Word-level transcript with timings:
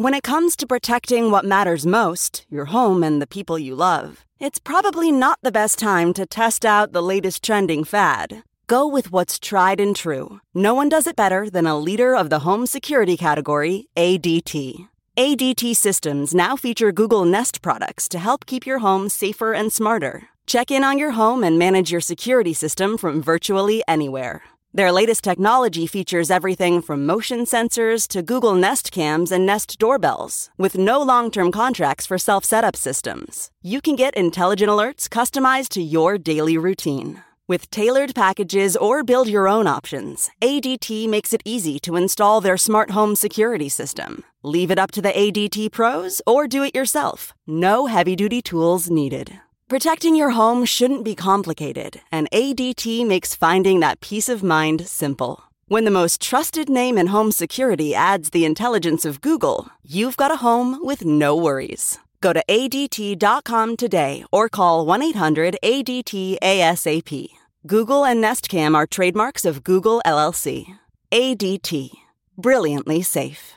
When 0.00 0.14
it 0.14 0.22
comes 0.22 0.56
to 0.56 0.66
protecting 0.66 1.30
what 1.30 1.44
matters 1.44 1.84
most, 1.84 2.46
your 2.48 2.64
home 2.76 3.04
and 3.04 3.20
the 3.20 3.26
people 3.26 3.58
you 3.58 3.74
love, 3.74 4.24
it's 4.38 4.58
probably 4.58 5.12
not 5.12 5.38
the 5.42 5.52
best 5.52 5.78
time 5.78 6.14
to 6.14 6.24
test 6.24 6.64
out 6.64 6.92
the 6.92 7.02
latest 7.02 7.44
trending 7.44 7.84
fad. 7.84 8.42
Go 8.66 8.86
with 8.86 9.12
what's 9.12 9.38
tried 9.38 9.78
and 9.78 9.94
true. 9.94 10.40
No 10.54 10.72
one 10.72 10.88
does 10.88 11.06
it 11.06 11.16
better 11.16 11.50
than 11.50 11.66
a 11.66 11.78
leader 11.78 12.16
of 12.16 12.30
the 12.30 12.38
home 12.38 12.64
security 12.64 13.14
category, 13.18 13.88
ADT. 13.94 14.88
ADT 15.18 15.76
systems 15.76 16.32
now 16.32 16.56
feature 16.56 16.92
Google 16.92 17.26
Nest 17.26 17.60
products 17.60 18.08
to 18.08 18.18
help 18.18 18.46
keep 18.46 18.64
your 18.64 18.78
home 18.78 19.10
safer 19.10 19.52
and 19.52 19.70
smarter. 19.70 20.28
Check 20.46 20.70
in 20.70 20.82
on 20.82 20.96
your 20.96 21.10
home 21.10 21.44
and 21.44 21.58
manage 21.58 21.92
your 21.92 22.00
security 22.00 22.54
system 22.54 22.96
from 22.96 23.22
virtually 23.22 23.82
anywhere. 23.86 24.44
Their 24.72 24.92
latest 24.92 25.24
technology 25.24 25.88
features 25.88 26.30
everything 26.30 26.80
from 26.80 27.04
motion 27.04 27.40
sensors 27.40 28.06
to 28.06 28.22
Google 28.22 28.54
Nest 28.54 28.92
cams 28.92 29.32
and 29.32 29.44
Nest 29.44 29.80
doorbells, 29.80 30.48
with 30.56 30.78
no 30.78 31.02
long 31.02 31.32
term 31.32 31.50
contracts 31.50 32.06
for 32.06 32.18
self 32.18 32.44
setup 32.44 32.76
systems. 32.76 33.50
You 33.62 33.80
can 33.80 33.96
get 33.96 34.14
intelligent 34.14 34.70
alerts 34.70 35.08
customized 35.08 35.70
to 35.70 35.82
your 35.82 36.18
daily 36.18 36.56
routine. 36.56 37.20
With 37.48 37.68
tailored 37.70 38.14
packages 38.14 38.76
or 38.76 39.02
build 39.02 39.26
your 39.28 39.48
own 39.48 39.66
options, 39.66 40.30
ADT 40.40 41.08
makes 41.08 41.32
it 41.32 41.42
easy 41.44 41.80
to 41.80 41.96
install 41.96 42.40
their 42.40 42.56
smart 42.56 42.92
home 42.92 43.16
security 43.16 43.68
system. 43.68 44.22
Leave 44.44 44.70
it 44.70 44.78
up 44.78 44.92
to 44.92 45.02
the 45.02 45.10
ADT 45.10 45.72
pros 45.72 46.22
or 46.28 46.46
do 46.46 46.62
it 46.62 46.76
yourself. 46.76 47.34
No 47.44 47.86
heavy 47.86 48.14
duty 48.14 48.40
tools 48.40 48.88
needed. 48.88 49.40
Protecting 49.70 50.16
your 50.16 50.30
home 50.30 50.64
shouldn't 50.64 51.04
be 51.04 51.14
complicated, 51.14 52.00
and 52.10 52.28
ADT 52.32 53.06
makes 53.06 53.36
finding 53.36 53.78
that 53.78 54.00
peace 54.00 54.28
of 54.28 54.42
mind 54.42 54.84
simple. 54.88 55.44
When 55.68 55.84
the 55.84 55.92
most 55.92 56.20
trusted 56.20 56.68
name 56.68 56.98
in 56.98 57.06
home 57.06 57.30
security 57.30 57.94
adds 57.94 58.30
the 58.30 58.44
intelligence 58.44 59.04
of 59.04 59.20
Google, 59.20 59.68
you've 59.84 60.16
got 60.16 60.32
a 60.32 60.42
home 60.42 60.84
with 60.84 61.04
no 61.04 61.36
worries. 61.36 62.00
Go 62.20 62.32
to 62.32 62.42
ADT.com 62.48 63.76
today 63.76 64.24
or 64.32 64.48
call 64.48 64.84
1 64.86 65.02
800 65.04 65.56
ADT 65.62 66.40
ASAP. 66.42 67.28
Google 67.64 68.04
and 68.04 68.20
Nest 68.20 68.48
Cam 68.48 68.74
are 68.74 68.88
trademarks 68.88 69.44
of 69.44 69.62
Google 69.62 70.02
LLC. 70.04 70.66
ADT. 71.12 71.92
Brilliantly 72.36 73.02
safe. 73.02 73.52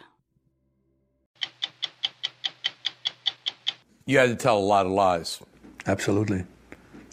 You 4.05 4.19
had 4.19 4.29
to 4.29 4.35
tell 4.35 4.59
a 4.59 4.59
lot 4.59 4.85
of 4.85 4.91
lies. 4.91 5.41
Absolutely. 5.85 6.45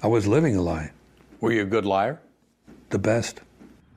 I 0.02 0.06
was 0.06 0.26
living 0.26 0.56
a 0.56 0.62
lie. 0.62 0.92
Were 1.40 1.52
you 1.52 1.62
a 1.62 1.66
good 1.66 1.84
liar? 1.84 2.20
The 2.90 2.98
best. 2.98 3.40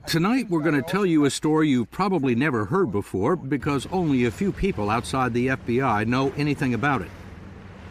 Tonight, 0.06 0.50
we're 0.50 0.62
going 0.62 0.76
to 0.76 0.82
tell 0.82 1.06
you 1.06 1.24
a 1.24 1.30
story 1.30 1.70
you've 1.70 1.92
probably 1.92 2.36
never 2.36 2.66
heard 2.66 2.92
before 2.92 3.36
because 3.36 3.88
only 3.92 4.26
a 4.26 4.32
few 4.32 4.52
people 4.52 4.90
outside 4.90 5.34
the 5.34 5.48
FBI 5.48 6.06
know 6.06 6.34
anything 6.36 6.74
about 6.74 7.02
it. 7.02 7.10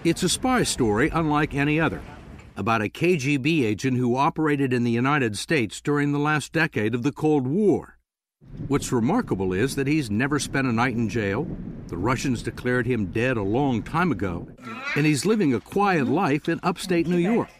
It's 0.04 0.22
a 0.22 0.28
spy 0.28 0.62
story 0.64 1.10
unlike 1.12 1.54
any 1.54 1.80
other 1.80 2.02
about 2.56 2.82
a 2.82 2.88
KGB 2.88 3.64
agent 3.64 3.96
who 3.96 4.16
operated 4.16 4.72
in 4.72 4.84
the 4.84 4.90
United 4.90 5.38
States 5.38 5.80
during 5.80 6.12
the 6.12 6.18
last 6.18 6.52
decade 6.52 6.94
of 6.94 7.02
the 7.02 7.12
Cold 7.12 7.46
War. 7.46 7.96
What's 8.68 8.92
remarkable 8.92 9.52
is 9.52 9.74
that 9.76 9.86
he's 9.86 10.10
never 10.10 10.38
spent 10.38 10.66
a 10.66 10.72
night 10.72 10.94
in 10.94 11.08
jail. 11.08 11.46
The 11.88 11.96
Russians 11.96 12.42
declared 12.42 12.86
him 12.86 13.06
dead 13.06 13.36
a 13.36 13.42
long 13.42 13.82
time 13.82 14.12
ago, 14.12 14.48
and 14.96 15.04
he's 15.04 15.26
living 15.26 15.52
a 15.52 15.60
quiet 15.60 16.06
life 16.06 16.48
in 16.48 16.60
upstate 16.62 17.06
New 17.06 17.18
York, 17.18 17.50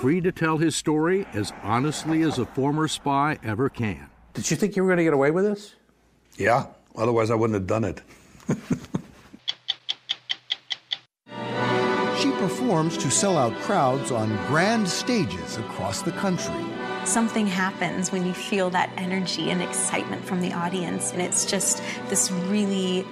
free 0.00 0.20
to 0.20 0.32
tell 0.32 0.58
his 0.58 0.76
story 0.76 1.26
as 1.32 1.52
honestly 1.62 2.22
as 2.22 2.38
a 2.38 2.46
former 2.46 2.88
spy 2.88 3.38
ever 3.42 3.68
can. 3.68 4.08
Did 4.34 4.50
you 4.50 4.56
think 4.56 4.76
you 4.76 4.82
were 4.82 4.88
going 4.88 4.98
to 4.98 5.04
get 5.04 5.12
away 5.12 5.30
with 5.30 5.44
this? 5.44 5.74
Yeah, 6.38 6.66
otherwise 6.96 7.30
I 7.30 7.34
wouldn't 7.34 7.54
have 7.54 7.66
done 7.66 7.84
it. 7.84 8.00
she 12.18 12.30
performs 12.32 12.96
to 12.98 13.10
sell 13.10 13.36
out 13.36 13.54
crowds 13.60 14.10
on 14.10 14.28
grand 14.46 14.88
stages 14.88 15.58
across 15.58 16.02
the 16.02 16.12
country. 16.12 16.71
Something 17.04 17.48
happens 17.48 18.12
when 18.12 18.24
you 18.24 18.32
feel 18.32 18.70
that 18.70 18.88
energy 18.96 19.50
and 19.50 19.60
excitement 19.60 20.24
from 20.24 20.40
the 20.40 20.52
audience, 20.52 21.12
and 21.12 21.20
it's 21.20 21.44
just 21.44 21.82
this 22.08 22.30
really 22.30 23.04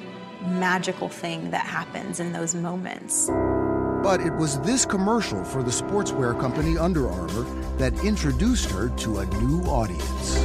magical 0.47 1.09
thing 1.09 1.51
that 1.51 1.67
happens 1.67 2.21
in 2.21 2.33
those 2.33 2.55
moments. 2.55 3.29
But 4.03 4.21
it 4.21 4.33
was 4.34 4.61
this 4.61 4.87
commercial 4.87 5.45
for 5.45 5.65
the 5.65 5.73
sportswear 5.73 6.39
company 6.41 6.79
Under 6.79 7.11
Armour 7.11 7.43
that 7.79 7.93
introduced 8.05 8.71
her 8.71 8.91
to 8.91 9.19
a 9.19 9.27
new 9.27 9.62
audience. 9.65 10.39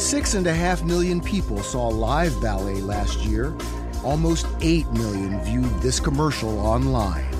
Six 0.00 0.32
and 0.32 0.46
a 0.46 0.54
half 0.54 0.82
million 0.82 1.20
people 1.20 1.62
saw 1.62 1.88
live 1.88 2.40
ballet 2.40 2.80
last 2.80 3.18
year. 3.20 3.54
Almost 4.02 4.46
eight 4.62 4.90
million 4.92 5.40
viewed 5.42 5.82
this 5.82 6.00
commercial 6.00 6.58
online. 6.60 7.37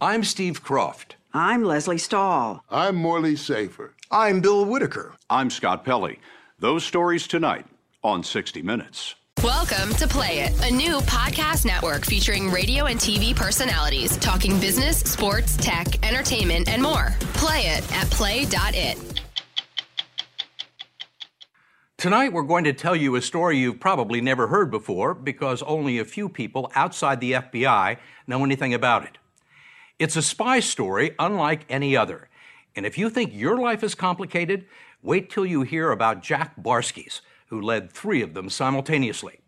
I'm 0.00 0.24
Steve 0.24 0.62
Kroft. 0.62 1.12
I'm 1.32 1.62
Lesley 1.62 1.98
Stahl. 1.98 2.64
I'm 2.68 2.96
Morley 2.96 3.36
Safer. 3.36 3.94
I'm 4.10 4.40
Bill 4.40 4.64
Whitaker. 4.64 5.14
I'm 5.30 5.50
Scott 5.50 5.84
Pelley. 5.84 6.18
Those 6.58 6.84
stories 6.84 7.26
tonight 7.26 7.66
on 8.02 8.22
60 8.22 8.60
Minutes. 8.62 9.14
Welcome 9.42 9.94
to 9.94 10.06
Play 10.08 10.40
It, 10.40 10.68
a 10.68 10.74
new 10.74 10.98
podcast 11.00 11.64
network 11.64 12.04
featuring 12.04 12.50
radio 12.50 12.86
and 12.86 12.98
TV 12.98 13.34
personalities 13.34 14.16
talking 14.18 14.58
business, 14.58 14.98
sports, 14.98 15.56
tech, 15.56 16.04
entertainment, 16.06 16.68
and 16.68 16.82
more. 16.82 17.14
Play 17.34 17.60
it 17.66 17.92
at 17.92 18.10
play.it. 18.10 19.22
Tonight, 21.96 22.32
we're 22.32 22.42
going 22.42 22.64
to 22.64 22.72
tell 22.72 22.96
you 22.96 23.16
a 23.16 23.22
story 23.22 23.58
you've 23.58 23.80
probably 23.80 24.20
never 24.20 24.48
heard 24.48 24.70
before 24.70 25.14
because 25.14 25.62
only 25.62 25.98
a 25.98 26.04
few 26.04 26.28
people 26.28 26.70
outside 26.74 27.20
the 27.20 27.32
FBI 27.32 27.96
know 28.26 28.44
anything 28.44 28.74
about 28.74 29.04
it. 29.04 29.18
It's 29.98 30.16
a 30.16 30.22
spy 30.22 30.58
story 30.58 31.14
unlike 31.20 31.66
any 31.68 31.96
other. 31.96 32.28
And 32.74 32.84
if 32.84 32.98
you 32.98 33.08
think 33.08 33.32
your 33.32 33.58
life 33.58 33.84
is 33.84 33.94
complicated, 33.94 34.66
wait 35.02 35.30
till 35.30 35.46
you 35.46 35.62
hear 35.62 35.92
about 35.92 36.22
Jack 36.22 36.56
Barsky's, 36.60 37.22
who 37.46 37.60
led 37.60 37.92
three 37.92 38.20
of 38.20 38.34
them 38.34 38.50
simultaneously. 38.50 39.38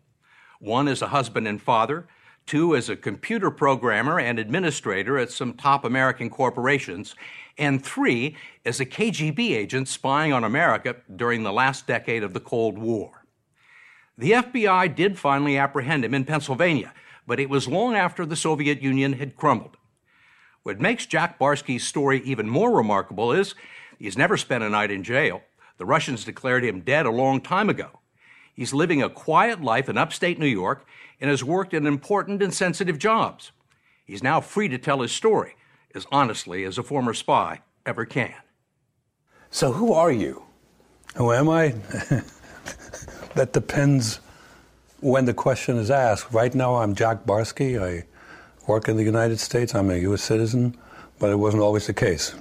One 0.59 0.87
as 0.87 1.01
a 1.01 1.09
husband 1.09 1.49
and 1.49 1.61
father, 1.61 2.07
two 2.45 2.77
as 2.77 2.87
a 2.87 2.95
computer 2.95 3.51
programmer 3.51 4.21
and 4.21 4.39
administrator 4.39 5.17
at 5.17 5.31
some 5.31 5.53
top 5.53 5.83
American 5.83 6.29
corporations, 6.29 7.13
and 7.57 7.83
three 7.83 8.37
as 8.63 8.79
a 8.79 8.85
KGB 8.85 9.51
agent 9.51 9.89
spying 9.89 10.31
on 10.31 10.45
America 10.45 10.95
during 11.13 11.43
the 11.43 11.51
last 11.51 11.85
decade 11.87 12.23
of 12.23 12.33
the 12.33 12.39
Cold 12.39 12.77
War. 12.77 13.25
The 14.17 14.31
FBI 14.31 14.95
did 14.95 15.19
finally 15.19 15.57
apprehend 15.57 16.05
him 16.05 16.13
in 16.13 16.23
Pennsylvania, 16.23 16.93
but 17.27 17.39
it 17.39 17.49
was 17.49 17.67
long 17.67 17.95
after 17.95 18.25
the 18.25 18.37
Soviet 18.37 18.81
Union 18.81 19.13
had 19.13 19.35
crumbled. 19.35 19.76
What 20.67 20.81
makes 20.81 21.05
Jack 21.05 21.39
Barsky's 21.39 21.87
story 21.87 22.21
even 22.25 22.49
more 22.49 22.75
remarkable 22.75 23.31
is 23.31 23.55
he's 23.97 24.17
never 24.17 24.35
spent 24.35 24.65
a 24.65 24.69
night 24.69 24.91
in 24.91 25.01
jail. 25.01 25.41
The 25.77 25.85
Russians 25.85 26.25
declared 26.25 26.65
him 26.65 26.81
dead 26.81 27.05
a 27.05 27.09
long 27.09 27.39
time 27.39 27.69
ago. 27.69 28.01
He's 28.53 28.73
living 28.73 29.01
a 29.01 29.09
quiet 29.09 29.61
life 29.61 29.87
in 29.87 29.97
upstate 29.97 30.37
New 30.37 30.45
York 30.45 30.85
and 31.21 31.29
has 31.29 31.41
worked 31.41 31.73
in 31.73 31.87
important 31.87 32.43
and 32.43 32.53
sensitive 32.53 32.99
jobs. 32.99 33.53
He's 34.03 34.21
now 34.21 34.41
free 34.41 34.67
to 34.67 34.77
tell 34.77 34.99
his 34.99 35.13
story 35.13 35.55
as 35.95 36.05
honestly 36.11 36.65
as 36.65 36.77
a 36.77 36.83
former 36.83 37.13
spy 37.13 37.61
ever 37.85 38.03
can. 38.03 38.35
So, 39.49 39.71
who 39.71 39.93
are 39.93 40.11
you? 40.11 40.43
Who 41.15 41.31
am 41.31 41.47
I? 41.47 41.69
that 43.35 43.51
depends 43.53 44.19
when 44.99 45.23
the 45.23 45.33
question 45.33 45.77
is 45.77 45.89
asked. 45.89 46.33
Right 46.33 46.53
now, 46.53 46.75
I'm 46.75 46.93
Jack 46.93 47.25
Barsky. 47.25 47.81
I 47.81 48.03
work 48.67 48.87
in 48.87 48.97
the 48.97 49.03
United 49.03 49.39
States. 49.39 49.73
I'm 49.73 49.89
a 49.89 49.95
U.S. 49.95 50.21
citizen, 50.21 50.77
but 51.19 51.29
it 51.31 51.35
wasn't 51.35 51.63
always 51.63 51.87
the 51.87 51.93
case. 51.93 52.35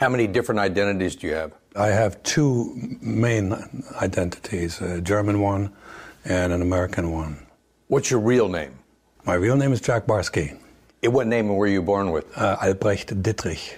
How 0.00 0.08
many 0.08 0.26
different 0.26 0.60
identities 0.60 1.16
do 1.16 1.26
you 1.26 1.34
have? 1.34 1.52
I 1.74 1.88
have 1.88 2.22
two 2.22 2.96
main 3.00 3.52
identities 4.00 4.80
a 4.80 5.00
German 5.00 5.40
one 5.40 5.72
and 6.24 6.52
an 6.52 6.62
American 6.62 7.10
one. 7.12 7.46
What's 7.88 8.10
your 8.10 8.20
real 8.20 8.48
name? 8.48 8.78
My 9.24 9.34
real 9.34 9.56
name 9.56 9.72
is 9.72 9.80
Jack 9.80 10.06
Barsky. 10.06 10.58
And 11.02 11.12
what 11.12 11.26
name 11.26 11.48
were 11.48 11.66
you 11.66 11.82
born 11.82 12.10
with? 12.10 12.26
Uh, 12.36 12.56
Albrecht 12.62 13.22
Dittrich. 13.22 13.74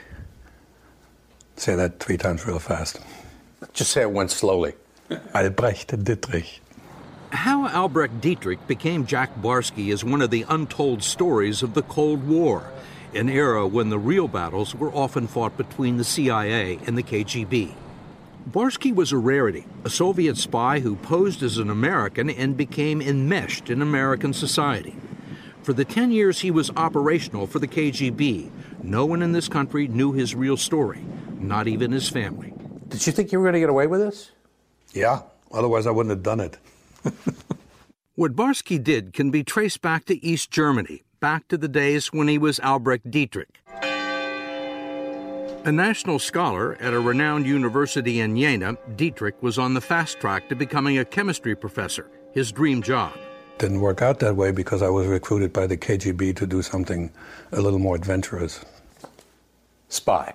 Say 1.57 1.75
that 1.75 2.01
three 2.01 2.17
times 2.17 2.47
real 2.47 2.59
fast. 2.59 3.01
Just 3.73 3.93
say 3.93 4.03
it 4.03 4.11
once 4.11 4.35
slowly. 4.35 4.75
Albrecht 5.35 5.89
Dittrich. 6.05 6.61
How 7.33 7.69
Albrecht 7.69 8.21
Dietrich 8.21 8.67
became 8.67 9.07
Jack 9.07 9.41
Barsky 9.41 9.93
is 9.93 10.05
one 10.05 10.21
of 10.21 10.31
the 10.31 10.45
untold 10.49 11.05
stories 11.05 11.63
of 11.63 11.75
the 11.75 11.83
Cold 11.83 12.27
War, 12.27 12.73
an 13.15 13.29
era 13.29 13.69
when 13.69 13.89
the 13.89 14.01
real 14.01 14.27
battles 14.27 14.75
were 14.75 14.93
often 14.93 15.29
fought 15.29 15.57
between 15.57 15.97
the 15.97 16.05
CIA 16.05 16.81
and 16.87 16.99
the 16.99 17.05
KGB. 17.05 17.75
Barsky 18.51 18.93
was 18.93 19.13
a 19.13 19.17
rarity, 19.17 19.65
a 19.85 19.91
Soviet 19.91 20.39
spy 20.39 20.81
who 20.81 20.97
posed 20.97 21.45
as 21.45 21.59
an 21.59 21.71
American 21.71 22.29
and 22.29 22.57
became 22.57 23.01
enmeshed 23.01 23.71
in 23.71 23.81
American 23.81 24.33
society. 24.33 24.97
For 25.63 25.73
the 25.73 25.85
10 25.85 26.11
years 26.11 26.41
he 26.41 26.51
was 26.51 26.71
operational 26.77 27.47
for 27.47 27.61
the 27.61 27.69
KGB, 27.69 28.51
no 28.83 29.07
one 29.07 29.23
in 29.23 29.31
this 29.31 29.47
country 29.47 29.87
knew 29.87 30.13
his 30.13 30.35
real 30.35 30.57
story, 30.57 31.05
not 31.39 31.69
even 31.69 31.93
his 31.93 32.09
family. 32.09 32.53
Did 32.89 33.07
you 33.07 33.13
think 33.13 33.31
you 33.31 33.39
were 33.39 33.45
going 33.45 33.55
to 33.55 33.61
get 33.61 33.71
away 33.71 33.87
with 33.87 34.01
this? 34.01 34.33
Yeah, 34.93 35.23
otherwise 35.53 35.87
I 35.87 35.93
wouldn't 35.93 36.11
have 36.11 36.25
done 36.25 36.41
it. 36.41 36.59
what 38.15 38.35
Barsky 38.35 38.83
did 38.83 39.13
can 39.13 39.31
be 39.31 39.45
traced 39.45 39.81
back 39.83 40.05
to 40.07 40.25
East 40.25 40.51
Germany, 40.51 41.03
back 41.21 41.49
to 41.49 41.59
the 41.59 41.69
days 41.69 42.13
when 42.13 42.29
he 42.29 42.39
was 42.39 42.61
Albrecht 42.61 43.11
Dietrich. 43.11 43.61
A 45.63 45.71
national 45.71 46.19
scholar 46.19 46.77
at 46.81 46.95
a 46.95 47.01
renowned 47.01 47.47
university 47.47 48.21
in 48.21 48.35
Jena, 48.35 48.79
Dietrich 48.97 49.43
was 49.43 49.59
on 49.59 49.75
the 49.75 49.81
fast 49.81 50.19
track 50.19 50.49
to 50.49 50.57
becoming 50.57 50.97
a 50.97 51.05
chemistry 51.05 51.55
professor, 51.55 52.11
his 52.33 52.51
dream 52.51 52.83
job. 52.83 53.13
Didn't 53.59 53.83
work 53.83 54.01
out 54.01 54.21
that 54.21 54.37
way 54.37 54.53
because 54.53 54.81
I 54.81 54.89
was 54.89 55.07
recruited 55.07 55.53
by 55.53 55.67
the 55.67 55.77
KGB 55.77 56.35
to 56.37 56.47
do 56.47 56.63
something 56.63 57.11
a 57.53 57.61
little 57.61 57.79
more 57.79 57.95
adventurous. 57.95 58.65
Spy. 59.91 60.33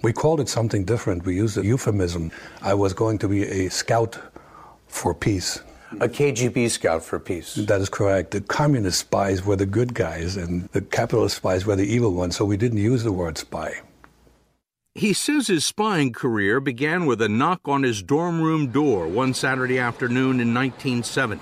We 0.00 0.14
called 0.14 0.40
it 0.40 0.48
something 0.48 0.86
different. 0.86 1.26
We 1.26 1.36
used 1.36 1.58
a 1.58 1.64
euphemism. 1.64 2.32
I 2.62 2.72
was 2.72 2.94
going 2.94 3.18
to 3.18 3.28
be 3.28 3.42
a 3.44 3.68
scout 3.68 4.18
for 4.88 5.14
peace. 5.14 5.60
A 6.00 6.08
KGB 6.08 6.70
scout 6.70 7.04
for 7.04 7.18
peace. 7.18 7.54
That 7.54 7.80
is 7.80 7.88
correct. 7.88 8.32
The 8.32 8.40
communist 8.40 8.98
spies 8.98 9.44
were 9.44 9.56
the 9.56 9.66
good 9.66 9.94
guys, 9.94 10.36
and 10.36 10.68
the 10.70 10.80
capitalist 10.80 11.36
spies 11.36 11.66
were 11.66 11.76
the 11.76 11.86
evil 11.86 12.12
ones, 12.12 12.36
so 12.36 12.44
we 12.44 12.56
didn't 12.56 12.78
use 12.78 13.02
the 13.02 13.12
word 13.12 13.38
spy. 13.38 13.80
He 14.94 15.12
says 15.12 15.46
his 15.46 15.64
spying 15.64 16.12
career 16.12 16.60
began 16.60 17.06
with 17.06 17.22
a 17.22 17.28
knock 17.28 17.60
on 17.66 17.82
his 17.82 18.02
dorm 18.02 18.42
room 18.42 18.68
door 18.68 19.06
one 19.06 19.32
Saturday 19.32 19.78
afternoon 19.78 20.40
in 20.40 20.52
1970. 20.52 21.40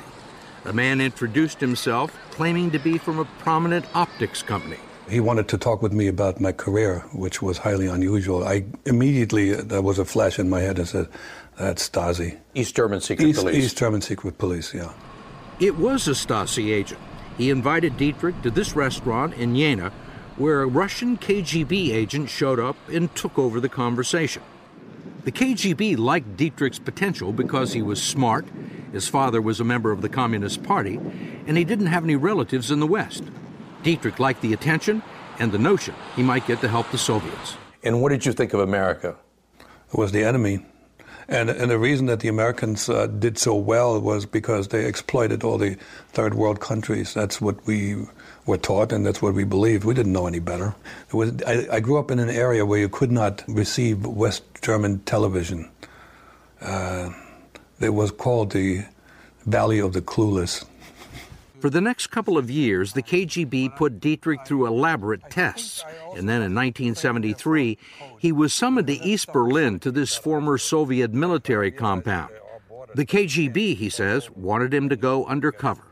A 0.67 0.73
man 0.73 1.01
introduced 1.01 1.61
himself, 1.61 2.17
claiming 2.31 2.71
to 2.71 2.79
be 2.79 2.99
from 2.99 3.19
a 3.19 3.25
prominent 3.25 3.87
optics 3.95 4.43
company. 4.43 4.77
He 5.09 5.19
wanted 5.19 5.49
to 5.49 5.59
talk 5.59 5.83
with 5.83 5.93
me 5.93 6.07
about 6.07 6.41
my 6.41 6.53
career, 6.53 7.01
which 7.13 7.43
was 7.43 7.59
highly 7.59 7.89
unusual. 7.89 8.47
I 8.47 8.65
immediately, 8.87 9.55
there 9.55 9.83
was 9.83 9.99
a 9.99 10.05
flash 10.05 10.39
in 10.39 10.49
my 10.49 10.61
head 10.61 10.79
and 10.79 10.87
said, 10.87 11.09
that's 11.61 11.89
Stasi. 11.89 12.39
East 12.55 12.75
German 12.75 13.01
secret 13.01 13.29
East, 13.29 13.41
police. 13.41 13.57
East 13.57 13.79
German 13.79 14.01
secret 14.01 14.39
police, 14.39 14.73
yeah. 14.73 14.93
It 15.61 15.77
was 15.77 16.09
a 16.09 16.13
Stasi 16.13 16.73
agent. 16.73 17.01
He 17.37 17.51
invited 17.51 17.97
Dietrich 17.97 18.41
to 18.43 18.51
this 18.51 18.75
restaurant 18.75 19.35
in 19.35 19.55
Jena, 19.55 19.93
where 20.37 20.63
a 20.63 20.67
Russian 20.67 21.19
KGB 21.19 21.91
agent 21.91 22.31
showed 22.31 22.59
up 22.59 22.77
and 22.89 23.15
took 23.15 23.39
over 23.39 23.61
the 23.61 23.69
conversation. 23.69 24.43
The 25.25 25.33
KGB 25.33 25.99
liked 25.99 26.39
Dietrich's 26.39 26.79
potential 26.79 27.33
because 27.33 27.75
he 27.75 27.83
was 27.83 28.03
smart, 28.03 28.47
his 28.93 29.07
father 29.07 29.43
was 29.43 29.61
a 29.61 29.65
member 29.65 29.93
of 29.93 30.01
the 30.01 30.09
Communist 30.09 30.63
Party, 30.63 30.99
and 31.47 31.59
he 31.59 31.65
didn't 31.65 31.87
have 31.87 32.05
any 32.05 32.17
relatives 32.17 32.71
in 32.71 32.81
the 32.81 32.87
West. 32.87 33.25
Dietrich 33.83 34.19
liked 34.19 34.41
the 34.41 34.55
attention 34.55 35.03
and 35.39 35.53
the 35.53 35.59
notion 35.59 35.95
he 36.17 36.23
might 36.23 36.47
get 36.47 36.63
to 36.63 36.69
help 36.69 36.91
the 36.91 36.99
Soviets. 36.99 37.57
And 37.83 38.01
what 38.01 38.11
did 38.11 38.25
you 38.25 38.33
think 38.33 38.55
of 38.55 38.61
America? 38.61 39.17
It 39.59 39.99
was 39.99 40.13
the 40.13 40.25
enemy. 40.25 40.65
And, 41.31 41.49
and 41.49 41.71
the 41.71 41.79
reason 41.79 42.07
that 42.07 42.19
the 42.21 42.29
Americans 42.29 42.89
uh, 42.89 43.07
did 43.07 43.39
so 43.39 43.55
well 43.55 44.01
was 44.01 44.27
because 44.27 44.69
they 44.69 44.85
exploited 44.85 45.45
all 45.45 45.59
the 45.59 45.77
third 46.09 46.35
world 46.35 46.59
countries. 46.59 47.15
That's 47.15 47.41
what 47.41 47.65
we 47.69 48.05
were 48.47 48.57
taught, 48.57 48.93
and 48.93 49.07
that's 49.07 49.23
what 49.23 49.35
we 49.35 49.45
believed. 49.45 49.85
We 49.85 49.95
didn't 49.95 50.13
know 50.13 50.27
any 50.27 50.41
better. 50.41 50.75
Was, 51.13 51.41
I, 51.45 51.69
I 51.71 51.81
grew 51.81 52.01
up 52.01 52.11
in 52.11 52.19
an 52.19 52.31
area 52.31 52.67
where 52.67 52.81
you 52.81 52.89
could 52.89 53.13
not 53.13 53.45
receive 53.47 54.05
West 54.05 54.43
German 54.61 54.99
television. 55.01 55.71
Uh, 56.61 57.11
it 57.79 57.91
was 57.91 58.11
called 58.11 58.51
the 58.51 58.85
Valley 59.47 59.79
of 59.79 59.93
the 59.93 60.03
Clueless. 60.03 60.65
For 61.61 61.71
the 61.71 61.81
next 61.81 62.09
couple 62.09 62.39
of 62.39 62.51
years, 62.51 62.95
the 62.95 63.03
KGB 63.03 63.77
put 63.77 64.01
Dietrich 64.01 64.47
through 64.47 64.67
elaborate 64.67 65.29
tests, 65.31 65.85
and 66.17 66.29
then 66.29 66.43
in 66.43 66.55
1973, 66.55 67.77
he 68.19 68.33
was 68.33 68.55
summoned 68.55 68.87
to 68.87 68.95
East 68.95 69.33
Berlin 69.33 69.79
to 69.81 69.91
this 69.91 70.17
former 70.17 70.57
Soviet 70.59 71.13
military 71.13 71.71
compound. 71.71 72.33
The 72.95 73.05
KGB, 73.05 73.77
he 73.77 73.89
says, 73.89 74.31
wanted 74.31 74.73
him 74.73 74.89
to 74.89 74.97
go 74.97 75.27
undercover. 75.27 75.83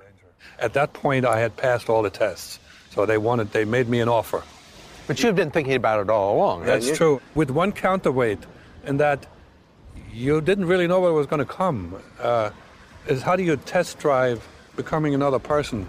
At 0.58 0.72
that 0.72 0.92
point, 0.92 1.24
I 1.24 1.38
had 1.40 1.56
passed 1.56 1.88
all 1.88 2.02
the 2.02 2.10
tests, 2.10 2.58
so 2.90 3.06
they 3.06 3.18
wanted, 3.18 3.52
they 3.52 3.64
made 3.64 3.88
me 3.88 4.00
an 4.00 4.08
offer. 4.08 4.42
But 5.06 5.22
you've 5.22 5.36
been 5.36 5.50
thinking 5.50 5.74
about 5.74 6.00
it 6.00 6.10
all 6.10 6.36
along. 6.36 6.64
That's 6.64 6.96
true. 6.96 7.20
With 7.34 7.50
one 7.50 7.72
counterweight, 7.72 8.40
in 8.84 8.96
that 8.98 9.26
you 10.12 10.40
didn't 10.40 10.66
really 10.66 10.86
know 10.86 11.00
what 11.00 11.12
was 11.12 11.26
going 11.26 11.38
to 11.38 11.52
come. 11.52 11.96
Uh, 12.20 12.50
is 13.06 13.22
how 13.22 13.36
do 13.36 13.42
you 13.42 13.56
test 13.56 13.98
drive 13.98 14.46
becoming 14.78 15.14
another 15.14 15.38
person? 15.38 15.86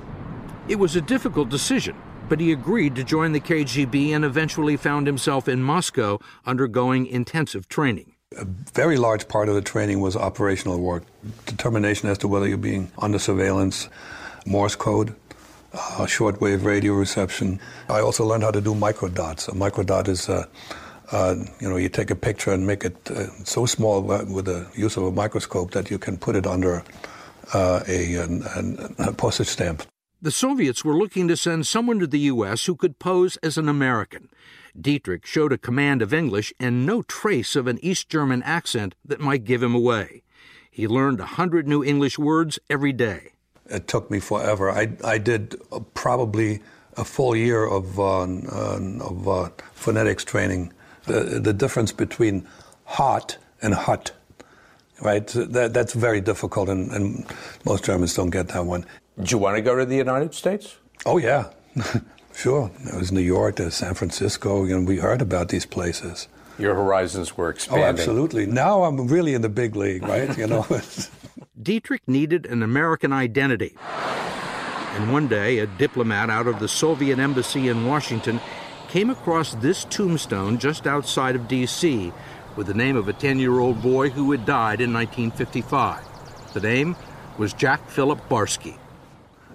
It 0.67 0.77
was 0.77 0.97
a 0.97 1.01
difficult 1.01 1.47
decision, 1.47 1.95
but 2.27 2.41
he 2.41 2.51
agreed 2.51 2.95
to 2.95 3.03
join 3.05 3.31
the 3.31 3.39
KGB 3.39 4.09
and 4.09 4.25
eventually 4.25 4.75
found 4.75 5.07
himself 5.07 5.47
in 5.47 5.63
Moscow 5.63 6.19
undergoing 6.45 7.05
intensive 7.05 7.69
training. 7.69 8.13
A 8.37 8.45
very 8.73 8.97
large 8.97 9.27
part 9.27 9.47
of 9.47 9.55
the 9.55 9.61
training 9.61 10.01
was 10.01 10.15
operational 10.15 10.79
work, 10.79 11.03
determination 11.45 12.09
as 12.09 12.17
to 12.19 12.27
whether 12.27 12.47
you're 12.47 12.57
being 12.57 12.91
under 12.97 13.17
surveillance, 13.17 13.89
Morse 14.45 14.75
code, 14.75 15.15
uh, 15.73 16.05
shortwave 16.05 16.63
radio 16.63 16.93
reception. 16.93 17.59
I 17.89 17.99
also 18.01 18.25
learned 18.25 18.43
how 18.43 18.51
to 18.51 18.61
do 18.61 18.73
microdots. 18.73 19.47
A 19.47 19.51
microdot 19.51 20.07
is, 20.07 20.29
uh, 20.29 20.45
uh, 21.11 21.35
you 21.59 21.69
know, 21.69 21.77
you 21.77 21.89
take 21.89 22.11
a 22.11 22.15
picture 22.15 22.51
and 22.51 22.65
make 22.65 22.85
it 22.85 22.97
uh, 23.11 23.27
so 23.43 23.65
small 23.65 24.01
with 24.01 24.45
the 24.45 24.67
use 24.75 24.97
of 24.97 25.03
a 25.03 25.11
microscope 25.11 25.71
that 25.71 25.89
you 25.89 25.97
can 25.97 26.17
put 26.17 26.35
it 26.35 26.45
under 26.45 26.83
uh, 27.53 27.83
a, 27.87 28.15
a 28.99 29.13
postage 29.13 29.47
stamp. 29.47 29.83
The 30.21 30.31
Soviets 30.31 30.83
were 30.83 30.97
looking 30.97 31.29
to 31.29 31.37
send 31.37 31.65
someone 31.65 31.99
to 31.99 32.07
the 32.07 32.19
U.S. 32.19 32.65
who 32.65 32.75
could 32.75 32.99
pose 32.99 33.37
as 33.37 33.57
an 33.57 33.69
American. 33.69 34.29
Dietrich 34.79 35.25
showed 35.25 35.53
a 35.53 35.57
command 35.57 36.01
of 36.01 36.13
English 36.13 36.53
and 36.59 36.85
no 36.85 37.01
trace 37.03 37.55
of 37.55 37.67
an 37.67 37.79
East 37.81 38.09
German 38.09 38.43
accent 38.43 38.95
that 39.05 39.21
might 39.21 39.45
give 39.45 39.63
him 39.63 39.73
away. 39.73 40.23
He 40.69 40.87
learned 40.87 41.19
a 41.19 41.25
hundred 41.25 41.67
new 41.67 41.83
English 41.83 42.19
words 42.19 42.59
every 42.69 42.91
day. 42.91 43.31
It 43.67 43.87
took 43.87 44.11
me 44.11 44.19
forever. 44.19 44.69
I, 44.69 44.89
I 45.03 45.17
did 45.17 45.55
probably 45.93 46.61
a 46.97 47.05
full 47.05 47.35
year 47.35 47.65
of, 47.65 47.99
uh, 47.99 48.23
of 48.23 49.27
uh, 49.27 49.49
phonetics 49.73 50.25
training. 50.25 50.73
The, 51.05 51.39
the 51.39 51.53
difference 51.53 51.91
between 51.91 52.47
hot 52.85 53.37
and 53.61 53.73
hut 53.73 54.11
right? 55.01 55.25
That, 55.27 55.73
that's 55.73 55.93
very 55.93 56.21
difficult, 56.21 56.69
and, 56.69 56.91
and 56.91 57.25
most 57.65 57.83
Germans 57.85 58.13
don't 58.13 58.29
get 58.29 58.49
that 58.49 58.65
one. 58.65 58.85
Do 59.21 59.35
you 59.35 59.37
want 59.37 59.57
to 59.57 59.61
go 59.61 59.75
to 59.75 59.85
the 59.85 59.95
United 59.95 60.33
States? 60.33 60.77
Oh, 61.05 61.17
yeah. 61.17 61.49
sure. 62.35 62.71
It 62.85 62.95
was 62.95 63.11
New 63.11 63.21
York, 63.21 63.57
there's 63.57 63.75
San 63.75 63.93
Francisco, 63.93 64.63
and 64.63 64.87
we 64.87 64.97
heard 64.97 65.21
about 65.21 65.49
these 65.49 65.65
places. 65.65 66.27
Your 66.57 66.75
horizons 66.75 67.37
were 67.37 67.47
oh, 67.47 67.51
expanding. 67.51 67.85
Oh, 67.85 67.87
absolutely. 67.87 68.45
Now 68.45 68.83
I'm 68.83 69.07
really 69.07 69.33
in 69.33 69.41
the 69.41 69.49
big 69.49 69.75
league, 69.75 70.03
right? 70.03 70.37
You 70.37 70.47
know. 70.47 70.67
Dietrich 71.61 72.07
needed 72.07 72.45
an 72.45 72.63
American 72.63 73.13
identity. 73.13 73.75
And 74.95 75.13
one 75.13 75.27
day, 75.27 75.59
a 75.59 75.67
diplomat 75.67 76.29
out 76.29 76.47
of 76.47 76.59
the 76.59 76.67
Soviet 76.67 77.19
embassy 77.19 77.69
in 77.69 77.85
Washington 77.85 78.41
came 78.89 79.09
across 79.09 79.53
this 79.55 79.85
tombstone 79.85 80.57
just 80.57 80.87
outside 80.87 81.35
of 81.35 81.47
D.C. 81.47 82.11
with 82.59 82.67
the 82.67 82.73
name 82.73 82.97
of 82.97 83.07
a 83.07 83.13
10 83.13 83.39
year 83.39 83.57
old 83.59 83.81
boy 83.81 84.09
who 84.09 84.29
had 84.31 84.45
died 84.45 84.81
in 84.81 84.91
1955. 84.91 86.53
The 86.53 86.59
name 86.59 86.93
was 87.37 87.53
Jack 87.53 87.89
Philip 87.89 88.19
Barsky. 88.27 88.77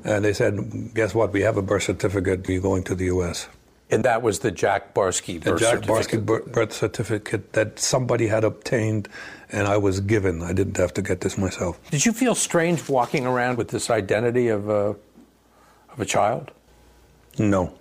And 0.04 0.24
they 0.24 0.32
said, 0.32 0.94
Guess 0.94 1.14
what? 1.14 1.30
We 1.30 1.42
have 1.42 1.58
a 1.58 1.62
birth 1.62 1.82
certificate. 1.82 2.48
You're 2.48 2.62
going 2.62 2.82
to 2.84 2.94
the 2.94 3.04
U.S. 3.16 3.46
And 3.90 4.06
that 4.06 4.22
was 4.22 4.38
the 4.38 4.50
Jack 4.50 4.94
Barsky 4.94 5.38
birth 5.38 5.58
the 5.58 5.60
Jack 5.60 5.84
certificate. 5.84 6.24
Barsky 6.24 6.52
birth 6.52 6.72
certificate 6.72 7.52
that 7.52 7.78
somebody 7.78 8.26
had 8.26 8.42
obtained 8.42 9.10
and 9.50 9.68
I 9.68 9.76
was 9.76 10.00
given. 10.00 10.40
I 10.40 10.54
didn't 10.54 10.78
have 10.78 10.94
to 10.94 11.02
get 11.02 11.20
this 11.20 11.36
myself. 11.36 11.78
Did 11.90 12.06
you 12.06 12.12
feel 12.14 12.34
strange 12.34 12.88
walking 12.88 13.26
around 13.26 13.58
with 13.58 13.68
this 13.68 13.90
identity 13.90 14.48
of 14.48 14.70
a, 14.70 14.96
of 15.90 16.00
a 16.00 16.06
child? 16.06 16.52
No. 17.38 17.74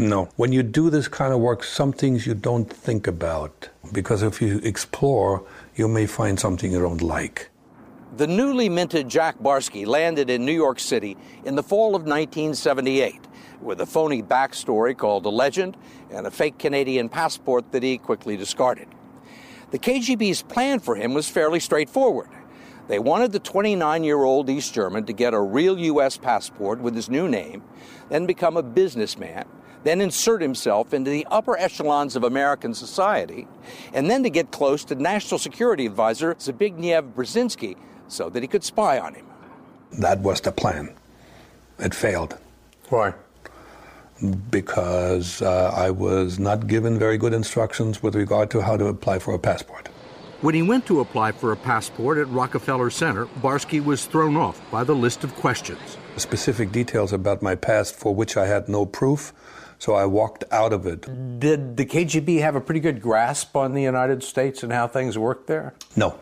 No. 0.00 0.28
When 0.36 0.52
you 0.52 0.62
do 0.62 0.90
this 0.90 1.08
kind 1.08 1.32
of 1.32 1.40
work, 1.40 1.64
some 1.64 1.92
things 1.92 2.24
you 2.24 2.34
don't 2.34 2.72
think 2.72 3.08
about. 3.08 3.68
Because 3.92 4.22
if 4.22 4.40
you 4.40 4.58
explore, 4.62 5.44
you 5.74 5.88
may 5.88 6.06
find 6.06 6.38
something 6.38 6.70
you 6.70 6.80
don't 6.80 7.02
like. 7.02 7.50
The 8.16 8.28
newly 8.28 8.68
minted 8.68 9.08
Jack 9.08 9.38
Barsky 9.38 9.86
landed 9.86 10.30
in 10.30 10.46
New 10.46 10.52
York 10.52 10.78
City 10.78 11.16
in 11.44 11.56
the 11.56 11.64
fall 11.64 11.96
of 11.96 12.02
1978 12.02 13.20
with 13.60 13.80
a 13.80 13.86
phony 13.86 14.22
backstory 14.22 14.96
called 14.96 15.26
a 15.26 15.30
legend 15.30 15.76
and 16.10 16.28
a 16.28 16.30
fake 16.30 16.58
Canadian 16.58 17.08
passport 17.08 17.72
that 17.72 17.82
he 17.82 17.98
quickly 17.98 18.36
discarded. 18.36 18.86
The 19.72 19.80
KGB's 19.80 20.42
plan 20.42 20.78
for 20.78 20.94
him 20.94 21.12
was 21.12 21.28
fairly 21.28 21.58
straightforward. 21.58 22.30
They 22.86 23.00
wanted 23.00 23.32
the 23.32 23.40
29 23.40 24.04
year 24.04 24.22
old 24.22 24.48
East 24.48 24.72
German 24.72 25.04
to 25.06 25.12
get 25.12 25.34
a 25.34 25.40
real 25.40 25.78
U.S. 25.78 26.16
passport 26.16 26.78
with 26.78 26.94
his 26.94 27.10
new 27.10 27.28
name, 27.28 27.62
then 28.08 28.26
become 28.26 28.56
a 28.56 28.62
businessman, 28.62 29.44
then 29.84 30.00
insert 30.00 30.42
himself 30.42 30.92
into 30.92 31.10
the 31.10 31.26
upper 31.30 31.56
echelons 31.58 32.16
of 32.16 32.24
American 32.24 32.74
society, 32.74 33.46
and 33.92 34.10
then 34.10 34.22
to 34.22 34.30
get 34.30 34.50
close 34.50 34.84
to 34.84 34.94
National 34.94 35.38
Security 35.38 35.86
Advisor 35.86 36.34
Zbigniew 36.34 37.12
Brzezinski 37.12 37.76
so 38.08 38.28
that 38.30 38.42
he 38.42 38.48
could 38.48 38.64
spy 38.64 38.98
on 38.98 39.14
him. 39.14 39.26
That 39.92 40.20
was 40.20 40.40
the 40.40 40.52
plan. 40.52 40.94
It 41.78 41.94
failed. 41.94 42.36
Why? 42.88 43.14
Because 44.50 45.42
uh, 45.42 45.72
I 45.74 45.90
was 45.90 46.38
not 46.38 46.66
given 46.66 46.98
very 46.98 47.18
good 47.18 47.32
instructions 47.32 48.02
with 48.02 48.14
regard 48.16 48.50
to 48.50 48.60
how 48.60 48.76
to 48.76 48.86
apply 48.86 49.20
for 49.20 49.34
a 49.34 49.38
passport. 49.38 49.88
When 50.40 50.54
he 50.54 50.62
went 50.62 50.86
to 50.86 51.00
apply 51.00 51.32
for 51.32 51.50
a 51.50 51.56
passport 51.56 52.16
at 52.18 52.28
Rockefeller 52.28 52.90
Center, 52.90 53.26
Barsky 53.42 53.84
was 53.84 54.06
thrown 54.06 54.36
off 54.36 54.60
by 54.70 54.84
the 54.84 54.94
list 54.94 55.24
of 55.24 55.34
questions. 55.34 55.96
Specific 56.16 56.70
details 56.70 57.12
about 57.12 57.42
my 57.42 57.56
past 57.56 57.96
for 57.96 58.14
which 58.14 58.36
I 58.36 58.46
had 58.46 58.68
no 58.68 58.86
proof, 58.86 59.32
so 59.78 59.94
I 59.94 60.06
walked 60.06 60.44
out 60.50 60.72
of 60.72 60.86
it. 60.86 61.02
Did 61.38 61.76
the 61.76 61.86
KGB 61.86 62.40
have 62.40 62.56
a 62.56 62.60
pretty 62.60 62.80
good 62.80 63.00
grasp 63.00 63.56
on 63.56 63.74
the 63.74 63.82
United 63.82 64.22
States 64.22 64.62
and 64.62 64.72
how 64.72 64.88
things 64.88 65.16
worked 65.16 65.46
there? 65.46 65.74
No. 65.96 66.18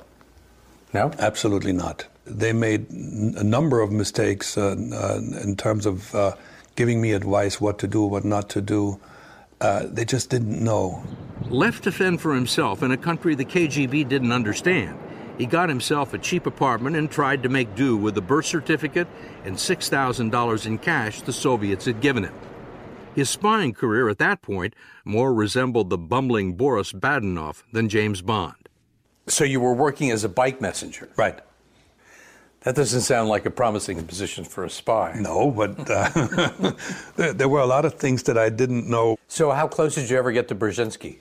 No? 0.93 1.11
Absolutely 1.19 1.73
not. 1.73 2.07
They 2.27 2.53
made 2.53 2.91
a 2.91 3.45
number 3.45 3.81
of 3.81 3.91
mistakes 3.93 4.59
uh, 4.59 4.77
uh, 4.93 5.21
in 5.43 5.57
terms 5.57 5.87
of 5.87 6.15
uh, 6.15 6.37
giving 6.75 7.01
me 7.01 7.13
advice 7.13 7.61
what 7.61 7.79
to 7.79 7.87
do, 7.87 8.03
what 8.03 8.25
not 8.25 8.49
to 8.51 8.61
do. 8.61 9.01
Uh, 9.61 9.87
they 9.87 10.05
just 10.05 10.29
didn't 10.29 10.63
know. 10.63 11.03
Left 11.49 11.85
to 11.85 11.93
fend 11.93 12.21
for 12.21 12.35
himself 12.35 12.83
in 12.83 12.91
a 12.91 12.97
country 12.97 13.35
the 13.35 13.45
KGB 13.45 14.09
didn't 14.09 14.33
understand, 14.33 14.99
he 15.39 15.47
got 15.47 15.69
himself 15.69 16.13
a 16.15 16.19
cheap 16.19 16.47
apartment 16.47 16.97
and 16.97 17.11
tried 17.11 17.43
to 17.43 17.49
make 17.49 17.75
do 17.75 17.97
with 17.97 18.15
the 18.15 18.23
birth 18.23 18.47
certificate 18.47 19.07
and 19.45 19.57
$6,000 19.57 20.67
in 20.67 20.79
cash 20.79 21.21
the 21.23 21.33
Soviets 21.33 21.85
had 21.85 22.01
given 22.01 22.25
him. 22.25 22.35
His 23.17 23.31
spying 23.31 23.73
career 23.73 24.11
at 24.11 24.19
that 24.19 24.43
point 24.43 24.75
more 25.03 25.33
resembled 25.33 25.89
the 25.89 25.97
bumbling 25.97 26.53
Boris 26.53 26.93
Badenov 26.93 27.63
than 27.73 27.89
James 27.89 28.21
Bond. 28.21 28.69
So 29.27 29.43
you 29.43 29.59
were 29.59 29.73
working 29.73 30.11
as 30.11 30.23
a 30.23 30.29
bike 30.29 30.61
messenger? 30.61 31.09
Right. 31.17 31.39
That 32.61 32.75
doesn't 32.75 33.01
sound 33.01 33.31
like 33.31 33.47
a 33.47 33.51
promising 33.51 34.05
position 34.07 34.45
for 34.45 34.65
a 34.65 34.69
spy. 34.69 35.17
No, 35.19 35.51
but 35.51 35.91
uh, 35.91 36.75
there, 37.17 37.33
there, 37.33 37.49
were 37.49 37.61
a 37.61 37.67
lot 37.67 37.87
of 37.87 37.95
things 37.95 38.25
that 38.25 38.37
I 38.37 38.51
didn't 38.51 38.87
know. 38.87 39.17
So, 39.29 39.51
how 39.51 39.67
close 39.67 39.95
did 39.95 40.11
you 40.11 40.19
ever 40.19 40.31
get 40.31 40.49
to 40.49 40.55
Brzezinski? 40.55 41.17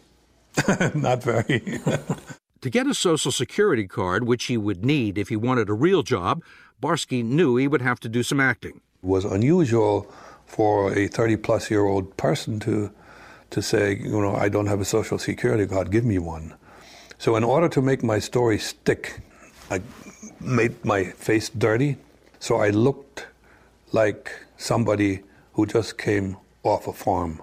Not 0.95 1.23
very. 1.23 1.79
to 2.61 2.69
get 2.69 2.87
a 2.87 2.93
Social 2.93 3.31
Security 3.31 3.87
card, 3.87 4.27
which 4.27 4.45
he 4.45 4.57
would 4.57 4.83
need 4.83 5.17
if 5.17 5.29
he 5.29 5.37
wanted 5.37 5.69
a 5.69 5.73
real 5.73 6.03
job, 6.03 6.43
Barsky 6.83 7.23
knew 7.23 7.55
he 7.55 7.69
would 7.69 7.81
have 7.81 8.01
to 8.01 8.09
do 8.09 8.21
some 8.21 8.41
acting. 8.41 8.81
It 9.01 9.07
was 9.07 9.23
unusual 9.23 10.11
for 10.45 10.93
a 10.93 11.07
30 11.07 11.37
plus 11.37 11.69
year 11.69 11.85
old 11.85 12.15
person 12.17 12.59
to, 12.61 12.91
to 13.51 13.61
say, 13.61 13.95
you 13.95 14.21
know, 14.21 14.35
I 14.35 14.49
don't 14.49 14.67
have 14.67 14.81
a 14.81 14.85
Social 14.85 15.17
Security 15.17 15.67
card, 15.67 15.91
give 15.91 16.05
me 16.05 16.19
one. 16.19 16.53
So, 17.17 17.35
in 17.35 17.43
order 17.43 17.69
to 17.69 17.81
make 17.81 18.03
my 18.03 18.19
story 18.19 18.57
stick, 18.57 19.21
I 19.71 19.81
made 20.39 20.83
my 20.83 21.05
face 21.05 21.49
dirty, 21.49 21.97
so 22.39 22.57
I 22.57 22.69
looked 22.69 23.25
like 23.91 24.31
somebody 24.57 25.23
who 25.53 25.65
just 25.65 25.97
came 25.97 26.37
off 26.63 26.87
a 26.87 26.93
farm. 26.93 27.41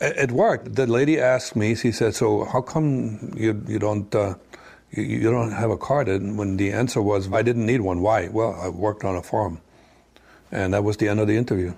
It 0.00 0.30
worked. 0.30 0.76
The 0.76 0.86
lady 0.86 1.18
asked 1.18 1.56
me. 1.56 1.74
She 1.74 1.90
said, 1.90 2.14
"So 2.14 2.44
how 2.44 2.60
come 2.60 3.32
you 3.36 3.60
you 3.66 3.78
don't 3.80 4.14
uh, 4.14 4.34
you, 4.92 5.02
you, 5.02 5.30
don't 5.30 5.50
have 5.50 5.70
a 5.70 5.76
card?" 5.76 6.08
And 6.08 6.38
when 6.38 6.56
the 6.56 6.72
answer 6.72 7.02
was, 7.02 7.32
"I 7.32 7.42
didn't 7.42 7.66
need 7.66 7.80
one." 7.80 8.00
Why? 8.00 8.28
Well, 8.28 8.54
I 8.54 8.68
worked 8.68 9.04
on 9.04 9.16
a 9.16 9.22
farm, 9.22 9.60
and 10.52 10.74
that 10.74 10.84
was 10.84 10.98
the 10.98 11.08
end 11.08 11.18
of 11.18 11.26
the 11.26 11.36
interview. 11.36 11.74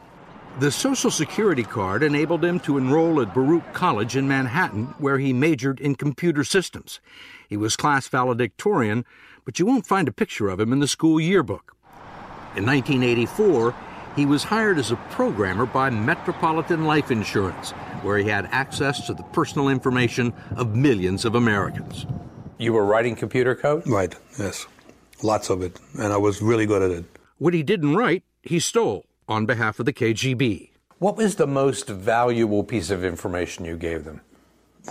The 0.58 0.70
Social 0.70 1.10
Security 1.10 1.62
card 1.62 2.02
enabled 2.02 2.44
him 2.44 2.60
to 2.60 2.76
enroll 2.76 3.22
at 3.22 3.32
Baruch 3.32 3.72
College 3.72 4.16
in 4.16 4.28
Manhattan, 4.28 4.86
where 4.98 5.18
he 5.18 5.32
majored 5.32 5.80
in 5.80 5.94
computer 5.94 6.44
systems. 6.44 7.00
He 7.48 7.56
was 7.56 7.76
class 7.76 8.08
valedictorian, 8.08 9.06
but 9.46 9.58
you 9.58 9.64
won't 9.64 9.86
find 9.86 10.06
a 10.06 10.12
picture 10.12 10.48
of 10.48 10.60
him 10.60 10.72
in 10.72 10.80
the 10.80 10.88
school 10.88 11.18
yearbook. 11.18 11.76
In 12.56 12.66
1984, 12.66 13.74
he 14.16 14.26
was 14.26 14.44
hired 14.44 14.76
as 14.78 14.90
a 14.90 14.96
programmer 14.96 15.64
by 15.64 15.88
Metropolitan 15.88 16.84
Life 16.84 17.10
Insurance, 17.10 17.70
where 18.02 18.18
he 18.18 18.28
had 18.28 18.46
access 18.50 19.06
to 19.06 19.14
the 19.14 19.22
personal 19.22 19.68
information 19.68 20.34
of 20.56 20.74
millions 20.74 21.24
of 21.24 21.36
Americans. 21.36 22.06
You 22.58 22.74
were 22.74 22.84
writing 22.84 23.16
computer 23.16 23.54
code? 23.54 23.86
Right, 23.86 24.14
yes. 24.38 24.66
Lots 25.22 25.48
of 25.48 25.62
it, 25.62 25.80
and 25.98 26.12
I 26.12 26.18
was 26.18 26.42
really 26.42 26.66
good 26.66 26.82
at 26.82 26.90
it. 26.90 27.04
What 27.38 27.54
he 27.54 27.62
didn't 27.62 27.94
write, 27.94 28.24
he 28.42 28.58
stole 28.58 29.06
on 29.30 29.46
behalf 29.46 29.78
of 29.78 29.86
the 29.86 29.92
KGB. 29.92 30.70
What 30.98 31.16
was 31.16 31.36
the 31.36 31.46
most 31.46 31.88
valuable 31.88 32.64
piece 32.64 32.90
of 32.90 33.04
information 33.04 33.64
you 33.64 33.76
gave 33.76 34.04
them? 34.04 34.20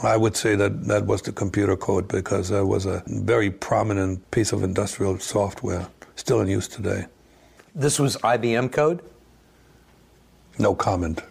I 0.02 0.16
would 0.18 0.36
say 0.36 0.56
that 0.56 0.86
that 0.86 1.06
was 1.06 1.22
the 1.22 1.32
computer 1.32 1.76
code 1.76 2.08
because 2.08 2.50
that 2.50 2.66
was 2.66 2.86
a 2.86 3.04
very 3.08 3.52
prominent 3.52 4.32
piece 4.32 4.54
of 4.54 4.64
industrial 4.64 5.20
software, 5.20 5.88
still 6.16 6.40
in 6.42 6.48
use 6.48 6.68
today. 6.68 7.06
This 7.76 8.00
was 8.00 8.16
IBM 8.18 8.72
code? 8.72 9.02
No 10.58 10.74
comment. 10.74 11.22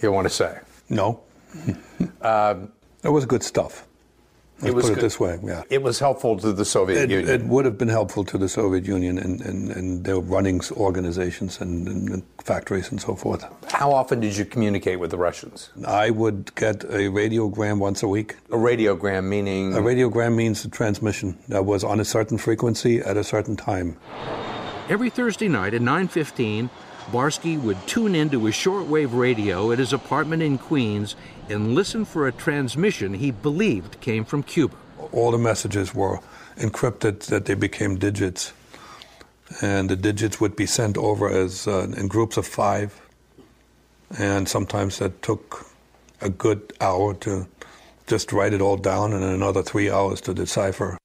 You 0.00 0.12
want 0.12 0.26
to 0.26 0.34
say? 0.34 0.58
No. 0.88 1.20
um, 2.22 2.72
it 3.02 3.08
was 3.08 3.26
good 3.26 3.42
stuff. 3.42 3.86
Let's 4.60 4.68
it 4.68 4.74
was 4.74 4.88
put 4.88 4.98
it 4.98 5.00
this 5.00 5.18
way, 5.18 5.38
yeah. 5.42 5.62
It 5.68 5.82
was 5.82 5.98
helpful 5.98 6.38
to 6.38 6.52
the 6.52 6.64
Soviet 6.64 7.02
it, 7.02 7.10
Union. 7.10 7.28
It 7.28 7.44
would 7.46 7.64
have 7.64 7.76
been 7.76 7.88
helpful 7.88 8.24
to 8.24 8.38
the 8.38 8.48
Soviet 8.48 8.86
Union 8.86 9.18
and, 9.18 9.40
and, 9.40 9.70
and 9.70 10.04
their 10.04 10.20
running 10.20 10.60
organizations 10.72 11.60
and, 11.60 11.88
and, 11.88 12.22
factories 12.38 12.90
and 12.90 13.00
so 13.00 13.14
forth. 13.16 13.44
How 13.70 13.90
often 13.90 14.20
did 14.20 14.36
you 14.36 14.44
communicate 14.44 15.00
with 15.00 15.10
the 15.10 15.16
Russians? 15.16 15.70
I 15.86 16.10
would 16.10 16.54
get 16.54 16.84
a 16.84 17.08
radiogram 17.10 17.78
once 17.78 18.02
a 18.02 18.08
week. 18.08 18.36
A 18.50 18.56
radiogram 18.56 19.24
meaning? 19.24 19.74
A 19.74 19.80
radiogram 19.80 20.36
means 20.36 20.64
a 20.64 20.68
transmission 20.68 21.38
that 21.48 21.64
was 21.64 21.82
on 21.82 22.00
a 22.00 22.04
certain 22.04 22.36
frequency 22.38 23.00
at 23.00 23.16
a 23.16 23.24
certain 23.24 23.56
time. 23.56 23.96
Every 24.88 25.08
Thursday 25.08 25.48
night 25.48 25.72
at 25.72 25.80
9:15, 25.80 26.68
Barsky 27.10 27.60
would 27.60 27.78
tune 27.86 28.14
into 28.14 28.46
a 28.46 28.50
shortwave 28.50 29.16
radio 29.16 29.72
at 29.72 29.78
his 29.78 29.92
apartment 29.92 30.42
in 30.42 30.58
Queens 30.58 31.16
and 31.48 31.74
listen 31.74 32.04
for 32.04 32.26
a 32.26 32.32
transmission 32.32 33.14
he 33.14 33.30
believed 33.30 34.00
came 34.00 34.24
from 34.24 34.42
Cuba. 34.42 34.76
All 35.12 35.30
the 35.30 35.38
messages 35.38 35.94
were 35.94 36.20
encrypted 36.56 37.26
that 37.26 37.44
they 37.46 37.54
became 37.54 37.96
digits. 37.96 38.52
And 39.60 39.90
the 39.90 39.96
digits 39.96 40.40
would 40.40 40.56
be 40.56 40.66
sent 40.66 40.96
over 40.96 41.28
as 41.28 41.68
uh, 41.68 41.92
in 41.96 42.08
groups 42.08 42.36
of 42.36 42.46
five. 42.46 43.00
And 44.18 44.48
sometimes 44.48 44.98
that 44.98 45.22
took 45.22 45.66
a 46.20 46.30
good 46.30 46.72
hour 46.80 47.14
to 47.14 47.46
just 48.06 48.32
write 48.32 48.52
it 48.52 48.60
all 48.60 48.76
down 48.76 49.12
and 49.12 49.24
another 49.24 49.62
three 49.62 49.90
hours 49.90 50.20
to 50.22 50.34
decipher. 50.34 50.98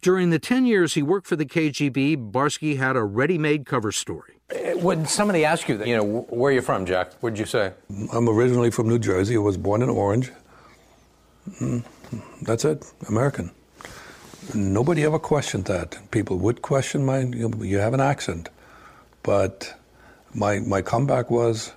During 0.00 0.30
the 0.30 0.38
10 0.38 0.66
years 0.66 0.94
he 0.94 1.02
worked 1.02 1.26
for 1.26 1.36
the 1.36 1.46
KGB, 1.46 2.30
Barsky 2.30 2.78
had 2.78 2.96
a 2.96 3.02
ready 3.02 3.38
made 3.38 3.66
cover 3.66 3.92
story. 3.92 4.37
When 4.76 5.04
somebody 5.06 5.44
asks 5.44 5.68
you, 5.68 5.76
that, 5.76 5.86
you 5.86 5.96
know, 5.96 6.26
where 6.30 6.50
are 6.50 6.54
you 6.54 6.62
from, 6.62 6.86
Jack? 6.86 7.12
What'd 7.20 7.38
you 7.38 7.44
say? 7.44 7.72
I'm 8.12 8.28
originally 8.28 8.70
from 8.70 8.88
New 8.88 8.98
Jersey. 8.98 9.36
I 9.36 9.40
was 9.40 9.58
born 9.58 9.82
in 9.82 9.90
Orange. 9.90 10.32
Mm, 11.60 11.84
that's 12.42 12.64
it, 12.64 12.90
American. 13.08 13.50
Nobody 14.54 15.04
ever 15.04 15.18
questioned 15.18 15.66
that. 15.66 15.98
People 16.10 16.38
would 16.38 16.62
question 16.62 17.04
my, 17.04 17.20
you 17.20 17.76
have 17.78 17.92
an 17.92 18.00
accent. 18.00 18.48
But 19.22 19.74
my, 20.34 20.60
my 20.60 20.80
comeback 20.80 21.30
was, 21.30 21.72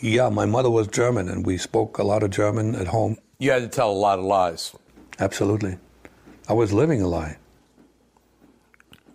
yeah, 0.00 0.30
my 0.30 0.46
mother 0.46 0.70
was 0.70 0.86
German 0.88 1.28
and 1.28 1.44
we 1.44 1.58
spoke 1.58 1.98
a 1.98 2.02
lot 2.02 2.22
of 2.22 2.30
German 2.30 2.74
at 2.74 2.86
home. 2.86 3.18
You 3.38 3.50
had 3.50 3.62
to 3.62 3.68
tell 3.68 3.90
a 3.90 3.92
lot 3.92 4.18
of 4.18 4.24
lies. 4.24 4.74
Absolutely. 5.18 5.76
I 6.48 6.54
was 6.54 6.72
living 6.72 7.02
a 7.02 7.08
lie. 7.08 7.36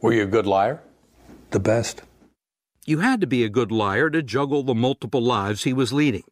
Were 0.01 0.13
you 0.13 0.23
a 0.23 0.27
good 0.27 0.45
liar? 0.45 0.79
The 1.49 1.59
best. 1.59 2.03
You 2.87 2.99
had 2.99 3.19
to 3.19 3.27
be 3.27 3.43
a 3.43 3.49
good 3.49 3.69
liar 3.69 4.09
to 4.09 4.23
juggle 4.23 4.63
the 4.63 4.73
multiple 4.73 5.19
lives 5.19 5.63
he 5.63 5.73
was 5.73 5.91
leading. 5.91 6.23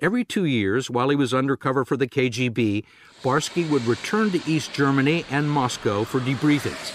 Every 0.00 0.24
two 0.24 0.44
years, 0.44 0.88
while 0.88 1.08
he 1.08 1.16
was 1.16 1.34
undercover 1.34 1.84
for 1.84 1.96
the 1.96 2.06
KGB, 2.06 2.84
Barsky 3.20 3.68
would 3.68 3.82
return 3.84 4.30
to 4.30 4.40
East 4.48 4.72
Germany 4.72 5.24
and 5.28 5.50
Moscow 5.50 6.04
for 6.04 6.20
debriefings. 6.20 6.94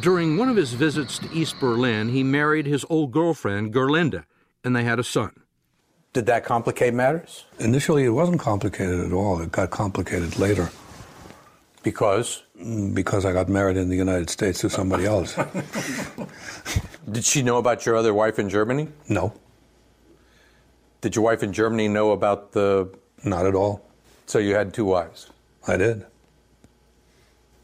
During 0.00 0.38
one 0.38 0.48
of 0.48 0.56
his 0.56 0.72
visits 0.72 1.18
to 1.18 1.30
East 1.34 1.60
Berlin, 1.60 2.08
he 2.08 2.22
married 2.22 2.64
his 2.64 2.86
old 2.88 3.12
girlfriend, 3.12 3.74
Gerlinde, 3.74 4.24
and 4.64 4.74
they 4.74 4.84
had 4.84 4.98
a 4.98 5.04
son. 5.04 5.32
Did 6.14 6.24
that 6.24 6.42
complicate 6.42 6.94
matters? 6.94 7.44
Initially, 7.58 8.04
it 8.04 8.10
wasn't 8.10 8.40
complicated 8.40 9.00
at 9.00 9.12
all. 9.12 9.42
It 9.42 9.52
got 9.52 9.68
complicated 9.68 10.38
later. 10.38 10.70
Because? 11.82 12.42
Because 12.92 13.24
I 13.24 13.32
got 13.32 13.48
married 13.48 13.76
in 13.76 13.88
the 13.88 13.96
United 13.96 14.28
States 14.28 14.60
to 14.60 14.70
somebody 14.70 15.06
else. 15.06 15.34
Did 17.10 17.24
she 17.24 17.42
know 17.42 17.58
about 17.58 17.86
your 17.86 17.96
other 17.96 18.12
wife 18.12 18.38
in 18.38 18.48
Germany? 18.48 18.88
No. 19.08 19.32
Did 21.00 21.16
your 21.16 21.24
wife 21.24 21.42
in 21.42 21.52
Germany 21.52 21.88
know 21.88 22.12
about 22.12 22.52
the. 22.52 22.90
Not 23.24 23.46
at 23.46 23.54
all. 23.54 23.82
So 24.26 24.38
you 24.38 24.54
had 24.54 24.74
two 24.74 24.84
wives? 24.84 25.30
I 25.66 25.76
did. 25.76 26.06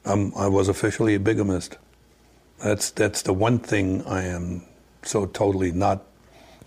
Um, 0.04 0.32
I 0.36 0.48
was 0.48 0.68
officially 0.68 1.14
a 1.14 1.20
bigamist. 1.20 1.76
That's, 2.62 2.90
that's 2.90 3.22
the 3.22 3.32
one 3.32 3.58
thing 3.58 4.04
I 4.06 4.24
am 4.24 4.64
so 5.02 5.26
totally 5.26 5.72
not 5.72 6.04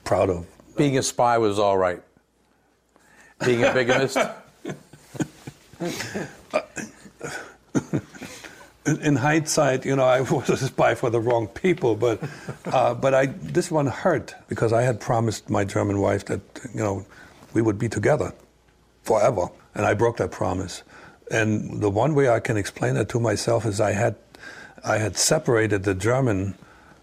proud 0.04 0.30
of. 0.30 0.46
Being 0.76 0.98
a 0.98 1.04
spy 1.04 1.38
was 1.38 1.60
all 1.60 1.78
right. 1.78 2.02
Being 3.46 3.64
a 3.64 3.74
bigamist? 3.74 4.18
in 8.86 9.16
hindsight, 9.16 9.86
you 9.86 9.96
know, 9.96 10.06
I 10.06 10.22
was 10.32 10.50
a 10.50 10.58
spy 10.58 10.96
for 10.96 11.10
the 11.10 11.20
wrong 11.20 11.48
people, 11.48 11.96
but 11.96 12.22
uh, 12.66 12.94
but 12.94 13.14
I 13.14 13.28
this 13.28 13.72
one 13.72 13.88
hurt 13.88 14.36
because 14.48 14.74
I 14.74 14.82
had 14.84 15.00
promised 15.00 15.50
my 15.50 15.64
German 15.64 16.00
wife 16.00 16.26
that 16.26 16.42
you 16.74 16.80
know 16.80 17.06
we 17.54 17.62
would 17.62 17.78
be 17.78 17.90
together 17.90 18.34
forever, 19.04 19.50
and 19.76 19.86
I 19.86 19.94
broke 19.94 20.18
that 20.18 20.32
promise. 20.32 20.84
And 21.32 21.82
the 21.82 21.90
one 21.90 22.16
way 22.16 22.30
I 22.30 22.40
can 22.40 22.58
explain 22.58 22.96
that 22.96 23.10
to 23.10 23.20
myself 23.20 23.66
is 23.66 23.80
I 23.80 23.92
had 23.92 24.16
I 24.84 24.98
had 24.98 25.18
separated 25.18 25.84
the 25.84 25.94
German, 25.94 26.56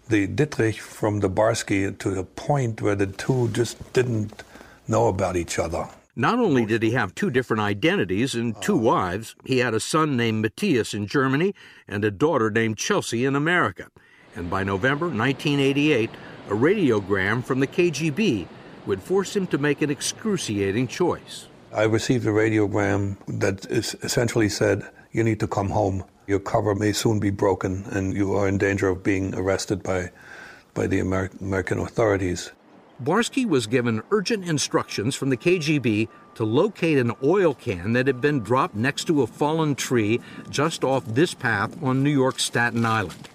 the 0.09 0.27
Dittrich, 0.27 0.79
from 0.79 1.19
the 1.19 1.29
Barsky 1.29 1.97
to 1.97 2.09
the 2.09 2.23
point 2.23 2.81
where 2.81 2.95
the 2.95 3.07
two 3.07 3.49
just 3.49 3.93
didn't 3.93 4.43
know 4.87 5.07
about 5.07 5.35
each 5.35 5.59
other. 5.59 5.87
Not 6.19 6.39
only 6.39 6.65
did 6.65 6.81
he 6.81 6.91
have 6.91 7.13
two 7.13 7.29
different 7.29 7.61
identities 7.61 8.33
and 8.33 8.59
two 8.59 8.73
oh. 8.73 8.81
wives, 8.81 9.35
he 9.45 9.59
had 9.59 9.75
a 9.75 9.79
son 9.79 10.17
named 10.17 10.41
Matthias 10.41 10.95
in 10.95 11.05
Germany 11.05 11.53
and 11.87 12.03
a 12.03 12.09
daughter 12.09 12.49
named 12.49 12.79
Chelsea 12.79 13.23
in 13.23 13.35
America. 13.35 13.91
And 14.35 14.49
by 14.49 14.63
November 14.63 15.05
1988, 15.05 16.09
a 16.49 16.53
radiogram 16.53 17.45
from 17.45 17.59
the 17.59 17.67
KGB 17.67 18.47
would 18.87 19.03
force 19.03 19.35
him 19.35 19.45
to 19.45 19.59
make 19.59 19.83
an 19.83 19.91
excruciating 19.91 20.87
choice. 20.87 21.49
I 21.71 21.83
received 21.83 22.25
a 22.25 22.31
radiogram 22.31 23.17
that 23.39 23.67
essentially 23.67 24.49
said, 24.49 24.89
You 25.11 25.23
need 25.23 25.39
to 25.41 25.47
come 25.47 25.69
home. 25.69 26.03
Your 26.25 26.39
cover 26.39 26.73
may 26.73 26.93
soon 26.93 27.19
be 27.19 27.29
broken, 27.29 27.83
and 27.91 28.17
you 28.17 28.33
are 28.33 28.47
in 28.47 28.57
danger 28.57 28.89
of 28.89 29.03
being 29.03 29.35
arrested 29.35 29.83
by, 29.83 30.09
by 30.73 30.87
the 30.87 30.99
Amer- 30.99 31.29
American 31.39 31.77
authorities. 31.77 32.51
Barsky 33.03 33.45
was 33.45 33.67
given 33.67 34.01
urgent 34.09 34.43
instructions 34.45 35.15
from 35.15 35.29
the 35.29 35.37
KGB 35.37 36.07
to 36.33 36.43
locate 36.43 36.97
an 36.97 37.11
oil 37.23 37.53
can 37.53 37.93
that 37.93 38.07
had 38.07 38.21
been 38.21 38.39
dropped 38.39 38.73
next 38.73 39.05
to 39.05 39.21
a 39.21 39.27
fallen 39.27 39.75
tree 39.75 40.19
just 40.49 40.83
off 40.83 41.05
this 41.05 41.35
path 41.35 41.81
on 41.83 42.01
New 42.01 42.09
York's 42.09 42.43
Staten 42.43 42.85
Island. 42.87 43.29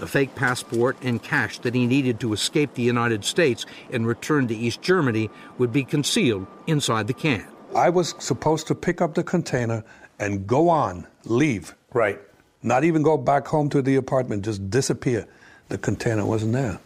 A 0.00 0.06
fake 0.06 0.34
passport 0.34 0.96
and 1.02 1.22
cash 1.22 1.58
that 1.58 1.74
he 1.74 1.86
needed 1.86 2.20
to 2.20 2.32
escape 2.32 2.72
the 2.72 2.82
United 2.82 3.22
States 3.22 3.66
and 3.90 4.06
return 4.06 4.48
to 4.48 4.56
East 4.56 4.80
Germany 4.80 5.28
would 5.58 5.74
be 5.74 5.84
concealed 5.84 6.46
inside 6.66 7.06
the 7.06 7.12
can. 7.12 7.46
I 7.76 7.90
was 7.90 8.14
supposed 8.18 8.66
to 8.68 8.74
pick 8.74 9.02
up 9.02 9.14
the 9.14 9.22
container 9.22 9.84
and 10.18 10.46
go 10.46 10.70
on, 10.70 11.06
leave. 11.24 11.74
Right. 11.92 12.18
Not 12.62 12.84
even 12.84 13.02
go 13.02 13.18
back 13.18 13.46
home 13.46 13.68
to 13.70 13.82
the 13.82 13.96
apartment, 13.96 14.46
just 14.46 14.70
disappear. 14.70 15.26
The 15.68 15.76
container 15.76 16.24
wasn't 16.24 16.54
there. 16.54 16.80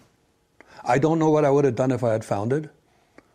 I 0.86 0.98
don't 0.98 1.18
know 1.18 1.30
what 1.30 1.44
I 1.44 1.50
would 1.50 1.64
have 1.64 1.74
done 1.74 1.90
if 1.90 2.04
I 2.04 2.12
had 2.12 2.24
found 2.24 2.52
it, 2.52 2.70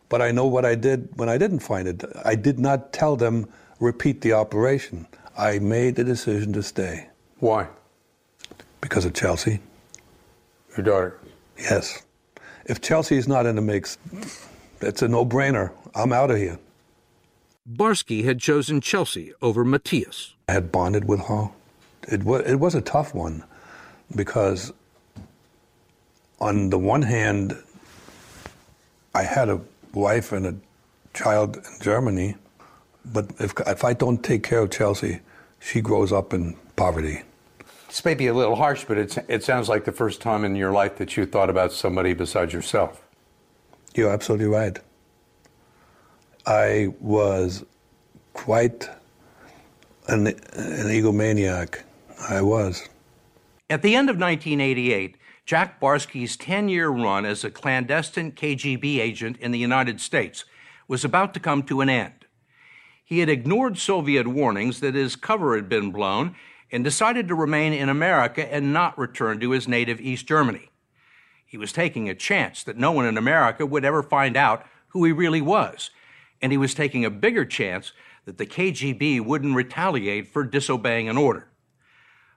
but 0.08 0.22
I 0.22 0.30
know 0.30 0.46
what 0.46 0.64
I 0.64 0.74
did 0.74 1.10
when 1.16 1.28
I 1.28 1.36
didn't 1.36 1.58
find 1.58 1.86
it. 1.86 2.02
I 2.24 2.34
did 2.34 2.58
not 2.58 2.92
tell 2.94 3.14
them, 3.14 3.46
repeat 3.78 4.22
the 4.22 4.32
operation. 4.32 5.06
I 5.36 5.58
made 5.58 5.96
the 5.96 6.04
decision 6.04 6.52
to 6.54 6.62
stay. 6.62 7.08
Why? 7.40 7.68
Because 8.80 9.04
of 9.04 9.12
Chelsea. 9.12 9.60
Your 10.76 10.84
daughter? 10.84 11.18
Yes. 11.58 12.02
If 12.64 12.80
Chelsea 12.80 13.16
is 13.16 13.28
not 13.28 13.44
in 13.44 13.56
the 13.56 13.62
mix, 13.62 13.98
it's 14.80 15.02
a 15.02 15.08
no 15.08 15.26
brainer. 15.26 15.72
I'm 15.94 16.12
out 16.12 16.30
of 16.30 16.38
here. 16.38 16.58
Barsky 17.70 18.24
had 18.24 18.40
chosen 18.40 18.80
Chelsea 18.80 19.32
over 19.42 19.64
Matthias. 19.64 20.34
I 20.48 20.52
had 20.52 20.72
bonded 20.72 21.04
with 21.04 21.20
her. 21.26 21.50
It 22.08 22.24
was, 22.24 22.42
it 22.46 22.56
was 22.56 22.74
a 22.74 22.80
tough 22.80 23.14
one 23.14 23.44
because 24.16 24.72
on 26.42 26.70
the 26.70 26.78
one 26.78 27.02
hand, 27.02 27.56
I 29.14 29.22
had 29.22 29.48
a 29.48 29.60
wife 29.94 30.32
and 30.32 30.44
a 30.44 30.54
child 31.14 31.56
in 31.56 31.62
Germany, 31.80 32.34
but 33.04 33.30
if, 33.38 33.54
if 33.64 33.84
I 33.84 33.92
don't 33.92 34.22
take 34.22 34.42
care 34.42 34.58
of 34.58 34.70
Chelsea, 34.70 35.20
she 35.60 35.80
grows 35.80 36.12
up 36.12 36.34
in 36.34 36.56
poverty. 36.74 37.22
This 37.86 38.04
may 38.04 38.14
be 38.14 38.26
a 38.26 38.34
little 38.34 38.56
harsh, 38.56 38.84
but 38.88 38.98
it's, 38.98 39.18
it 39.28 39.44
sounds 39.44 39.68
like 39.68 39.84
the 39.84 39.92
first 39.92 40.20
time 40.20 40.44
in 40.44 40.56
your 40.56 40.72
life 40.72 40.96
that 40.96 41.16
you 41.16 41.26
thought 41.26 41.48
about 41.48 41.72
somebody 41.72 42.12
besides 42.12 42.52
yourself. 42.52 43.00
You're 43.94 44.10
absolutely 44.10 44.46
right. 44.46 44.78
I 46.44 46.92
was 46.98 47.64
quite 48.32 48.88
an, 50.08 50.26
an 50.26 50.88
egomaniac. 50.88 51.82
I 52.28 52.40
was. 52.40 52.88
At 53.70 53.82
the 53.82 53.94
end 53.94 54.10
of 54.10 54.16
1988, 54.16 55.16
Jack 55.52 55.78
Barsky's 55.82 56.34
10 56.38 56.70
year 56.70 56.88
run 56.88 57.26
as 57.26 57.44
a 57.44 57.50
clandestine 57.50 58.32
KGB 58.32 58.98
agent 58.98 59.36
in 59.36 59.50
the 59.50 59.58
United 59.58 60.00
States 60.00 60.46
was 60.88 61.04
about 61.04 61.34
to 61.34 61.40
come 61.40 61.62
to 61.64 61.82
an 61.82 61.90
end. 61.90 62.24
He 63.04 63.18
had 63.18 63.28
ignored 63.28 63.76
Soviet 63.76 64.26
warnings 64.26 64.80
that 64.80 64.94
his 64.94 65.14
cover 65.14 65.54
had 65.54 65.68
been 65.68 65.90
blown 65.90 66.36
and 66.70 66.82
decided 66.82 67.28
to 67.28 67.34
remain 67.34 67.74
in 67.74 67.90
America 67.90 68.50
and 68.50 68.72
not 68.72 68.96
return 68.96 69.40
to 69.40 69.50
his 69.50 69.68
native 69.68 70.00
East 70.00 70.26
Germany. 70.26 70.70
He 71.44 71.58
was 71.58 71.70
taking 71.70 72.08
a 72.08 72.14
chance 72.14 72.64
that 72.64 72.78
no 72.78 72.90
one 72.90 73.04
in 73.04 73.18
America 73.18 73.66
would 73.66 73.84
ever 73.84 74.02
find 74.02 74.38
out 74.38 74.64
who 74.88 75.04
he 75.04 75.12
really 75.12 75.42
was, 75.42 75.90
and 76.40 76.50
he 76.50 76.56
was 76.56 76.72
taking 76.72 77.04
a 77.04 77.10
bigger 77.10 77.44
chance 77.44 77.92
that 78.24 78.38
the 78.38 78.46
KGB 78.46 79.22
wouldn't 79.22 79.54
retaliate 79.54 80.28
for 80.28 80.44
disobeying 80.44 81.10
an 81.10 81.18
order. 81.18 81.51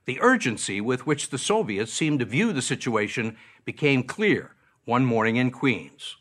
The 0.05 0.21
urgency 0.21 0.81
with 0.81 1.07
which 1.07 1.29
the 1.29 1.39
Soviets 1.39 1.91
seemed 1.91 2.19
to 2.19 2.25
view 2.25 2.53
the 2.53 2.61
situation 2.61 3.37
became 3.65 4.03
clear 4.03 4.51
one 4.85 5.03
morning 5.03 5.37
in 5.37 5.49
Queens. 5.49 6.17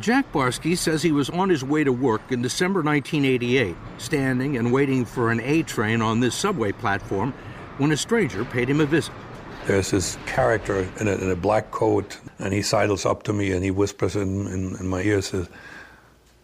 Jack 0.00 0.32
Barsky 0.32 0.76
says 0.76 1.02
he 1.02 1.12
was 1.12 1.28
on 1.28 1.50
his 1.50 1.62
way 1.62 1.84
to 1.84 1.92
work 1.92 2.22
in 2.30 2.40
December 2.40 2.80
1988, 2.82 3.76
standing 3.98 4.56
and 4.56 4.72
waiting 4.72 5.04
for 5.04 5.30
an 5.30 5.40
A 5.40 5.62
train 5.62 6.00
on 6.00 6.20
this 6.20 6.34
subway 6.34 6.72
platform 6.72 7.34
when 7.76 7.92
a 7.92 7.96
stranger 7.96 8.44
paid 8.46 8.70
him 8.70 8.80
a 8.80 8.86
visit. 8.86 9.14
There's 9.66 9.90
this 9.90 10.16
character 10.24 10.88
in 10.98 11.08
a, 11.08 11.12
in 11.12 11.30
a 11.30 11.36
black 11.36 11.70
coat, 11.70 12.18
and 12.38 12.54
he 12.54 12.62
sidles 12.62 13.04
up 13.04 13.22
to 13.24 13.34
me 13.34 13.52
and 13.52 13.62
he 13.62 13.70
whispers 13.70 14.16
in, 14.16 14.46
in, 14.46 14.76
in 14.76 14.88
my 14.88 15.02
ear, 15.02 15.20
says, 15.20 15.48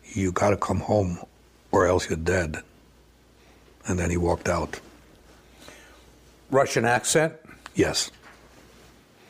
You 0.05 0.31
gotta 0.31 0.59
come 0.59 0.81
home 0.81 1.19
or 1.73 1.87
else 1.87 2.09
you're 2.09 2.19
dead 2.19 2.63
and 3.89 3.99
then 3.99 4.11
he 4.11 4.17
walked 4.17 4.49
out. 4.49 4.79
Russian 6.51 6.85
accent? 6.85 7.35
Yes. 7.75 8.11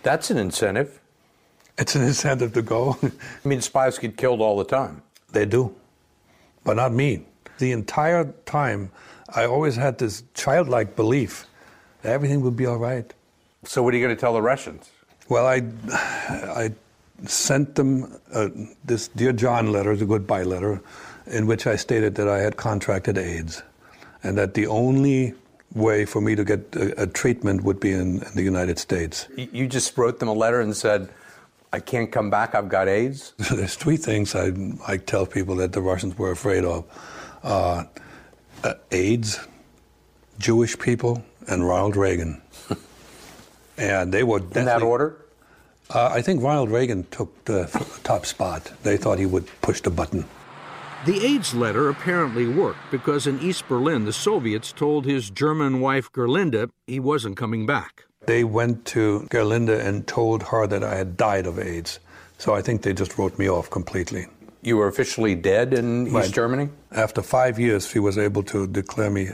That's 0.02 0.30
an 0.30 0.36
incentive. 0.36 1.00
It's 1.78 1.94
an 1.94 2.02
incentive 2.02 2.52
to 2.54 2.62
go. 2.62 2.98
I 3.02 3.48
mean, 3.48 3.60
spies 3.60 3.98
get 3.98 4.16
killed 4.16 4.40
all 4.40 4.58
the 4.58 4.64
time. 4.64 5.02
They 5.30 5.46
do, 5.46 5.74
but 6.64 6.74
not 6.76 6.92
me. 6.92 7.24
The 7.58 7.72
entire 7.72 8.32
time 8.46 8.90
I 9.34 9.44
always 9.46 9.76
had 9.76 9.98
this 9.98 10.22
childlike 10.34 10.96
belief 10.96 11.46
that 12.02 12.12
everything 12.12 12.40
would 12.42 12.56
be 12.56 12.66
all 12.66 12.78
right. 12.78 13.12
So, 13.64 13.82
what 13.82 13.92
are 13.92 13.96
you 13.96 14.04
going 14.04 14.16
to 14.16 14.20
tell 14.20 14.32
the 14.32 14.42
Russians? 14.42 14.90
Well, 15.28 15.46
I, 15.46 15.62
I 15.90 16.72
sent 17.26 17.74
them 17.74 18.18
uh, 18.32 18.48
this 18.84 19.08
Dear 19.08 19.32
John 19.32 19.72
letter, 19.72 19.94
the 19.96 20.06
goodbye 20.06 20.44
letter, 20.44 20.80
in 21.26 21.46
which 21.46 21.66
I 21.66 21.76
stated 21.76 22.14
that 22.14 22.28
I 22.28 22.38
had 22.38 22.56
contracted 22.56 23.18
AIDS 23.18 23.62
and 24.22 24.36
that 24.38 24.54
the 24.54 24.66
only 24.66 25.34
way 25.74 26.04
for 26.04 26.20
me 26.20 26.34
to 26.34 26.44
get 26.44 26.74
a, 26.76 27.02
a 27.02 27.06
treatment 27.06 27.62
would 27.62 27.80
be 27.80 27.92
in, 27.92 28.22
in, 28.22 28.32
the 28.34 28.42
United 28.42 28.78
States. 28.78 29.28
You 29.36 29.66
just 29.66 29.96
wrote 29.96 30.18
them 30.18 30.28
a 30.28 30.32
letter 30.32 30.60
and 30.60 30.74
said, 30.76 31.08
I 31.72 31.80
can't 31.80 32.10
come 32.10 32.30
back, 32.30 32.54
I've 32.54 32.68
got 32.68 32.88
AIDS? 32.88 33.34
There's 33.50 33.74
three 33.74 33.96
things 33.96 34.34
I, 34.34 34.52
I 34.86 34.96
tell 34.96 35.26
people 35.26 35.56
that 35.56 35.72
the 35.72 35.82
Russians 35.82 36.16
were 36.16 36.30
afraid 36.30 36.64
of 36.64 36.84
uh, 37.42 37.84
uh, 38.64 38.74
AIDS, 38.90 39.40
Jewish 40.38 40.78
people, 40.78 41.22
and 41.46 41.66
Ronald 41.66 41.96
Reagan. 41.96 42.40
and 43.78 44.12
they 44.12 44.22
were 44.22 44.38
in 44.38 44.64
that 44.64 44.82
order. 44.82 45.16
Uh, 45.90 46.10
I 46.12 46.22
think 46.22 46.42
Ronald 46.42 46.70
Reagan 46.70 47.06
took 47.10 47.44
the 47.46 47.66
top 48.04 48.26
spot. 48.26 48.72
They 48.82 48.96
thought 48.96 49.18
he 49.18 49.26
would 49.26 49.48
push 49.62 49.80
the 49.80 49.90
button. 49.90 50.24
The 51.08 51.24
AIDS 51.24 51.54
letter 51.54 51.88
apparently 51.88 52.46
worked 52.46 52.90
because 52.90 53.26
in 53.26 53.40
East 53.40 53.66
Berlin, 53.66 54.04
the 54.04 54.12
Soviets 54.12 54.72
told 54.72 55.06
his 55.06 55.30
German 55.30 55.80
wife 55.80 56.12
Gerlinde 56.12 56.68
he 56.86 57.00
wasn't 57.00 57.34
coming 57.34 57.64
back. 57.64 58.04
They 58.26 58.44
went 58.44 58.84
to 58.92 59.26
Gerlinde 59.30 59.80
and 59.80 60.06
told 60.06 60.42
her 60.42 60.66
that 60.66 60.84
I 60.84 60.96
had 60.96 61.16
died 61.16 61.46
of 61.46 61.58
AIDS. 61.58 61.98
So 62.36 62.54
I 62.54 62.60
think 62.60 62.82
they 62.82 62.92
just 62.92 63.16
wrote 63.16 63.38
me 63.38 63.48
off 63.48 63.70
completely. 63.70 64.26
You 64.60 64.76
were 64.76 64.86
officially 64.86 65.34
dead 65.34 65.72
in 65.72 66.12
right. 66.12 66.26
East 66.26 66.34
Germany? 66.34 66.68
After 66.92 67.22
five 67.22 67.58
years, 67.58 67.88
she 67.88 68.00
was 68.00 68.18
able 68.18 68.42
to 68.42 68.66
declare 68.66 69.08
me 69.08 69.30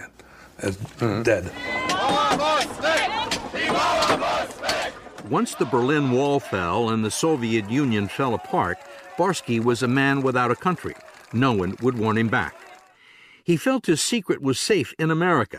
as 0.60 0.76
mm-hmm. 0.76 1.22
dead. 1.24 1.50
Once 5.28 5.56
the 5.56 5.64
Berlin 5.64 6.12
Wall 6.12 6.38
fell 6.38 6.90
and 6.90 7.04
the 7.04 7.10
Soviet 7.10 7.68
Union 7.68 8.06
fell 8.06 8.34
apart, 8.34 8.78
Barsky 9.16 9.58
was 9.58 9.82
a 9.82 9.88
man 9.88 10.22
without 10.22 10.52
a 10.52 10.56
country. 10.56 10.94
No 11.34 11.52
one 11.52 11.74
would 11.82 11.98
want 11.98 12.18
him 12.18 12.28
back. 12.28 12.54
He 13.42 13.56
felt 13.56 13.86
his 13.86 14.00
secret 14.00 14.40
was 14.40 14.58
safe 14.58 14.94
in 14.98 15.10
America. 15.10 15.58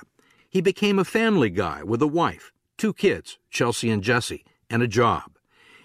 He 0.49 0.61
became 0.61 0.97
a 0.97 1.03
family 1.03 1.49
guy 1.49 1.83
with 1.83 2.01
a 2.01 2.07
wife, 2.07 2.53
two 2.77 2.93
kids, 2.93 3.37
Chelsea 3.49 3.89
and 3.89 4.01
Jesse, 4.01 4.45
and 4.69 4.81
a 4.81 4.87
job. 4.87 5.23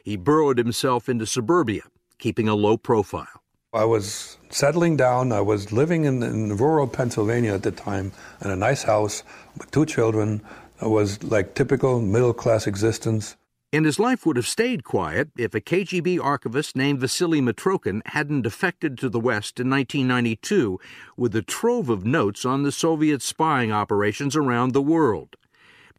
He 0.05 0.17
burrowed 0.17 0.59
himself 0.59 1.09
into 1.09 1.27
suburbia, 1.27 1.83
keeping 2.19 2.49
a 2.49 2.55
low 2.55 2.77
profile. 2.77 3.43
I 3.73 3.85
was 3.85 4.39
settling 4.49 4.97
down. 4.97 5.33
I 5.33 5.41
was 5.41 5.73
living 5.73 6.05
in, 6.05 6.23
in 6.23 6.57
rural 6.57 6.87
Pennsylvania 6.87 7.55
at 7.55 7.65
the 7.65 7.73
time 7.73 8.13
in 8.45 8.51
a 8.51 8.57
nice 8.57 8.85
house 8.85 9.25
with 9.59 9.71
two 9.73 9.87
children. 9.87 10.41
It 10.81 10.89
was 10.89 11.23
like 11.25 11.55
typical 11.55 12.01
middle 12.01 12.33
class 12.33 12.67
existence. 12.67 13.37
And 13.73 13.87
his 13.87 14.01
life 14.01 14.27
would 14.27 14.37
have 14.37 14.49
stayed 14.49 14.83
quiet 14.83 15.29
if 15.39 15.55
a 15.55 15.61
KGB 15.61 16.19
archivist 16.21 16.75
named 16.75 17.01
Vasily 17.01 17.41
Mitrokhin 17.41 18.03
hadn't 18.07 18.43
defected 18.43 18.99
to 18.99 19.09
the 19.09 19.21
West 19.21 19.61
in 19.61 19.71
1992 19.71 20.81
with 21.17 21.37
a 21.37 21.43
trove 21.43 21.89
of 21.89 22.05
notes 22.05 22.45
on 22.45 22.65
the 22.65 22.73
Soviet 22.73 23.23
spying 23.23 23.71
operations 23.71 24.35
around 24.35 24.73
the 24.73 24.83
world. 24.83 25.37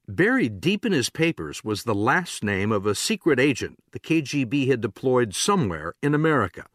Buried 0.06 0.60
deep 0.60 0.86
in 0.86 0.92
his 0.92 1.10
papers 1.10 1.64
was 1.64 1.84
the 1.84 1.96
last 1.96 2.44
name 2.44 2.74
of 2.74 2.86
a 2.86 2.94
secret 2.94 3.40
agent 3.40 3.80
the 3.92 4.00
KGB 4.00 4.68
had 4.68 4.82
deployed 4.82 5.34
somewhere 5.34 5.94
in 6.02 6.14
America 6.14 6.66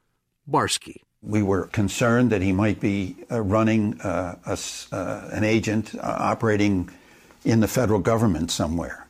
Barsky. 0.51 1.03
We 1.21 1.43
were 1.43 1.67
concerned 1.67 2.31
that 2.31 2.41
he 2.41 2.53
might 2.53 2.81
be 2.81 3.17
uh, 3.31 3.43
running 3.43 4.01
uh, 4.01 4.37
a, 4.47 4.59
uh, 4.95 5.29
an 5.33 5.45
agent 5.45 5.95
uh, 5.97 6.17
operating 6.19 6.89
in 7.45 7.61
the 7.61 7.69
federal 7.69 8.01
government 8.01 8.51
somewhere. 8.51 9.06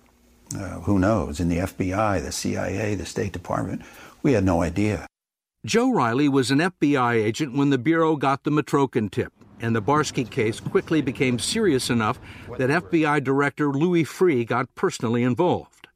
Uh, 0.54 0.80
who 0.80 0.98
knows? 0.98 1.40
In 1.40 1.48
the 1.48 1.58
FBI, 1.58 2.22
the 2.22 2.32
CIA, 2.32 2.94
the 2.94 3.06
State 3.06 3.32
Department. 3.32 3.82
We 4.22 4.32
had 4.32 4.44
no 4.44 4.62
idea. 4.62 5.06
Joe 5.64 5.92
Riley 5.92 6.28
was 6.28 6.52
an 6.52 6.58
FBI 6.58 7.14
agent 7.14 7.56
when 7.56 7.70
the 7.70 7.78
Bureau 7.78 8.14
got 8.14 8.44
the 8.44 8.52
Mitrokhin 8.52 9.10
tip, 9.10 9.32
and 9.60 9.74
the 9.74 9.82
Barsky 9.82 10.28
case 10.30 10.60
quickly 10.60 11.00
became 11.00 11.40
serious 11.40 11.90
enough 11.90 12.20
that 12.58 12.70
FBI 12.70 13.24
Director 13.24 13.72
Louis 13.72 14.04
Freeh 14.04 14.46
got 14.46 14.72
personally 14.76 15.24
involved. 15.24 15.88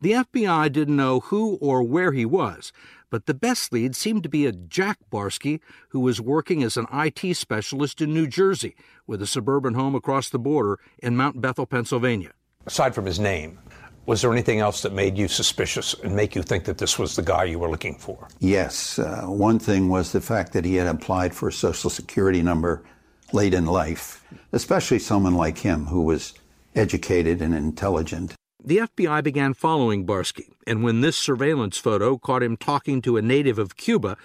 The 0.00 0.12
FBI 0.12 0.72
didn't 0.72 0.96
know 0.96 1.20
who 1.20 1.56
or 1.56 1.82
where 1.82 2.12
he 2.12 2.24
was, 2.24 2.72
but 3.10 3.26
the 3.26 3.34
best 3.34 3.72
lead 3.72 3.94
seemed 3.94 4.22
to 4.22 4.28
be 4.28 4.46
a 4.46 4.52
Jack 4.52 4.98
Barsky 5.12 5.60
who 5.90 6.00
was 6.00 6.20
working 6.20 6.62
as 6.62 6.76
an 6.76 6.86
IT 6.92 7.36
specialist 7.36 8.00
in 8.00 8.12
New 8.12 8.26
Jersey 8.26 8.74
with 9.06 9.22
a 9.22 9.26
suburban 9.26 9.74
home 9.74 9.94
across 9.94 10.28
the 10.28 10.38
border 10.38 10.78
in 10.98 11.16
Mount 11.16 11.40
Bethel, 11.40 11.66
Pennsylvania. 11.66 12.32
Aside 12.66 12.94
from 12.94 13.06
his 13.06 13.20
name, 13.20 13.58
was 14.06 14.20
there 14.20 14.32
anything 14.32 14.60
else 14.60 14.82
that 14.82 14.92
made 14.92 15.16
you 15.16 15.28
suspicious 15.28 15.94
and 15.94 16.14
make 16.14 16.34
you 16.34 16.42
think 16.42 16.64
that 16.64 16.78
this 16.78 16.98
was 16.98 17.16
the 17.16 17.22
guy 17.22 17.44
you 17.44 17.58
were 17.58 17.70
looking 17.70 17.96
for? 17.96 18.28
Yes. 18.38 18.98
Uh, 18.98 19.22
one 19.26 19.58
thing 19.58 19.88
was 19.88 20.12
the 20.12 20.20
fact 20.20 20.52
that 20.52 20.64
he 20.64 20.74
had 20.74 20.86
applied 20.86 21.34
for 21.34 21.48
a 21.48 21.52
Social 21.52 21.90
Security 21.90 22.42
number 22.42 22.84
late 23.32 23.54
in 23.54 23.66
life, 23.66 24.24
especially 24.52 24.98
someone 24.98 25.34
like 25.34 25.58
him 25.58 25.86
who 25.86 26.02
was 26.02 26.34
educated 26.74 27.40
and 27.40 27.54
intelligent. 27.54 28.34
The 28.62 28.78
FBI 28.78 29.22
began 29.22 29.54
following 29.54 30.06
Barsky, 30.06 30.52
and 30.66 30.82
when 30.82 31.00
this 31.00 31.16
surveillance 31.16 31.78
photo 31.78 32.16
caught 32.16 32.42
him 32.42 32.56
talking 32.56 33.02
to 33.02 33.16
a 33.16 33.22
native 33.22 33.58
of 33.58 33.76
Cuba, 33.76 34.16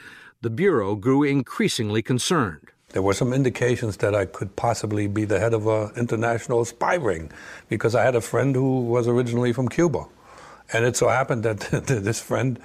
the 0.42 0.50
Bureau 0.50 0.96
grew 0.96 1.24
increasingly 1.24 2.02
concerned. 2.02 2.70
There 2.92 3.02
were 3.02 3.14
some 3.14 3.34
indications 3.34 3.98
that 3.98 4.16
I 4.16 4.26
could 4.26 4.56
possibly 4.56 5.08
be 5.08 5.26
the 5.26 5.40
head 5.40 5.54
of 5.54 5.68
an 5.68 5.92
international 5.96 6.66
spy 6.66 6.96
ring 6.96 7.32
because 7.68 7.94
I 7.94 8.04
had 8.04 8.16
a 8.16 8.22
friend 8.22 8.56
who 8.56 8.82
was 8.82 9.08
originally 9.08 9.54
from 9.54 9.70
Cuba. 9.70 10.06
And 10.74 10.86
it 10.86 10.96
so 10.96 11.08
happened 11.08 11.44
that 11.44 11.60
this 11.88 12.20
friend 12.20 12.60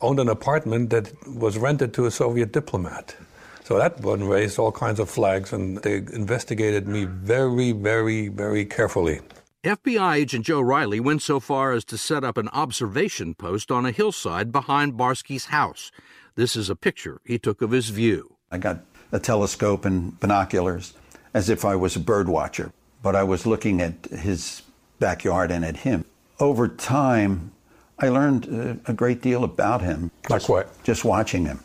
owned 0.00 0.20
an 0.20 0.28
apartment 0.28 0.90
that 0.90 1.12
was 1.26 1.58
rented 1.58 1.92
to 1.94 2.06
a 2.06 2.10
Soviet 2.10 2.52
diplomat. 2.52 3.16
So 3.64 3.78
that 3.78 4.00
one 4.00 4.24
raised 4.24 4.58
all 4.58 4.72
kinds 4.72 5.00
of 5.00 5.10
flags, 5.10 5.52
and 5.52 5.78
they 5.78 5.96
investigated 5.96 6.86
me 6.86 7.04
very, 7.04 7.72
very, 7.72 8.28
very 8.28 8.64
carefully. 8.64 9.20
FBI 9.64 10.14
agent 10.14 10.46
Joe 10.46 10.60
Riley 10.60 11.00
went 11.00 11.22
so 11.22 11.40
far 11.40 11.72
as 11.72 11.84
to 11.86 11.98
set 11.98 12.22
up 12.22 12.38
an 12.38 12.48
observation 12.50 13.34
post 13.34 13.72
on 13.72 13.84
a 13.84 13.90
hillside 13.90 14.52
behind 14.52 14.92
Barsky's 14.94 15.46
house. 15.46 15.90
This 16.36 16.54
is 16.54 16.70
a 16.70 16.76
picture 16.76 17.20
he 17.24 17.38
took 17.38 17.60
of 17.60 17.72
his 17.72 17.88
view. 17.88 18.36
I 18.52 18.58
got 18.58 18.84
a 19.12 19.18
telescope 19.18 19.84
and 19.84 20.18
binoculars 20.20 20.94
as 21.34 21.50
if 21.50 21.64
I 21.64 21.76
was 21.76 21.96
a 21.96 22.00
bird 22.00 22.28
watcher, 22.28 22.72
but 23.02 23.14
I 23.14 23.22
was 23.22 23.46
looking 23.46 23.80
at 23.80 24.06
his 24.06 24.62
backyard 24.98 25.50
and 25.50 25.64
at 25.64 25.78
him. 25.78 26.04
Over 26.40 26.68
time, 26.68 27.52
I 27.98 28.08
learned 28.08 28.80
a 28.86 28.92
great 28.92 29.22
deal 29.22 29.44
about 29.44 29.82
him. 29.82 30.10
Like 30.28 30.48
what? 30.48 30.82
Just 30.84 31.04
watching 31.04 31.46
him. 31.46 31.60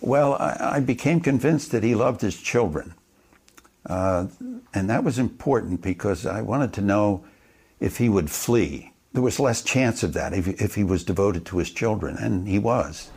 Well, 0.00 0.34
I, 0.34 0.76
I 0.76 0.80
became 0.80 1.20
convinced 1.20 1.72
that 1.72 1.82
he 1.82 1.94
loved 1.94 2.20
his 2.20 2.40
children. 2.40 2.94
Uh, 3.86 4.26
and 4.74 4.90
that 4.90 5.04
was 5.04 5.18
important 5.18 5.82
because 5.82 6.26
I 6.26 6.42
wanted 6.42 6.72
to 6.74 6.80
know 6.80 7.24
if 7.80 7.96
he 7.98 8.08
would 8.08 8.30
flee. 8.30 8.92
There 9.12 9.22
was 9.22 9.40
less 9.40 9.62
chance 9.62 10.02
of 10.02 10.12
that 10.12 10.32
if, 10.34 10.48
if 10.60 10.74
he 10.74 10.84
was 10.84 11.02
devoted 11.04 11.46
to 11.46 11.58
his 11.58 11.70
children, 11.70 12.16
and 12.16 12.46
he 12.46 12.58
was. 12.58 13.10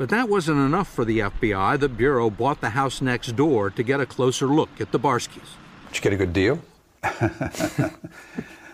But 0.00 0.08
that 0.08 0.30
wasn't 0.30 0.60
enough 0.60 0.88
for 0.88 1.04
the 1.04 1.18
FBI. 1.18 1.78
The 1.78 1.86
Bureau 1.86 2.30
bought 2.30 2.62
the 2.62 2.70
house 2.70 3.02
next 3.02 3.36
door 3.36 3.68
to 3.68 3.82
get 3.82 4.00
a 4.00 4.06
closer 4.06 4.46
look 4.46 4.70
at 4.80 4.92
the 4.92 4.98
Barskys. 4.98 5.42
Did 5.88 5.96
you 5.96 6.00
get 6.00 6.12
a 6.14 6.16
good 6.16 6.32
deal? 6.32 6.58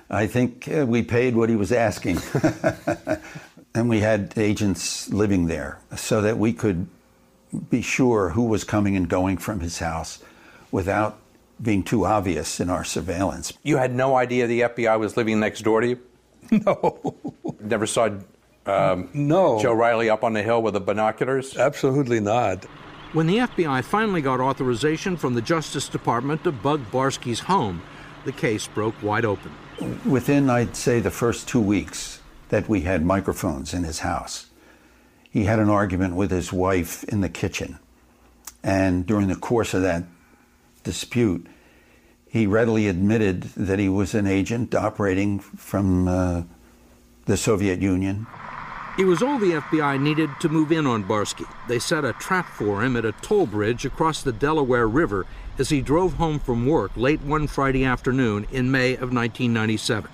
I 0.08 0.28
think 0.28 0.68
uh, 0.68 0.86
we 0.86 1.02
paid 1.02 1.34
what 1.34 1.48
he 1.48 1.56
was 1.56 1.72
asking. 1.72 2.20
and 3.74 3.88
we 3.88 3.98
had 3.98 4.34
agents 4.36 5.12
living 5.12 5.46
there 5.48 5.80
so 5.96 6.22
that 6.22 6.38
we 6.38 6.52
could 6.52 6.86
be 7.70 7.82
sure 7.82 8.28
who 8.28 8.44
was 8.44 8.62
coming 8.62 8.94
and 8.94 9.08
going 9.08 9.36
from 9.36 9.58
his 9.58 9.80
house 9.80 10.22
without 10.70 11.18
being 11.60 11.82
too 11.82 12.06
obvious 12.06 12.60
in 12.60 12.70
our 12.70 12.84
surveillance. 12.84 13.52
You 13.64 13.78
had 13.78 13.92
no 13.92 14.14
idea 14.14 14.46
the 14.46 14.60
FBI 14.60 14.96
was 15.00 15.16
living 15.16 15.40
next 15.40 15.62
door 15.62 15.80
to 15.80 15.88
you? 15.88 15.98
No. 16.52 17.16
Never 17.58 17.86
saw 17.86 18.10
um, 18.66 19.08
no. 19.14 19.60
Joe 19.60 19.72
Riley 19.72 20.10
up 20.10 20.24
on 20.24 20.32
the 20.32 20.42
hill 20.42 20.62
with 20.62 20.74
the 20.74 20.80
binoculars? 20.80 21.56
Absolutely 21.56 22.20
not. 22.20 22.64
When 23.12 23.26
the 23.26 23.38
FBI 23.38 23.84
finally 23.84 24.20
got 24.20 24.40
authorization 24.40 25.16
from 25.16 25.34
the 25.34 25.42
Justice 25.42 25.88
Department 25.88 26.44
to 26.44 26.52
bug 26.52 26.82
Barsky's 26.90 27.40
home, 27.40 27.82
the 28.24 28.32
case 28.32 28.66
broke 28.66 29.00
wide 29.02 29.24
open. 29.24 29.52
Within, 30.04 30.50
I'd 30.50 30.76
say, 30.76 31.00
the 31.00 31.10
first 31.10 31.48
two 31.48 31.60
weeks 31.60 32.20
that 32.48 32.68
we 32.68 32.82
had 32.82 33.04
microphones 33.04 33.72
in 33.72 33.84
his 33.84 34.00
house, 34.00 34.46
he 35.30 35.44
had 35.44 35.58
an 35.58 35.68
argument 35.68 36.16
with 36.16 36.30
his 36.30 36.52
wife 36.52 37.04
in 37.04 37.20
the 37.20 37.28
kitchen. 37.28 37.78
And 38.62 39.06
during 39.06 39.28
the 39.28 39.36
course 39.36 39.74
of 39.74 39.82
that 39.82 40.04
dispute, 40.82 41.46
he 42.28 42.46
readily 42.46 42.88
admitted 42.88 43.42
that 43.56 43.78
he 43.78 43.88
was 43.88 44.14
an 44.14 44.26
agent 44.26 44.74
operating 44.74 45.38
from 45.38 46.08
uh, 46.08 46.42
the 47.26 47.36
Soviet 47.36 47.80
Union 47.80 48.26
It 48.98 49.04
was 49.04 49.22
all 49.22 49.38
the 49.38 49.52
FBI 49.52 50.00
needed 50.00 50.30
to 50.40 50.48
move 50.48 50.72
in 50.72 50.86
on 50.86 51.04
Barsky. 51.04 51.46
They 51.68 51.78
set 51.78 52.06
a 52.06 52.14
trap 52.14 52.48
for 52.48 52.82
him 52.82 52.96
at 52.96 53.04
a 53.04 53.12
toll 53.12 53.46
bridge 53.46 53.84
across 53.84 54.22
the 54.22 54.32
Delaware 54.32 54.88
River 54.88 55.26
as 55.58 55.68
he 55.68 55.82
drove 55.82 56.14
home 56.14 56.38
from 56.38 56.66
work 56.66 56.92
late 56.96 57.20
one 57.20 57.46
Friday 57.46 57.84
afternoon 57.84 58.46
in 58.50 58.70
May 58.70 58.94
of 58.94 59.12
1997. 59.12 60.10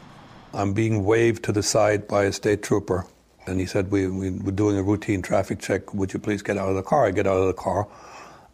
I'm 0.52 0.72
being 0.72 1.04
waved 1.04 1.44
to 1.44 1.52
the 1.52 1.62
side 1.62 2.08
by 2.08 2.24
a 2.24 2.32
state 2.32 2.64
trooper, 2.64 3.06
and 3.46 3.60
he 3.60 3.66
said, 3.66 3.92
we, 3.92 4.08
we 4.08 4.30
were 4.30 4.50
doing 4.50 4.76
a 4.76 4.82
routine 4.82 5.22
traffic 5.22 5.60
check. 5.60 5.94
Would 5.94 6.12
you 6.12 6.18
please 6.18 6.42
get 6.42 6.58
out 6.58 6.68
of 6.68 6.74
the 6.74 6.82
car? 6.82 7.06
I 7.06 7.12
get 7.12 7.28
out 7.28 7.36
of 7.36 7.46
the 7.46 7.54
car, 7.54 7.86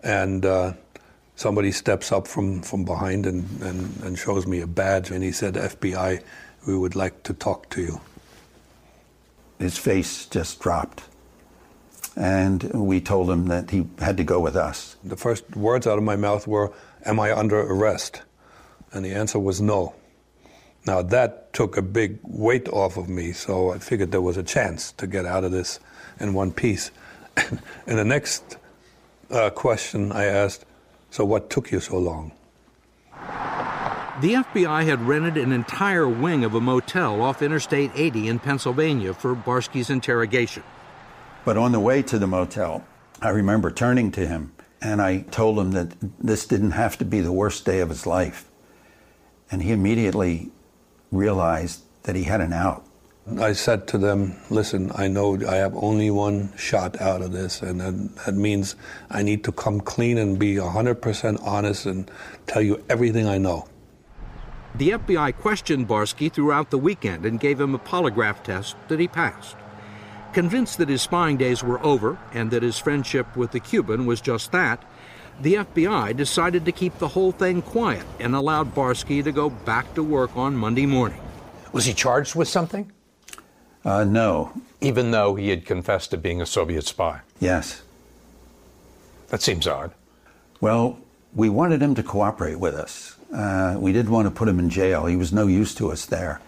and 0.03 0.45
uh, 0.45 0.75
somebody 1.37 1.73
steps 1.73 2.13
up 2.13 2.27
from, 2.27 2.61
from 2.61 2.85
behind 2.85 3.25
and, 3.25 3.63
and, 3.63 4.03
and 4.03 4.19
shows 4.19 4.47
me 4.47 4.61
a 4.61 4.67
badge, 4.67 5.11
and 5.11 5.25
he 5.25 5.33
said, 5.33 5.55
FBI, 5.55 6.23
we 6.67 6.77
would 6.77 6.95
like 6.95 7.23
to 7.23 7.33
talk 7.33 7.71
to 7.71 7.81
you. 7.81 8.01
His 9.59 9.77
face 9.77 10.27
just 10.27 10.61
dropped. 10.61 11.03
And 12.17 12.63
we 12.73 13.01
told 13.01 13.31
him 13.31 13.47
that 13.47 13.71
he 13.71 13.87
had 13.99 14.17
to 14.17 14.25
go 14.25 14.41
with 14.41 14.57
us. 14.57 14.97
The 15.05 15.17
first 15.17 15.57
words 15.57 15.87
out 15.87 15.99
of 15.99 16.05
my 16.05 16.17
mouth 16.17 16.47
were, 16.47 16.73
Am 17.05 17.21
I 17.21 17.37
under 17.37 17.61
arrest? 17.61 18.23
And 18.93 19.05
the 19.05 19.13
answer 19.13 19.39
was 19.39 19.61
no. 19.61 19.95
Now 20.87 21.03
that 21.03 21.53
took 21.53 21.77
a 21.77 21.83
big 21.83 22.19
weight 22.23 22.69
off 22.69 22.97
of 22.97 23.09
me, 23.09 23.33
so 23.33 23.73
I 23.73 23.79
figured 23.79 24.11
there 24.11 24.23
was 24.23 24.37
a 24.37 24.43
chance 24.43 24.93
to 24.93 25.07
get 25.07 25.27
out 25.27 25.45
of 25.45 25.53
this 25.53 25.81
in 26.19 26.35
one 26.35 26.51
piece. 26.51 26.91
and 27.37 27.99
the 27.99 28.05
next 28.05 28.57
uh, 29.31 29.51
question 29.51 30.11
I 30.13 30.25
asked, 30.25 30.65
So 31.11 31.25
what 31.25 31.51
took 31.51 31.71
you 31.71 31.81
so 31.81 31.99
long? 31.99 32.33
The 34.21 34.35
FBI 34.35 34.85
had 34.85 35.07
rented 35.07 35.37
an 35.37 35.53
entire 35.53 36.09
wing 36.09 36.43
of 36.43 36.53
a 36.53 36.61
motel 36.61 37.23
off 37.23 37.41
Interstate 37.41 37.93
80 37.95 38.27
in 38.27 38.39
Pennsylvania 38.41 39.15
for 39.15 39.37
Barsky's 39.37 39.91
interrogation. 39.91 40.65
But 41.45 41.57
on 41.57 41.71
the 41.71 41.79
way 41.79 42.03
to 42.03 42.19
the 42.19 42.27
motel, 42.27 42.85
I 43.23 43.29
remember 43.29 43.71
turning 43.71 44.11
to 44.13 44.27
him 44.27 44.53
and 44.83 45.01
I 45.01 45.21
told 45.21 45.57
him 45.57 45.71
that 45.71 45.95
this 46.19 46.47
didn't 46.47 46.73
have 46.73 46.99
to 46.99 47.05
be 47.05 47.21
the 47.21 47.31
worst 47.31 47.65
day 47.65 47.79
of 47.79 47.91
his 47.91 48.09
life. 48.09 48.51
And 49.53 49.63
he 49.63 49.71
immediately 49.71 50.51
realized 51.13 51.85
that 52.03 52.17
he 52.17 52.25
had 52.25 52.41
an 52.41 52.53
out. 52.53 52.85
I 53.39 53.53
said 53.53 53.87
to 53.89 53.99
them, 53.99 54.37
listen, 54.51 54.91
I 54.97 55.07
know 55.07 55.39
I 55.47 55.57
have 55.57 55.77
only 55.77 56.11
one 56.11 56.53
shot 56.57 57.01
out 57.01 57.23
of 57.23 57.31
this, 57.31 57.63
and 57.63 57.81
that, 57.81 58.25
that 58.27 58.35
means 58.35 58.75
I 59.11 59.23
need 59.23 59.45
to 59.45 59.53
come 59.53 59.81
clean 59.81 60.19
and 60.19 60.41
be 60.41 60.57
100% 60.57 61.41
honest 61.47 61.87
and 61.87 62.11
tell 62.49 62.63
you 62.63 62.83
everything 62.89 63.29
I 63.29 63.39
know. 63.39 63.69
The 64.79 64.91
FBI 64.91 65.37
questioned 65.39 65.89
Barsky 65.89 66.33
throughout 66.33 66.71
the 66.71 66.79
weekend 66.79 67.27
and 67.27 67.41
gave 67.41 67.61
him 67.61 67.75
a 67.75 67.81
polygraph 67.81 68.45
test 68.45 68.77
that 68.87 69.01
he 69.01 69.09
passed. 69.09 69.57
Convinced 70.33 70.79
that 70.79 70.89
his 70.89 71.03
spying 71.03 71.37
days 71.37 71.65
were 71.65 71.85
over 71.85 72.17
and 72.33 72.49
that 72.53 72.63
his 72.63 72.79
friendship 72.79 73.37
with 73.37 73.51
the 73.51 73.59
Cuban 73.59 74.07
was 74.07 74.21
just 74.21 74.53
that, 74.53 74.85
the 75.41 75.55
FBI 75.55 76.17
decided 76.17 76.65
to 76.65 76.71
keep 76.71 76.97
the 76.99 77.09
whole 77.09 77.33
thing 77.33 77.61
quiet 77.61 78.07
and 78.21 78.37
allowed 78.37 78.73
Barsky 78.73 79.23
to 79.25 79.33
go 79.33 79.51
back 79.51 79.93
to 79.95 80.03
work 80.05 80.37
on 80.37 80.55
Monday 80.55 80.87
morning. 80.87 81.21
Was 81.73 81.85
he 81.85 81.93
charged 81.93 82.37
with 82.37 82.47
something? 82.47 82.93
Uh, 83.85 84.05
no. 84.05 84.53
Even 84.81 85.11
though 85.11 85.35
he 85.35 85.49
had 85.49 85.67
confessed 85.67 86.13
to 86.13 86.17
being 86.17 86.41
a 86.41 86.47
Soviet 86.47 86.87
spy? 86.87 87.23
Yes. 87.41 87.83
That 89.31 89.43
seems 89.43 89.67
odd. 89.67 89.93
Well, 90.61 91.01
we 91.35 91.49
wanted 91.49 91.83
him 91.83 91.97
to 91.97 92.03
cooperate 92.05 92.61
with 92.61 92.77
us. 92.77 93.18
Uh, 93.33 93.77
we 93.79 93.93
didn't 93.93 94.11
want 94.11 94.27
to 94.27 94.31
put 94.31 94.49
him 94.49 94.59
in 94.59 94.71
jail. 94.71 95.07
He 95.07 95.17
was 95.17 95.33
no 95.33 95.47
use 95.47 95.75
to 95.77 95.91
us 95.91 96.07
there. 96.07 96.41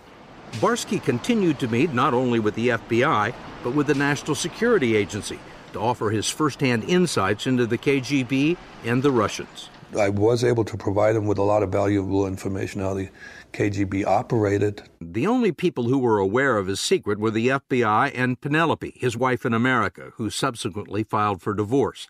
Barsky 0.53 1.03
continued 1.03 1.59
to 1.61 1.69
meet 1.69 1.93
not 1.93 2.15
only 2.15 2.41
with 2.41 2.55
the 2.55 2.69
FBI, 2.69 3.35
but 3.63 3.75
with 3.75 3.87
the 3.87 3.95
National 3.95 4.35
Security 4.35 4.97
Agency 4.97 5.39
to 5.73 5.79
offer 5.79 6.11
his 6.11 6.29
firsthand 6.29 6.85
insights 6.85 7.47
into 7.47 7.67
the 7.67 7.79
KGB 7.79 8.57
and 8.85 9.03
the 9.03 9.13
Russians. 9.13 9.69
I 9.99 10.09
was 10.09 10.45
able 10.45 10.65
to 10.65 10.77
provide 10.77 11.17
him 11.17 11.27
with 11.27 11.39
a 11.39 11.43
lot 11.43 11.63
of 11.63 11.71
valuable 11.71 12.27
information 12.27 12.81
how 12.81 12.95
the 12.95 13.09
KGB 13.53 14.05
operated. 14.07 14.83
The 15.01 15.27
only 15.27 15.51
people 15.51 15.85
who 15.85 15.99
were 15.99 16.19
aware 16.19 16.59
of 16.59 16.69
his 16.69 16.81
secret 16.81 17.19
were 17.19 17.33
the 17.33 17.49
FBI 17.49 18.13
and 18.15 18.41
Penelope, 18.41 18.93
his 18.97 19.17
wife 19.17 19.45
in 19.45 19.53
America, 19.53 20.13
who 20.15 20.31
subsequently 20.31 21.03
filed 21.03 21.43
for 21.43 21.55
divorce. 21.55 22.07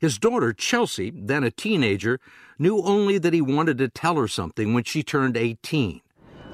His 0.00 0.18
daughter, 0.18 0.54
Chelsea, 0.54 1.12
then 1.14 1.44
a 1.44 1.50
teenager, 1.50 2.20
knew 2.58 2.80
only 2.80 3.18
that 3.18 3.34
he 3.34 3.42
wanted 3.42 3.76
to 3.78 3.88
tell 3.88 4.16
her 4.16 4.26
something 4.26 4.72
when 4.72 4.84
she 4.84 5.02
turned 5.02 5.36
18. 5.36 6.00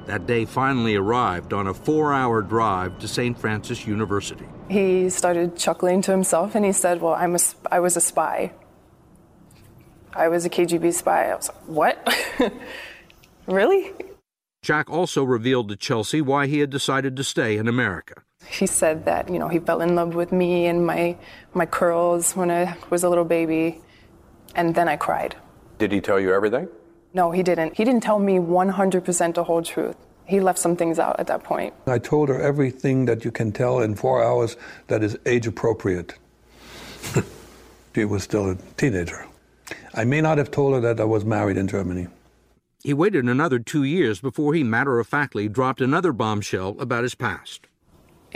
That 0.07 0.27
day 0.27 0.45
finally 0.45 0.97
arrived 0.97 1.53
on 1.53 1.69
a 1.69 1.73
four 1.73 2.13
hour 2.13 2.43
drive 2.43 2.99
to 2.99 3.07
St. 3.07 3.39
Francis 3.39 3.87
University. 3.87 4.49
He 4.69 5.09
started 5.11 5.57
chuckling 5.57 6.03
to 6.03 6.11
himself 6.11 6.57
and 6.57 6.65
he 6.65 6.73
said, 6.73 7.01
Well, 7.01 7.15
I'm 7.15 7.37
a, 7.37 7.39
I 7.71 7.79
was 7.79 7.97
a 7.97 8.01
spy. 8.01 8.53
I 10.13 10.27
was 10.27 10.45
a 10.45 10.51
KGB 10.51 10.93
spy. 10.93 11.31
I 11.31 11.37
was 11.37 11.49
like, 11.49 11.67
What? 11.67 12.53
really? 13.47 13.93
Jack 14.61 14.91
also 14.91 15.23
revealed 15.23 15.69
to 15.69 15.77
Chelsea 15.77 16.21
why 16.21 16.49
he 16.49 16.59
had 16.59 16.71
decided 16.71 17.15
to 17.17 17.23
stay 17.23 17.57
in 17.57 17.69
America. 17.69 18.25
He 18.51 18.67
said 18.67 19.05
that, 19.05 19.29
you 19.29 19.39
know, 19.39 19.49
he 19.49 19.59
fell 19.59 19.81
in 19.81 19.95
love 19.95 20.15
with 20.15 20.33
me 20.33 20.67
and 20.67 20.87
my, 20.87 21.17
my 21.55 21.67
curls 21.67 22.35
when 22.35 22.51
I 22.51 22.77
was 22.91 23.03
a 23.03 23.09
little 23.09 23.25
baby. 23.25 23.81
And 24.55 24.75
then 24.75 24.89
I 24.89 24.97
cried. 24.97 25.37
Did 25.79 25.93
he 25.93 26.01
tell 26.01 26.19
you 26.19 26.33
everything? 26.33 26.69
No, 27.13 27.31
he 27.31 27.43
didn't. 27.43 27.77
He 27.77 27.85
didn't 27.85 28.03
tell 28.03 28.19
me 28.19 28.37
100% 28.37 29.35
the 29.35 29.45
whole 29.45 29.63
truth. 29.63 29.97
He 30.27 30.41
left 30.41 30.59
some 30.59 30.77
things 30.77 30.99
out 30.99 31.21
at 31.21 31.29
that 31.29 31.45
point. 31.45 31.73
I 31.87 31.99
told 31.99 32.29
her 32.29 32.41
everything 32.41 33.05
that 33.07 33.25
you 33.25 33.31
can 33.31 33.53
tell 33.53 33.81
in 33.81 33.95
four 33.95 34.23
hours 34.23 34.57
that 34.89 35.03
is 35.03 35.17
age 35.25 35.47
appropriate. 35.47 36.15
she 37.95 38.05
was 38.05 38.25
still 38.25 38.51
a 38.51 38.57
teenager. 38.77 39.27
I 39.95 40.05
may 40.05 40.21
not 40.21 40.39
have 40.39 40.51
told 40.51 40.75
her 40.75 40.81
that 40.81 41.01
I 41.01 41.05
was 41.05 41.25
married 41.25 41.57
in 41.57 41.69
Germany. 41.69 42.09
He 42.83 42.93
waited 42.93 43.25
another 43.25 43.59
two 43.59 43.85
years 43.85 44.21
before 44.21 44.55
he 44.55 44.63
matter 44.63 44.99
of 44.99 45.07
factly 45.07 45.49
dropped 45.49 45.81
another 45.81 46.13
bombshell 46.13 46.77
about 46.79 47.03
his 47.03 47.15
past. 47.15 47.67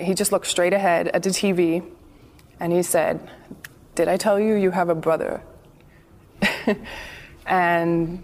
He 0.00 0.14
just 0.14 0.32
looked 0.32 0.46
straight 0.46 0.72
ahead 0.72 1.08
at 1.08 1.22
the 1.22 1.30
TV 1.30 1.84
and 2.58 2.72
he 2.72 2.82
said, 2.82 3.30
Did 3.94 4.08
I 4.08 4.16
tell 4.16 4.40
you 4.40 4.54
you 4.54 4.70
have 4.70 4.88
a 4.88 4.94
brother? 4.94 5.42
and 7.46 8.22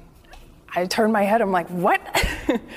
I 0.75 0.87
turned 0.87 1.13
my 1.13 1.23
head. 1.23 1.41
I'm 1.41 1.53
like, 1.53 1.69
What? 1.69 2.01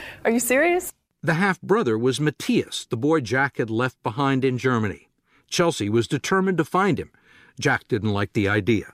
Are 0.25 0.31
you 0.31 0.39
serious? 0.39 0.93
The 1.21 1.33
half 1.33 1.61
brother 1.61 1.97
was 1.97 2.21
Matthias, 2.21 2.85
the 2.85 2.95
boy 2.95 3.19
Jack 3.19 3.57
had 3.57 3.69
left 3.69 4.01
behind 4.03 4.45
in 4.45 4.57
Germany. 4.57 5.09
Chelsea 5.49 5.89
was 5.89 6.07
determined 6.07 6.57
to 6.59 6.63
find 6.63 6.97
him. 6.97 7.11
Jack 7.59 7.89
didn't 7.89 8.13
like 8.13 8.31
the 8.31 8.47
idea. 8.47 8.93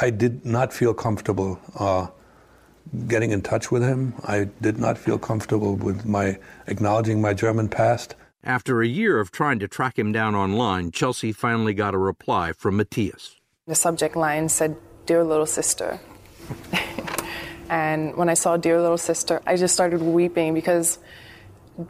I 0.00 0.10
did 0.10 0.44
not 0.44 0.74
feel 0.74 0.92
comfortable 0.92 1.58
uh, 1.78 2.08
getting 3.08 3.30
in 3.30 3.40
touch 3.40 3.70
with 3.70 3.82
him. 3.82 4.14
I 4.24 4.48
did 4.60 4.78
not 4.78 4.98
feel 4.98 5.18
comfortable 5.18 5.74
with 5.76 6.04
my 6.04 6.38
acknowledging 6.66 7.20
my 7.22 7.32
German 7.32 7.68
past. 7.68 8.14
After 8.46 8.82
a 8.82 8.86
year 8.86 9.20
of 9.20 9.30
trying 9.30 9.58
to 9.60 9.68
track 9.68 9.98
him 9.98 10.12
down 10.12 10.34
online, 10.34 10.90
Chelsea 10.90 11.32
finally 11.32 11.72
got 11.72 11.94
a 11.94 11.98
reply 11.98 12.52
from 12.52 12.76
Matthias. 12.76 13.36
The 13.66 13.74
subject 13.74 14.16
line 14.16 14.50
said, 14.50 14.76
Dear 15.06 15.24
little 15.24 15.46
sister. 15.46 15.98
and 17.70 18.14
when 18.16 18.28
I 18.28 18.34
saw 18.34 18.58
Dear 18.58 18.82
little 18.82 18.98
sister, 18.98 19.40
I 19.46 19.56
just 19.56 19.72
started 19.72 20.02
weeping 20.02 20.52
because 20.52 20.98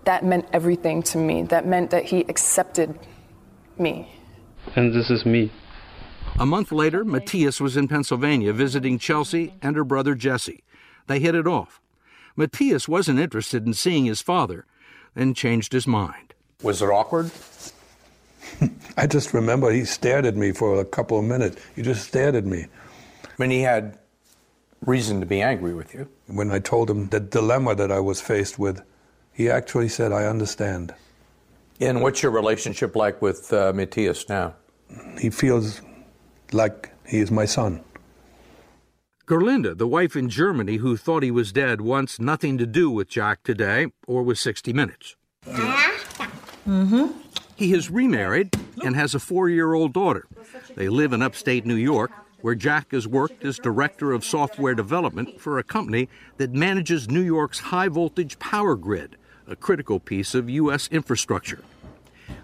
that 0.05 0.25
meant 0.25 0.47
everything 0.53 1.03
to 1.03 1.19
me. 1.19 1.43
That 1.43 1.67
meant 1.67 1.91
that 1.91 2.05
he 2.05 2.21
accepted 2.29 3.01
me. 3.77 4.09
And 4.77 4.95
this 4.95 5.11
is 5.11 5.27
me. 5.27 5.51
A 6.39 6.47
month 6.47 6.71
later, 6.71 7.05
Matthias 7.05 7.61
was 7.61 7.77
in 7.77 7.89
Pennsylvania 7.89 8.53
visiting 8.53 9.01
Chelsea 9.01 9.55
and 9.61 9.75
her 9.75 9.85
brother 9.85 10.15
Jesse. 10.15 10.63
They 11.09 11.19
hit 11.19 11.35
it 11.35 11.49
off. 11.49 11.81
Matthias 12.37 12.89
wasn't 12.89 13.19
interested 13.19 13.67
in 13.67 13.75
seeing 13.75 14.05
his 14.05 14.23
father, 14.23 14.67
then 15.15 15.35
changed 15.35 15.73
his 15.73 15.89
mind. 15.89 16.24
Was 16.63 16.83
it 16.83 16.87
awkward? 16.87 17.31
I 18.97 19.07
just 19.07 19.35
remember 19.35 19.71
he 19.71 19.85
stared 19.85 20.27
at 20.27 20.37
me 20.37 20.53
for 20.53 20.81
a 20.81 20.85
couple 20.85 21.19
of 21.19 21.25
minutes. 21.25 21.61
He 21.75 21.83
just 21.83 22.07
stared 22.07 22.35
at 22.35 22.45
me. 22.45 22.67
I 23.25 23.29
mean, 23.39 23.51
he 23.51 23.63
had 23.63 23.99
reason 24.83 25.21
to 25.21 25.27
be 25.27 25.41
angry 25.41 25.75
with 25.75 25.95
you. 25.95 26.09
When 26.27 26.51
I 26.51 26.59
told 26.59 26.91
him 26.91 27.09
the 27.09 27.21
dilemma 27.21 27.75
that 27.75 27.91
I 27.91 28.01
was 28.01 28.21
faced 28.21 28.59
with, 28.59 28.83
he 29.33 29.51
actually 29.51 29.89
said, 29.89 30.13
I 30.13 30.27
understand. 30.27 30.95
And 31.81 32.03
what's 32.03 32.23
your 32.23 32.33
relationship 32.33 32.95
like 32.95 33.21
with 33.21 33.53
uh, 33.53 33.73
Matthias 33.75 34.29
now? 34.29 34.55
He 35.19 35.31
feels 35.31 35.81
like 36.53 36.93
he 37.07 37.19
is 37.19 37.31
my 37.31 37.45
son. 37.45 37.83
Gerlinde, 39.27 39.79
the 39.79 39.89
wife 39.89 40.15
in 40.15 40.29
Germany 40.29 40.77
who 40.77 40.97
thought 40.97 41.23
he 41.23 41.31
was 41.31 41.51
dead, 41.51 41.81
wants 41.81 42.21
nothing 42.21 42.59
to 42.59 42.67
do 42.67 42.91
with 42.91 43.09
Jack 43.09 43.43
today 43.43 43.87
or 44.07 44.23
with 44.23 44.39
60 44.39 44.73
Minutes. 44.73 45.17
Mm-hmm. 46.67 47.19
He 47.57 47.71
has 47.71 47.91
remarried 47.91 48.55
and 48.85 48.97
has 48.97 49.15
a 49.15 49.21
four 49.21 49.49
year 49.49 49.75
old 49.75 49.93
daughter. 49.93 50.27
They 50.75 50.89
live 50.89 51.13
in 51.13 51.23
upstate 51.23 51.65
New 51.67 51.77
York, 51.77 52.11
where 52.41 52.55
Jack 52.55 52.93
has 52.93 53.07
worked 53.07 53.45
as 53.45 53.59
director 53.59 54.13
of 54.13 54.25
software 54.25 54.75
development 54.75 55.41
for 55.41 55.59
a 55.59 55.65
company 55.65 56.09
that 56.37 56.53
manages 56.53 57.09
New 57.09 57.21
York's 57.23 57.59
high 57.59 57.89
voltage 57.89 58.39
power 58.39 58.77
grid, 58.77 59.17
a 59.47 59.57
critical 59.57 60.01
piece 60.01 60.35
of 60.35 60.51
U.S. 60.51 60.89
infrastructure. 60.89 61.63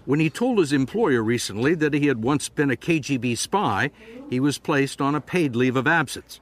When 0.05 0.19
he 0.19 0.29
told 0.29 0.59
his 0.59 0.73
employer 0.73 1.21
recently 1.21 1.75
that 1.75 1.93
he 1.93 2.07
had 2.07 2.23
once 2.23 2.49
been 2.49 2.71
a 2.71 2.75
KGB 2.75 3.37
spy, 3.37 3.91
he 4.29 4.39
was 4.39 4.57
placed 4.57 5.01
on 5.01 5.13
a 5.13 5.21
paid 5.21 5.55
leave 5.55 5.75
of 5.75 5.87
absence. 5.87 6.39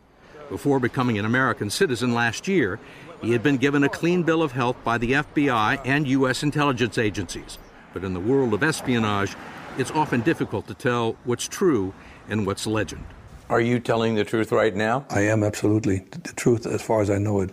Before 0.50 0.80
becoming 0.80 1.18
an 1.18 1.26
American 1.26 1.70
citizen 1.70 2.14
last 2.14 2.48
year, 2.48 2.80
he 3.22 3.32
had 3.32 3.44
been 3.44 3.58
given 3.58 3.84
a 3.84 3.90
clean 3.90 4.24
bill 4.24 4.42
of 4.42 4.54
health 4.54 4.78
by 4.84 4.98
the 4.98 5.12
FBI 5.12 5.82
and 5.86 6.08
U.S. 6.08 6.44
intelligence 6.44 6.98
agencies. 6.98 7.58
But 7.94 8.04
in 8.04 8.14
the 8.14 8.20
world 8.20 8.54
of 8.54 8.64
espionage, 8.64 9.36
it's 9.78 9.92
often 9.92 10.22
difficult 10.22 10.68
to 10.68 10.74
tell 10.74 11.16
what's 11.24 11.48
true 11.48 11.94
and 12.28 12.46
what's 12.46 12.68
legend. 12.68 13.04
Are 13.50 13.62
you 13.62 13.80
telling 13.80 14.16
the 14.16 14.24
truth 14.24 14.52
right 14.52 14.76
now? 14.76 15.06
I 15.10 15.22
am 15.22 15.44
absolutely 15.44 16.00
the 16.12 16.34
truth 16.34 16.68
as 16.68 16.82
far 16.82 17.02
as 17.02 17.10
I 17.10 17.18
know 17.18 17.42
it. 17.42 17.50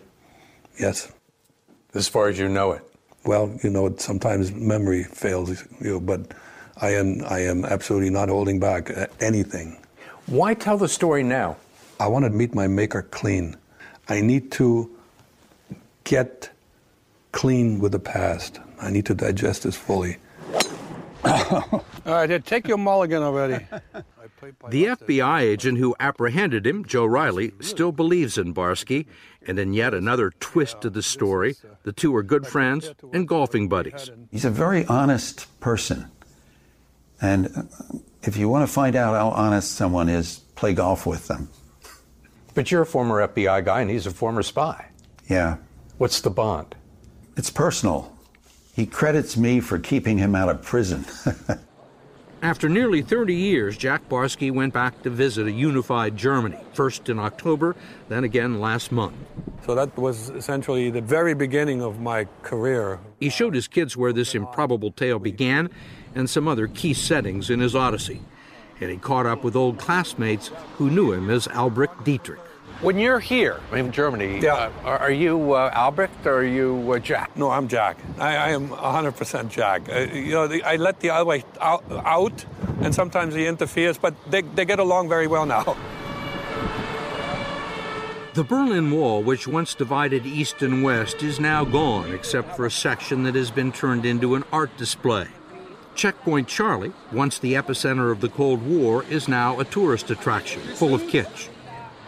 Yes. 0.79 1.11
As 1.95 2.07
far 2.07 2.29
as 2.29 2.39
you 2.39 2.49
know 2.49 2.73
it. 2.73 2.83
Well, 3.25 3.59
you 3.63 3.71
know, 3.71 3.95
sometimes 3.97 4.53
memory 4.53 5.05
fails 5.05 5.65
you, 5.81 6.01
but 6.01 6.33
I 6.81 6.91
am 6.91 7.25
I 7.25 7.41
am 7.41 7.65
absolutely 7.65 8.11
not 8.11 8.29
holding 8.29 8.61
back 8.61 8.91
uh, 8.91 9.07
anything. 9.21 9.81
Why 10.27 10.53
tell 10.55 10.77
the 10.77 10.89
story 10.89 11.23
now? 11.23 11.57
I 11.99 12.09
want 12.09 12.25
to 12.27 12.31
meet 12.31 12.55
my 12.55 12.67
maker 12.67 13.03
clean. 13.03 13.57
I 14.09 14.21
need 14.21 14.53
to 14.53 14.91
get 16.05 16.51
clean 17.33 17.81
with 17.81 17.93
the 17.93 17.99
past. 17.99 18.61
I 18.81 18.91
need 18.91 19.07
to 19.07 19.15
digest 19.15 19.63
this 19.63 19.77
fully. 19.77 20.19
All 21.25 21.85
right, 22.05 22.45
take 22.45 22.69
your 22.69 22.79
mulligan 22.79 23.23
already. 23.23 23.67
The 24.69 24.85
FBI 24.85 25.41
agent 25.41 25.79
who 25.79 25.97
apprehended 25.99 26.67
him, 26.67 26.85
Joe 26.85 27.07
Riley, 27.07 27.53
still 27.61 27.93
believes 27.93 28.39
in 28.39 28.55
Barsky, 28.55 29.07
and 29.47 29.59
in 29.59 29.73
yet 29.73 29.95
another 29.95 30.31
twist 30.41 30.81
to 30.83 30.91
the 30.91 31.03
story, 31.03 31.57
the 31.85 31.93
two 31.93 32.15
are 32.15 32.23
good 32.23 32.47
friends 32.47 32.93
and 33.13 33.27
golfing 33.27 33.69
buddies. 33.69 34.11
He's 34.31 34.45
a 34.45 34.51
very 34.51 34.85
honest 34.87 35.47
person. 35.61 36.11
And 37.21 37.69
if 38.23 38.37
you 38.37 38.49
want 38.49 38.67
to 38.67 38.73
find 38.73 38.95
out 38.95 39.15
how 39.15 39.31
honest 39.31 39.73
someone 39.73 40.09
is, 40.09 40.41
play 40.55 40.75
golf 40.75 41.07
with 41.07 41.29
them. 41.29 41.49
But 42.55 42.71
you're 42.71 42.83
a 42.83 42.87
former 42.87 43.27
FBI 43.27 43.65
guy 43.65 43.81
and 43.81 43.91
he's 43.91 44.07
a 44.07 44.11
former 44.11 44.43
spy. 44.43 44.87
Yeah. 45.29 45.57
What's 45.99 46.21
the 46.21 46.31
bond? 46.31 46.75
It's 47.37 47.51
personal. 47.51 48.16
He 48.77 48.85
credits 48.85 49.39
me 49.39 49.61
for 49.61 49.79
keeping 49.79 50.19
him 50.19 50.35
out 50.35 50.51
of 50.51 50.61
prison. 50.61 51.07
After 52.43 52.69
nearly 52.69 53.01
30 53.01 53.35
years, 53.35 53.79
Jack 53.79 54.07
Barsky 54.11 54.53
went 54.53 54.75
back 54.75 55.03
to 55.03 55.09
visit 55.09 55.47
a 55.47 55.51
unified 55.51 56.15
Germany, 56.15 56.59
first 56.75 57.09
in 57.09 57.19
October, 57.19 57.75
then 58.11 58.23
again 58.23 58.61
last 58.61 58.93
month. 58.93 59.15
So 59.65 59.75
that 59.75 59.97
was 59.97 60.29
essentially 60.29 60.91
the 60.91 61.01
very 61.01 61.33
beginning 61.33 61.81
of 61.81 62.01
my 62.01 62.27
career. 62.43 63.01
He 63.19 63.31
showed 63.31 63.55
his 63.55 63.67
kids 63.67 63.97
where 63.97 64.13
this 64.13 64.35
improbable 64.35 64.93
tale 64.93 65.19
began 65.19 65.71
and 66.15 66.29
some 66.29 66.47
other 66.47 66.69
key 66.69 66.93
settings 66.93 67.49
in 67.49 67.61
his 67.61 67.75
odyssey. 67.75 68.21
And 68.79 68.91
he 68.91 68.99
caught 68.99 69.25
up 69.25 69.43
with 69.43 69.57
old 69.57 69.79
classmates 69.79 70.51
who 70.77 70.91
knew 70.91 71.15
him 71.15 71.31
as 71.31 71.49
Albrecht 71.49 72.05
Dittrich. 72.05 72.46
When 72.83 72.99
you're 72.99 73.21
here 73.21 73.59
in 73.73 73.91
Germany, 73.91 74.39
yeah. 74.41 74.71
uh, 74.85 74.89
are 74.89 75.11
you 75.11 75.55
uh, 75.55 75.71
Albrecht 75.75 76.27
or 76.27 76.41
are 76.41 76.45
you 76.45 76.93
uh, 76.93 76.99
Jack? 76.99 77.35
No, 77.35 77.51
I'm 77.51 77.69
Jack. 77.69 77.97
I, 78.19 78.37
I 78.37 78.49
am 78.51 78.69
100% 78.69 79.49
Jack. 79.49 79.89
Uh, 79.89 80.01
you 80.13 80.33
know, 80.33 80.47
the, 80.47 80.63
I 80.63 80.77
let 80.77 81.01
the 81.01 81.09
Albrecht 81.09 81.47
out, 81.59 81.85
out, 81.91 82.45
and 82.83 82.95
sometimes 82.95 83.35
he 83.35 83.47
interferes, 83.47 83.97
but 83.97 84.15
they, 84.31 84.43
they 84.43 84.67
get 84.67 84.79
along 84.79 85.09
very 85.09 85.27
well 85.27 85.47
now. 85.47 85.75
The 88.35 88.45
Berlin 88.45 88.91
Wall, 88.91 89.23
which 89.23 89.49
once 89.49 89.75
divided 89.75 90.27
East 90.27 90.61
and 90.61 90.83
West, 90.83 91.23
is 91.23 91.41
now 91.41 91.65
gone, 91.65 92.13
except 92.13 92.55
for 92.57 92.67
a 92.67 92.71
section 92.71 93.23
that 93.23 93.35
has 93.35 93.51
been 93.51 93.73
turned 93.73 94.05
into 94.05 94.35
an 94.35 94.45
art 94.53 94.77
display. 94.77 95.29
Checkpoint 95.95 96.47
Charlie, 96.47 96.93
once 97.11 97.39
the 97.39 97.55
epicenter 97.55 98.13
of 98.13 98.21
the 98.21 98.29
Cold 98.29 98.63
War, 98.63 99.03
is 99.05 99.29
now 99.29 99.59
a 99.61 99.65
tourist 99.65 100.11
attraction, 100.11 100.61
full 100.61 100.95
of 100.95 101.01
kitsch. 101.05 101.49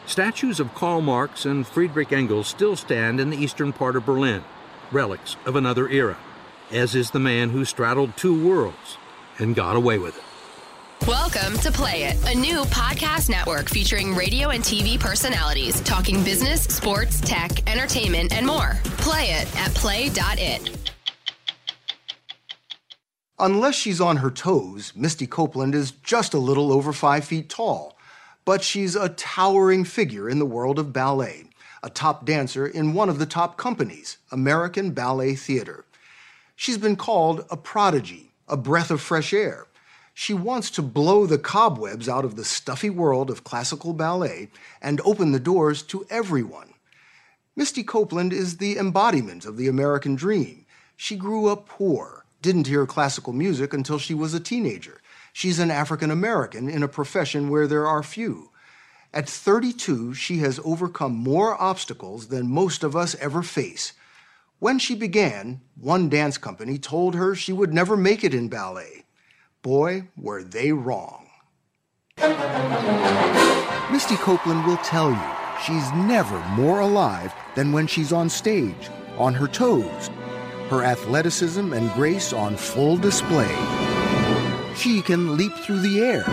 Statues 0.09 0.59
of 0.59 0.75
Karl 0.75 1.03
Marx 1.03 1.45
and 1.45 1.67
Friedrich 1.67 2.13
Engels 2.13 2.49
still 2.49 2.77
stand 2.77 3.21
in 3.21 3.29
the 3.29 3.37
eastern 3.37 3.75
part 3.75 3.95
of 3.95 4.07
Berlin, 4.07 4.43
relics 4.91 5.37
of 5.45 5.55
another 5.55 5.87
era, 5.91 6.17
as 6.71 6.95
is 6.95 7.11
the 7.11 7.19
man 7.19 7.51
who 7.51 7.63
straddled 7.67 8.17
two 8.17 8.49
worlds 8.49 8.97
and 9.39 9.55
got 9.55 9.77
away 9.77 9.99
with 9.99 10.17
it. 10.17 11.07
Welcome 11.07 11.59
to 11.59 11.71
Play 11.71 12.05
It, 12.05 12.17
a 12.27 12.35
new 12.35 12.63
podcast 12.63 13.29
network 13.29 13.69
featuring 13.69 14.15
radio 14.15 14.49
and 14.49 14.65
TV 14.65 14.99
personalities 14.99 15.83
talking 15.83 16.25
business, 16.25 16.63
sports, 16.63 17.21
tech, 17.21 17.71
entertainment, 17.71 18.33
and 18.33 18.47
more. 18.47 18.81
Play 18.97 19.33
it 19.33 19.57
at 19.59 19.75
play.it. 19.75 20.91
Unless 23.39 23.75
she's 23.75 24.01
on 24.01 24.17
her 24.17 24.31
toes, 24.31 24.95
Misty 24.97 25.27
Copeland 25.27 25.75
is 25.75 25.91
just 25.91 26.33
a 26.33 26.39
little 26.39 26.73
over 26.73 26.95
five 26.95 27.27
feet 27.27 27.51
tall 27.51 27.98
but 28.49 28.65
she's 28.65 28.97
a 28.97 29.11
towering 29.11 29.85
figure 29.85 30.27
in 30.27 30.39
the 30.39 30.47
world 30.47 30.79
of 30.79 30.91
ballet, 30.91 31.45
a 31.83 31.91
top 31.91 32.25
dancer 32.25 32.67
in 32.67 32.95
one 32.95 33.11
of 33.11 33.19
the 33.19 33.27
top 33.27 33.59
companies, 33.59 34.17
American 34.33 34.91
Ballet 34.93 35.35
Theater. 35.35 35.85
She's 36.57 36.79
been 36.79 36.97
called 36.97 37.45
a 37.51 37.59
prodigy, 37.59 38.33
a 38.49 38.57
breath 38.57 38.91
of 38.91 39.03
fresh 39.03 39.35
air. 39.35 39.67
She 40.15 40.33
wants 40.33 40.71
to 40.71 40.81
blow 40.81 41.27
the 41.27 41.37
cobwebs 41.37 42.09
out 42.09 42.25
of 42.25 42.37
the 42.37 42.45
stuffy 42.45 42.89
world 42.89 43.29
of 43.29 43.45
classical 43.45 43.93
ballet 43.93 44.49
and 44.81 45.03
open 45.03 45.33
the 45.33 45.39
doors 45.39 45.83
to 45.83 46.07
everyone. 46.09 46.73
Misty 47.55 47.83
Copeland 47.83 48.33
is 48.33 48.57
the 48.57 48.79
embodiment 48.79 49.45
of 49.45 49.59
the 49.59 49.69
American 49.69 50.15
dream. 50.15 50.65
She 50.97 51.17
grew 51.17 51.49
up 51.49 51.67
poor, 51.67 52.25
didn't 52.41 52.67
hear 52.67 52.87
classical 52.87 53.35
music 53.35 53.75
until 53.75 53.99
she 53.99 54.15
was 54.15 54.33
a 54.33 54.41
teenager, 54.41 55.03
She's 55.39 55.61
an 55.61 55.71
African 55.71 56.11
American 56.11 56.69
in 56.69 56.83
a 56.83 56.89
profession 56.89 57.49
where 57.49 57.69
there 57.69 57.87
are 57.87 58.03
few. 58.03 58.51
At 59.15 59.29
32, 59.29 60.13
she 60.13 60.39
has 60.39 60.59
overcome 60.65 61.15
more 61.15 61.55
obstacles 61.63 62.27
than 62.27 62.51
most 62.51 62.83
of 62.83 62.97
us 62.97 63.15
ever 63.21 63.45
face. 63.45 63.93
When 64.59 64.81
she 64.81 64.97
began, 64.97 65.61
one 65.77 66.09
dance 66.09 66.39
company 66.39 66.77
told 66.77 67.15
her 67.15 67.37
she 67.37 67.53
would 67.53 67.73
never 67.73 67.97
make 67.97 68.25
it 68.25 68.35
in 68.35 68.49
ballet. 68.49 69.05
Boy, 69.63 70.09
were 70.17 70.43
they 70.43 70.73
wrong. 70.73 71.29
Misty 73.93 74.17
Copeland 74.17 74.67
will 74.67 74.79
tell 74.79 75.13
you 75.13 75.31
she's 75.65 75.93
never 75.93 76.41
more 76.49 76.81
alive 76.81 77.33
than 77.55 77.71
when 77.71 77.87
she's 77.87 78.13
on 78.13 78.29
stage, 78.29 78.91
on 79.17 79.35
her 79.35 79.47
toes, 79.47 80.11
her 80.69 80.83
athleticism 80.83 81.73
and 81.73 81.93
grace 81.93 82.33
on 82.33 82.57
full 82.57 82.97
display. 82.97 83.78
She 84.79 85.03
can 85.03 85.37
leap 85.37 85.53
through 85.55 85.81
the 85.81 86.01
air. 86.01 86.25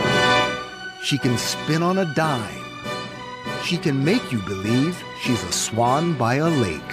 She 1.01 1.17
can 1.17 1.35
spin 1.35 1.81
on 1.81 1.97
a 1.97 2.13
dime. 2.13 2.63
She 3.63 3.75
can 3.75 4.05
make 4.05 4.31
you 4.31 4.39
believe 4.41 5.03
she's 5.23 5.43
a 5.43 5.51
swan 5.51 6.15
by 6.15 6.35
a 6.35 6.47
lake. 6.47 6.91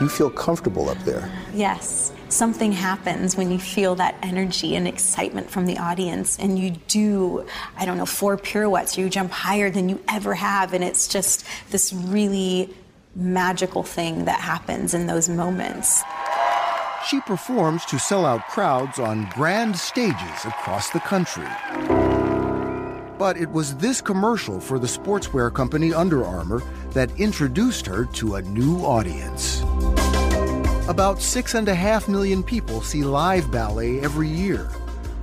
You 0.00 0.08
feel 0.08 0.30
comfortable 0.30 0.88
up 0.88 0.98
there. 0.98 1.28
Yes. 1.52 2.12
Something 2.28 2.70
happens 2.70 3.36
when 3.36 3.50
you 3.50 3.58
feel 3.58 3.96
that 3.96 4.14
energy 4.22 4.76
and 4.76 4.86
excitement 4.86 5.50
from 5.50 5.66
the 5.66 5.76
audience, 5.78 6.38
and 6.38 6.56
you 6.56 6.70
do, 6.86 7.44
I 7.76 7.84
don't 7.84 7.98
know, 7.98 8.06
four 8.06 8.36
pirouettes, 8.36 8.96
you 8.96 9.10
jump 9.10 9.32
higher 9.32 9.70
than 9.70 9.88
you 9.88 10.00
ever 10.08 10.34
have, 10.34 10.72
and 10.72 10.84
it's 10.84 11.08
just 11.08 11.44
this 11.70 11.92
really 11.92 12.72
magical 13.16 13.82
thing 13.82 14.26
that 14.26 14.40
happens 14.40 14.94
in 14.94 15.08
those 15.08 15.28
moments. 15.28 16.04
She 17.08 17.20
performs 17.20 17.86
to 17.86 17.98
sell 17.98 18.26
out 18.26 18.46
crowds 18.48 18.98
on 18.98 19.30
grand 19.30 19.74
stages 19.78 20.44
across 20.44 20.90
the 20.90 21.00
country. 21.00 21.48
But 23.16 23.38
it 23.38 23.48
was 23.50 23.76
this 23.76 24.02
commercial 24.02 24.60
for 24.60 24.78
the 24.78 24.86
sportswear 24.86 25.50
company 25.50 25.94
Under 25.94 26.22
Armour 26.22 26.62
that 26.90 27.10
introduced 27.18 27.86
her 27.86 28.04
to 28.04 28.34
a 28.34 28.42
new 28.42 28.80
audience. 28.80 29.62
About 30.86 31.22
six 31.22 31.54
and 31.54 31.66
a 31.70 31.74
half 31.74 32.08
million 32.08 32.42
people 32.42 32.82
see 32.82 33.02
live 33.02 33.50
ballet 33.50 34.00
every 34.00 34.28
year. 34.28 34.70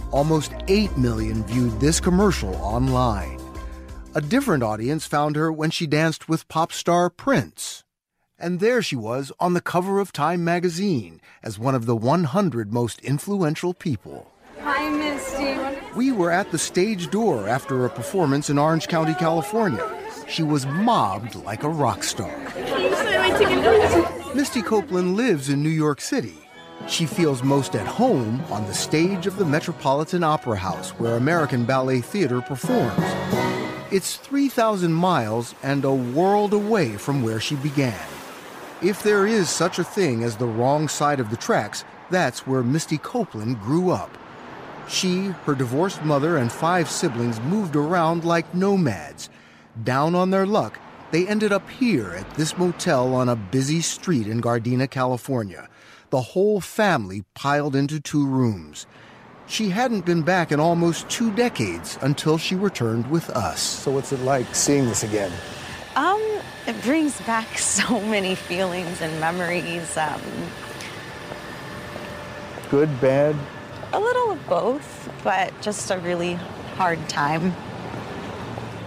Almost 0.10 0.54
8 0.68 0.98
million 0.98 1.44
viewed 1.44 1.80
this 1.80 2.00
commercial 2.00 2.56
online. 2.56 3.40
A 4.16 4.22
different 4.22 4.64
audience 4.64 5.06
found 5.06 5.36
her 5.36 5.52
when 5.52 5.70
she 5.70 5.86
danced 5.86 6.28
with 6.28 6.48
pop 6.48 6.72
star 6.72 7.12
Prince. 7.12 7.85
And 8.38 8.60
there 8.60 8.82
she 8.82 8.98
was 8.98 9.32
on 9.40 9.54
the 9.54 9.62
cover 9.62 10.00
of 10.00 10.12
Time 10.12 10.44
magazine 10.44 11.22
as 11.42 11.58
one 11.58 11.74
of 11.74 11.86
the 11.86 11.96
100 11.96 12.74
most 12.74 13.00
influential 13.00 13.74
people. 13.74 14.30
Hi, 14.60 14.90
Misty. 14.90 15.58
We 15.96 16.12
were 16.12 16.32
at 16.32 16.52
the 16.52 16.58
stage 16.58 17.10
door 17.10 17.48
after 17.48 17.86
a 17.86 17.90
performance 17.90 18.50
in 18.50 18.58
Orange 18.58 18.90
County, 18.90 19.14
California. 19.14 19.90
She 20.28 20.44
was 20.44 20.66
mobbed 20.66 21.36
like 21.36 21.64
a 21.64 21.70
rock 21.70 22.04
star. 22.04 22.38
Misty 24.36 24.62
Copeland 24.62 25.16
lives 25.16 25.48
in 25.48 25.64
New 25.64 25.70
York 25.70 26.02
City. 26.02 26.36
She 26.90 27.06
feels 27.06 27.42
most 27.42 27.74
at 27.74 27.88
home 27.88 28.44
on 28.52 28.66
the 28.66 28.74
stage 28.74 29.28
of 29.28 29.38
the 29.38 29.46
Metropolitan 29.46 30.26
Opera 30.26 30.58
House 30.58 30.90
where 30.92 31.16
American 31.16 31.64
Ballet 31.64 32.02
Theater 32.02 32.42
performs. 32.42 33.00
It's 33.92 34.18
3,000 34.18 34.92
miles 34.92 35.56
and 35.64 35.86
a 35.86 35.94
world 35.94 36.52
away 36.52 36.98
from 36.98 37.24
where 37.24 37.40
she 37.40 37.56
began. 37.56 37.98
If 38.86 39.02
there 39.02 39.26
is 39.26 39.50
such 39.50 39.80
a 39.80 39.84
thing 39.84 40.24
as 40.24 40.38
the 40.38 40.46
wrong 40.46 40.88
side 40.88 41.20
of 41.20 41.32
the 41.32 41.38
tracks, 41.38 41.84
that's 42.12 42.46
where 42.46 42.62
Misty 42.62 43.00
Copeland 43.00 43.60
grew 43.60 43.90
up. 43.90 44.16
She, 44.88 45.30
her 45.46 45.56
divorced 45.56 46.04
mother, 46.04 46.38
and 46.38 46.52
five 46.52 46.88
siblings 46.88 47.40
moved 47.40 47.76
around 47.76 48.26
like 48.26 48.54
nomads. 48.54 49.32
Down 49.84 50.14
on 50.14 50.30
their 50.30 50.46
luck, 50.46 50.78
they 51.10 51.28
ended 51.28 51.52
up 51.52 51.68
here 51.68 52.12
at 52.12 52.30
this 52.36 52.60
motel 52.60 53.16
on 53.16 53.28
a 53.28 53.36
busy 53.36 53.82
street 53.82 54.28
in 54.28 54.40
Gardena, 54.40 54.88
California. 54.88 55.68
The 56.12 56.22
whole 56.22 56.62
family 56.62 57.24
piled 57.34 57.76
into 57.76 58.00
two 58.00 58.28
rooms. 58.28 58.86
She 59.48 59.70
hadn't 59.70 60.06
been 60.06 60.22
back 60.22 60.52
in 60.52 60.60
almost 60.60 61.10
two 61.10 61.32
decades 61.34 61.98
until 62.04 62.38
she 62.38 62.54
returned 62.54 63.10
with 63.10 63.32
us. 63.32 63.62
So, 63.62 63.90
what's 63.90 64.12
it 64.12 64.20
like 64.20 64.54
seeing 64.54 64.86
this 64.86 65.02
again? 65.02 65.32
Um, 65.96 66.22
it 66.68 66.82
brings 66.82 67.20
back 67.22 67.58
so 67.58 68.00
many 68.02 68.36
feelings 68.36 69.02
and 69.02 69.20
memories. 69.20 69.98
Um, 69.98 70.22
Good, 72.70 73.00
bad? 73.00 73.36
a 73.94 74.00
little 74.00 74.32
of 74.32 74.48
both, 74.50 75.10
but 75.24 75.54
just 75.62 75.90
a 75.92 75.98
really 76.00 76.34
hard 76.76 77.08
time 77.08 77.54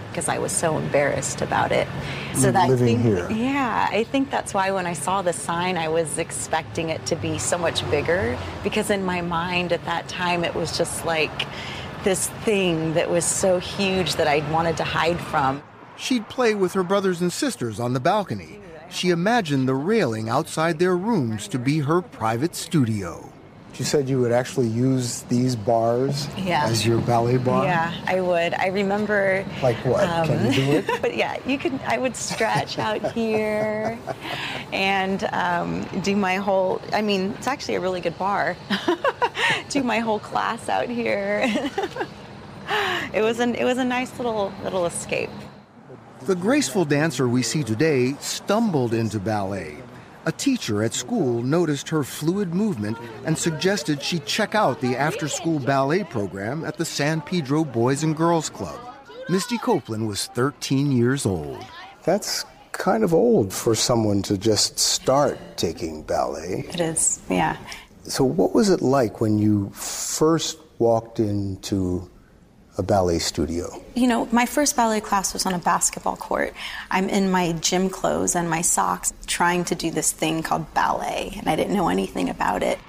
because 0.09 0.27
I 0.27 0.37
was 0.37 0.51
so 0.51 0.77
embarrassed 0.77 1.41
about 1.41 1.71
it. 1.71 1.87
So 2.35 2.51
that 2.51 2.69
I 2.69 2.75
think, 2.75 3.01
here. 3.01 3.29
yeah, 3.31 3.87
I 3.91 4.03
think 4.03 4.29
that's 4.29 4.53
why 4.53 4.71
when 4.71 4.85
I 4.85 4.93
saw 4.93 5.21
the 5.21 5.33
sign, 5.33 5.77
I 5.77 5.87
was 5.87 6.17
expecting 6.17 6.89
it 6.89 7.05
to 7.07 7.15
be 7.15 7.37
so 7.37 7.57
much 7.57 7.89
bigger 7.89 8.37
because 8.63 8.89
in 8.89 9.03
my 9.03 9.21
mind 9.21 9.71
at 9.71 9.83
that 9.85 10.07
time 10.07 10.43
it 10.43 10.53
was 10.55 10.77
just 10.77 11.05
like 11.05 11.47
this 12.03 12.27
thing 12.43 12.93
that 12.93 13.09
was 13.09 13.25
so 13.25 13.59
huge 13.59 14.15
that 14.15 14.27
I 14.27 14.47
wanted 14.51 14.77
to 14.77 14.83
hide 14.83 15.19
from. 15.19 15.63
She'd 15.99 16.29
play 16.29 16.55
with 16.55 16.71
her 16.73 16.83
brothers 16.83 17.19
and 17.21 17.31
sisters 17.31 17.77
on 17.79 17.91
the 17.93 17.99
balcony. 17.99 18.59
She 18.89 19.09
imagined 19.09 19.67
the 19.67 19.75
railing 19.75 20.29
outside 20.29 20.79
their 20.79 20.95
rooms 20.95 21.47
to 21.49 21.59
be 21.59 21.79
her 21.79 22.01
private 22.01 22.55
studio. 22.55 23.29
You 23.75 23.83
said 23.85 24.09
you 24.09 24.19
would 24.19 24.31
actually 24.31 24.67
use 24.67 25.21
these 25.23 25.55
bars 25.55 26.27
Yeah. 26.37 26.65
as 26.65 26.85
your 26.85 26.99
ballet 27.01 27.37
bar? 27.37 27.65
Yeah, 27.65 27.93
I 28.07 28.19
would. 28.21 28.53
I 28.53 28.67
remember. 28.67 29.45
Like 29.61 29.75
what? 29.85 30.03
Can 30.25 30.47
you 30.47 30.51
do 30.53 30.71
it? 30.71 30.85
but 31.01 31.15
yeah, 31.15 31.37
you 31.45 31.57
could. 31.57 31.77
I 31.85 31.97
would 31.97 32.15
stretch 32.15 32.77
out 32.79 33.11
here, 33.13 33.97
and 34.73 35.23
um, 35.31 35.83
do 36.01 36.15
my 36.15 36.37
whole. 36.37 36.81
I 36.93 37.01
mean, 37.01 37.31
it's 37.37 37.47
actually 37.47 37.75
a 37.75 37.79
really 37.81 38.01
good 38.01 38.17
bar. 38.17 38.57
do 39.69 39.83
my 39.83 39.99
whole 39.99 40.19
class 40.19 40.67
out 40.67 40.89
here. 40.89 41.41
it 43.13 43.21
was 43.21 43.39
an. 43.39 43.55
It 43.55 43.63
was 43.65 43.77
a 43.77 43.85
nice 43.85 44.17
little 44.17 44.51
little 44.63 44.85
escape. 44.87 45.29
The 46.29 46.35
graceful 46.35 46.85
dancer 46.85 47.27
we 47.27 47.41
see 47.41 47.63
today 47.63 48.13
stumbled 48.19 48.93
into 48.93 49.19
ballet. 49.19 49.79
A 50.27 50.31
teacher 50.31 50.83
at 50.83 50.93
school 50.93 51.41
noticed 51.41 51.89
her 51.89 52.03
fluid 52.03 52.53
movement 52.53 52.99
and 53.25 53.35
suggested 53.35 54.03
she 54.03 54.19
check 54.19 54.53
out 54.53 54.79
the 54.79 54.95
after 54.95 55.27
school 55.27 55.57
ballet 55.57 56.03
program 56.03 56.63
at 56.65 56.77
the 56.77 56.85
San 56.85 57.21
Pedro 57.21 57.63
Boys 57.63 58.03
and 58.03 58.15
Girls 58.15 58.47
Club. 58.47 58.79
Misty 59.27 59.57
Copeland 59.57 60.07
was 60.07 60.27
13 60.27 60.91
years 60.91 61.25
old. 61.25 61.65
That's 62.03 62.45
kind 62.73 63.03
of 63.03 63.11
old 63.11 63.51
for 63.51 63.73
someone 63.73 64.21
to 64.21 64.37
just 64.37 64.77
start 64.77 65.39
taking 65.57 66.03
ballet. 66.03 66.63
It 66.69 66.79
is. 66.79 67.19
Yeah. 67.27 67.57
So, 68.03 68.23
what 68.23 68.53
was 68.53 68.69
it 68.69 68.83
like 68.83 69.19
when 69.19 69.39
you 69.39 69.71
first 69.71 70.59
walked 70.77 71.19
into 71.19 72.07
a 72.79 72.83
ballet 72.83 73.19
studio? 73.19 73.69
You 73.93 74.07
know, 74.07 74.25
my 74.31 74.45
first 74.45 74.75
ballet 74.75 75.01
class 75.01 75.33
was 75.33 75.45
on 75.45 75.53
a 75.53 75.59
basketball 75.59 76.15
court. 76.15 76.53
I'm 76.89 77.09
in 77.09 77.29
my 77.29 77.51
gym 77.51 77.89
clothes 77.89 78.35
and 78.35 78.49
my 78.49 78.61
socks 78.61 79.13
trying 79.27 79.65
to 79.65 79.75
do 79.75 79.91
this 79.91 80.11
thing 80.13 80.41
called 80.41 80.73
ballet, 80.73 81.33
and 81.37 81.49
I 81.49 81.57
didn't 81.57 81.75
know 81.75 81.89
anything 81.89 82.29
about 82.29 82.63
it. 82.63 82.79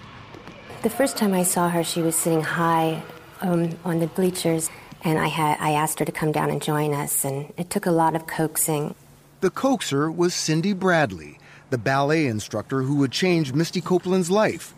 The 0.83 0.91
first 0.91 1.17
time 1.17 1.35
I 1.35 1.43
saw 1.43 1.69
her, 1.69 1.83
she 1.83 2.01
was 2.01 2.15
sitting 2.15 2.43
high 2.43 3.03
um, 3.43 3.77
on 3.85 3.99
the 3.99 4.07
bleachers, 4.07 4.71
and 5.03 5.19
I 5.19 5.27
had 5.27 5.59
I 5.61 5.73
asked 5.73 5.99
her 5.99 6.05
to 6.05 6.13
come 6.13 6.31
down 6.31 6.51
and 6.51 6.63
join 6.63 6.95
us, 6.95 7.25
and 7.25 7.53
it 7.57 7.69
took 7.69 7.85
a 7.85 7.91
lot 7.91 8.15
of 8.15 8.27
coaxing. 8.29 8.95
The 9.41 9.51
coaxer 9.51 10.15
was 10.15 10.35
Cindy 10.35 10.73
Bradley, 10.73 11.39
the 11.71 11.79
ballet 11.79 12.27
instructor 12.27 12.83
who 12.83 12.95
would 12.97 13.11
change 13.11 13.53
Misty 13.53 13.81
Copeland's 13.81 14.31
life. 14.31 14.73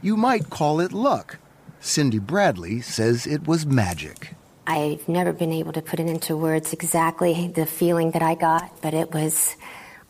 You 0.00 0.16
might 0.16 0.48
call 0.50 0.80
it 0.80 0.92
luck. 0.92 1.38
Cindy 1.80 2.18
Bradley 2.18 2.80
says 2.80 3.26
it 3.26 3.46
was 3.46 3.66
magic. 3.66 4.34
I've 4.66 5.06
never 5.08 5.32
been 5.32 5.52
able 5.52 5.72
to 5.72 5.82
put 5.82 6.00
it 6.00 6.06
into 6.06 6.36
words 6.36 6.72
exactly 6.72 7.48
the 7.48 7.66
feeling 7.66 8.12
that 8.12 8.22
I 8.22 8.34
got, 8.34 8.80
but 8.80 8.94
it 8.94 9.12
was 9.12 9.56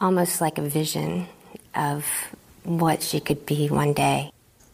almost 0.01 0.41
like 0.41 0.59
a 0.59 0.63
vision 0.63 1.27
of 1.75 2.07
what 2.63 3.03
she 3.03 3.21
could 3.21 3.47
be 3.47 3.69
one 3.69 3.93
day. 3.93 4.31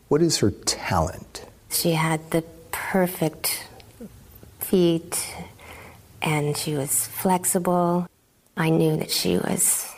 What 0.08 0.22
is 0.22 0.38
her 0.38 0.50
talent? 0.50 1.44
She 1.70 1.92
had 1.92 2.30
the 2.30 2.42
perfect 2.72 3.66
feet 4.58 5.34
and 6.20 6.56
she 6.56 6.74
was 6.74 7.06
flexible. 7.06 8.06
I 8.56 8.70
knew 8.70 8.96
that 8.96 9.10
she 9.10 9.38
was 9.38 9.88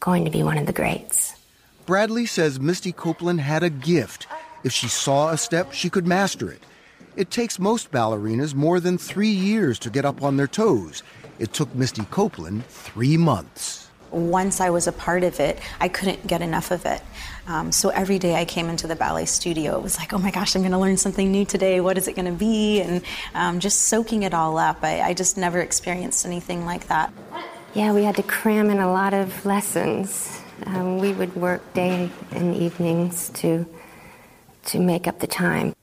going 0.00 0.24
to 0.24 0.30
be 0.30 0.42
one 0.42 0.58
of 0.58 0.66
the 0.66 0.72
greats. 0.72 1.34
Bradley 1.86 2.26
says 2.26 2.60
Misty 2.60 2.92
Copeland 2.92 3.40
had 3.40 3.62
a 3.62 3.70
gift. 3.70 4.26
If 4.64 4.72
she 4.72 4.88
saw 4.88 5.30
a 5.30 5.38
step, 5.38 5.72
she 5.72 5.88
could 5.88 6.06
master 6.06 6.50
it. 6.50 6.62
It 7.16 7.30
takes 7.30 7.58
most 7.58 7.90
ballerinas 7.90 8.54
more 8.54 8.78
than 8.78 8.98
three 8.98 9.30
years 9.30 9.78
to 9.78 9.90
get 9.90 10.04
up 10.04 10.22
on 10.22 10.36
their 10.36 10.46
toes. 10.46 11.02
It 11.38 11.54
took 11.54 11.74
Misty 11.74 12.04
Copeland 12.10 12.66
three 12.66 13.16
months. 13.16 13.88
Once 14.10 14.60
I 14.60 14.68
was 14.68 14.86
a 14.86 14.92
part 14.92 15.24
of 15.24 15.40
it, 15.40 15.58
I 15.80 15.88
couldn't 15.88 16.26
get 16.26 16.42
enough 16.42 16.70
of 16.70 16.84
it. 16.84 17.00
Um, 17.46 17.72
so 17.72 17.88
every 17.88 18.18
day 18.18 18.34
I 18.34 18.44
came 18.44 18.68
into 18.68 18.86
the 18.86 18.96
ballet 18.96 19.24
studio, 19.24 19.76
it 19.78 19.82
was 19.82 19.96
like, 19.98 20.12
oh 20.12 20.18
my 20.18 20.30
gosh, 20.30 20.54
I'm 20.54 20.60
going 20.60 20.72
to 20.72 20.78
learn 20.78 20.98
something 20.98 21.32
new 21.32 21.46
today. 21.46 21.80
What 21.80 21.96
is 21.96 22.06
it 22.06 22.16
going 22.16 22.30
to 22.30 22.38
be? 22.38 22.82
And 22.82 23.02
um, 23.34 23.60
just 23.60 23.82
soaking 23.82 24.22
it 24.22 24.34
all 24.34 24.58
up. 24.58 24.82
I, 24.82 25.00
I 25.00 25.14
just 25.14 25.38
never 25.38 25.60
experienced 25.60 26.26
anything 26.26 26.66
like 26.66 26.88
that. 26.88 27.12
Yeah, 27.72 27.92
we 27.92 28.04
had 28.04 28.16
to 28.16 28.22
cram 28.24 28.68
in 28.68 28.78
a 28.78 28.92
lot 28.92 29.14
of 29.14 29.46
lessons. 29.46 30.38
Um, 30.66 30.98
we 30.98 31.12
would 31.12 31.34
work 31.34 31.72
day 31.72 32.10
and 32.30 32.54
evenings 32.54 33.30
to 33.40 33.66
to 34.66 34.80
make 34.80 35.06
up 35.06 35.20
the 35.20 35.28
time. 35.28 35.75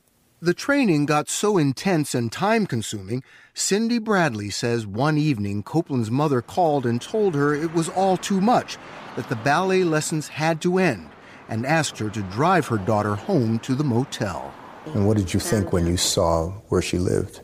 The 0.44 0.52
training 0.52 1.06
got 1.06 1.30
so 1.30 1.56
intense 1.56 2.14
and 2.14 2.30
time 2.30 2.66
consuming, 2.66 3.24
Cindy 3.54 3.98
Bradley 3.98 4.50
says 4.50 4.86
one 4.86 5.16
evening 5.16 5.62
Copeland's 5.62 6.10
mother 6.10 6.42
called 6.42 6.84
and 6.84 7.00
told 7.00 7.34
her 7.34 7.54
it 7.54 7.72
was 7.72 7.88
all 7.88 8.18
too 8.18 8.42
much, 8.42 8.76
that 9.16 9.30
the 9.30 9.36
ballet 9.36 9.84
lessons 9.84 10.28
had 10.28 10.60
to 10.60 10.76
end, 10.76 11.08
and 11.48 11.64
asked 11.64 11.96
her 11.96 12.10
to 12.10 12.20
drive 12.24 12.66
her 12.66 12.76
daughter 12.76 13.14
home 13.14 13.58
to 13.60 13.74
the 13.74 13.84
motel. 13.84 14.52
And 14.92 15.08
what 15.08 15.16
did 15.16 15.32
you 15.32 15.40
think 15.40 15.72
when 15.72 15.86
you 15.86 15.96
saw 15.96 16.50
where 16.68 16.82
she 16.82 16.98
lived? 16.98 17.40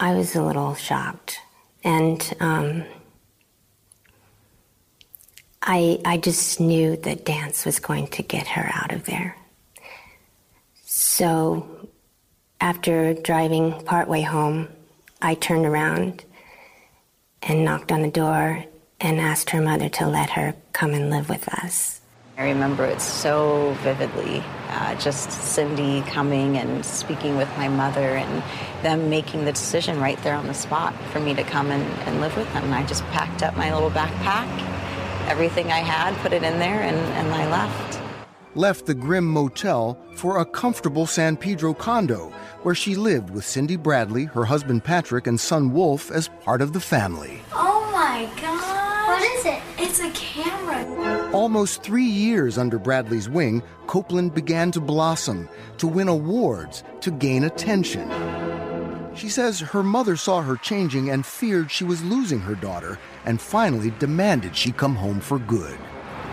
I 0.00 0.14
was 0.14 0.34
a 0.34 0.42
little 0.42 0.74
shocked, 0.74 1.38
and 1.84 2.34
um, 2.40 2.82
I 5.62 6.00
I 6.04 6.16
just 6.16 6.58
knew 6.58 6.96
that 6.96 7.24
dance 7.24 7.64
was 7.64 7.78
going 7.78 8.08
to 8.08 8.24
get 8.24 8.48
her 8.48 8.68
out 8.74 8.90
of 8.90 9.04
there. 9.04 9.36
So, 11.04 11.66
after 12.60 13.12
driving 13.12 13.72
partway 13.82 14.22
home, 14.22 14.68
I 15.20 15.34
turned 15.34 15.66
around 15.66 16.24
and 17.42 17.64
knocked 17.64 17.90
on 17.90 18.02
the 18.02 18.10
door 18.10 18.64
and 19.00 19.20
asked 19.20 19.50
her 19.50 19.60
mother 19.60 19.88
to 19.88 20.06
let 20.06 20.30
her 20.30 20.54
come 20.72 20.94
and 20.94 21.10
live 21.10 21.28
with 21.28 21.48
us. 21.48 22.00
I 22.38 22.44
remember 22.44 22.84
it 22.84 23.00
so 23.00 23.76
vividly. 23.82 24.44
Uh, 24.68 24.94
just 24.94 25.32
Cindy 25.32 26.02
coming 26.02 26.56
and 26.56 26.86
speaking 26.86 27.36
with 27.36 27.48
my 27.58 27.66
mother 27.66 28.16
and 28.16 28.42
them 28.84 29.10
making 29.10 29.44
the 29.44 29.52
decision 29.52 29.98
right 29.98 30.22
there 30.22 30.36
on 30.36 30.46
the 30.46 30.54
spot 30.54 30.94
for 31.12 31.18
me 31.18 31.34
to 31.34 31.42
come 31.42 31.72
and, 31.72 31.82
and 32.06 32.20
live 32.20 32.36
with 32.36 32.50
them. 32.52 32.62
And 32.62 32.74
I 32.74 32.86
just 32.86 33.02
packed 33.06 33.42
up 33.42 33.56
my 33.56 33.74
little 33.74 33.90
backpack, 33.90 34.48
everything 35.28 35.72
I 35.72 35.80
had, 35.80 36.16
put 36.22 36.32
it 36.32 36.44
in 36.44 36.60
there, 36.60 36.80
and, 36.80 36.96
and 36.96 37.34
I 37.34 37.50
left. 37.50 38.01
Left 38.54 38.84
the 38.84 38.94
grim 38.94 39.26
motel 39.26 39.98
for 40.14 40.38
a 40.38 40.44
comfortable 40.44 41.06
San 41.06 41.38
Pedro 41.38 41.72
condo 41.72 42.30
where 42.62 42.74
she 42.74 42.94
lived 42.94 43.30
with 43.30 43.46
Cindy 43.46 43.76
Bradley, 43.76 44.26
her 44.26 44.44
husband 44.44 44.84
Patrick, 44.84 45.26
and 45.26 45.40
son 45.40 45.72
Wolf 45.72 46.10
as 46.10 46.28
part 46.44 46.60
of 46.60 46.74
the 46.74 46.80
family. 46.80 47.40
Oh 47.54 47.88
my 47.92 48.28
gosh. 48.38 49.08
What 49.08 49.22
is 49.22 49.46
it? 49.46 49.62
It's 49.78 50.00
a 50.00 50.10
camera. 50.10 51.30
Almost 51.32 51.82
three 51.82 52.04
years 52.04 52.58
under 52.58 52.78
Bradley's 52.78 53.30
wing, 53.30 53.62
Copeland 53.86 54.34
began 54.34 54.70
to 54.72 54.80
blossom, 54.80 55.48
to 55.78 55.86
win 55.86 56.08
awards, 56.08 56.84
to 57.00 57.10
gain 57.10 57.44
attention. 57.44 58.10
She 59.14 59.30
says 59.30 59.60
her 59.60 59.82
mother 59.82 60.16
saw 60.16 60.42
her 60.42 60.56
changing 60.56 61.08
and 61.08 61.24
feared 61.24 61.70
she 61.70 61.84
was 61.84 62.04
losing 62.04 62.40
her 62.40 62.54
daughter, 62.54 62.98
and 63.24 63.40
finally 63.40 63.92
demanded 63.98 64.54
she 64.54 64.72
come 64.72 64.94
home 64.94 65.20
for 65.20 65.38
good. 65.38 65.78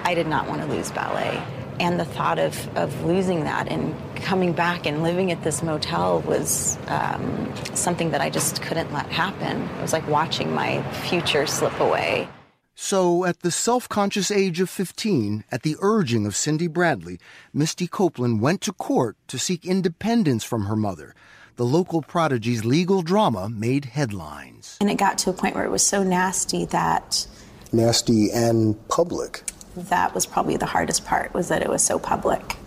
I 0.04 0.14
did 0.14 0.28
not 0.28 0.50
want 0.50 0.62
to 0.62 0.68
lose 0.68 0.92
ballet. 0.92 1.42
And 1.80 2.00
the 2.00 2.06
thought 2.06 2.40
of, 2.40 2.78
of 2.78 3.04
losing 3.06 3.44
that 3.46 3.68
and 3.70 3.96
coming 4.16 4.54
back 4.54 4.86
and 4.86 5.02
living 5.02 5.32
at 5.32 5.44
this 5.44 5.64
motel 5.64 6.22
was 6.22 6.78
um, 6.88 7.54
something 7.74 8.12
that 8.12 8.22
I 8.22 8.30
just 8.30 8.62
couldn't 8.62 8.92
let 8.94 9.08
happen. 9.08 9.62
It 9.62 9.82
was 9.82 9.94
like 9.94 10.08
watching 10.08 10.54
my 10.54 10.84
future 10.92 11.46
slip 11.46 11.80
away. 11.80 12.28
So, 12.76 13.26
at 13.26 13.42
the 13.42 13.52
self 13.52 13.90
conscious 13.90 14.32
age 14.32 14.62
of 14.62 14.70
15, 14.70 15.44
at 15.52 15.64
the 15.64 15.76
urging 15.82 16.26
of 16.26 16.36
Cindy 16.36 16.68
Bradley, 16.68 17.20
Misty 17.54 17.88
Copeland 17.88 18.40
went 18.40 18.62
to 18.62 18.72
court 18.72 19.18
to 19.28 19.38
seek 19.38 19.66
independence 19.66 20.46
from 20.46 20.66
her 20.66 20.78
mother. 20.78 21.14
The 21.58 21.66
local 21.66 22.02
prodigy's 22.02 22.64
legal 22.64 23.02
drama 23.02 23.50
made 23.50 23.84
headlines. 23.84 24.78
And 24.80 24.90
it 24.90 24.98
got 24.98 25.18
to 25.20 25.30
a 25.30 25.34
point 25.34 25.56
where 25.56 25.66
it 25.66 25.72
was 25.72 25.86
so 25.86 26.04
nasty 26.04 26.64
that 26.68 27.28
Nasty 27.72 28.32
and 28.32 28.76
public. 28.88 29.44
That 29.88 30.14
was 30.14 30.26
probably 30.26 30.58
the 30.58 30.66
hardest 30.66 31.06
part 31.06 31.34
was 31.34 31.48
that 31.48 31.62
it 31.62 31.70
was 31.70 31.84
so 31.84 31.98
public. 31.98 32.58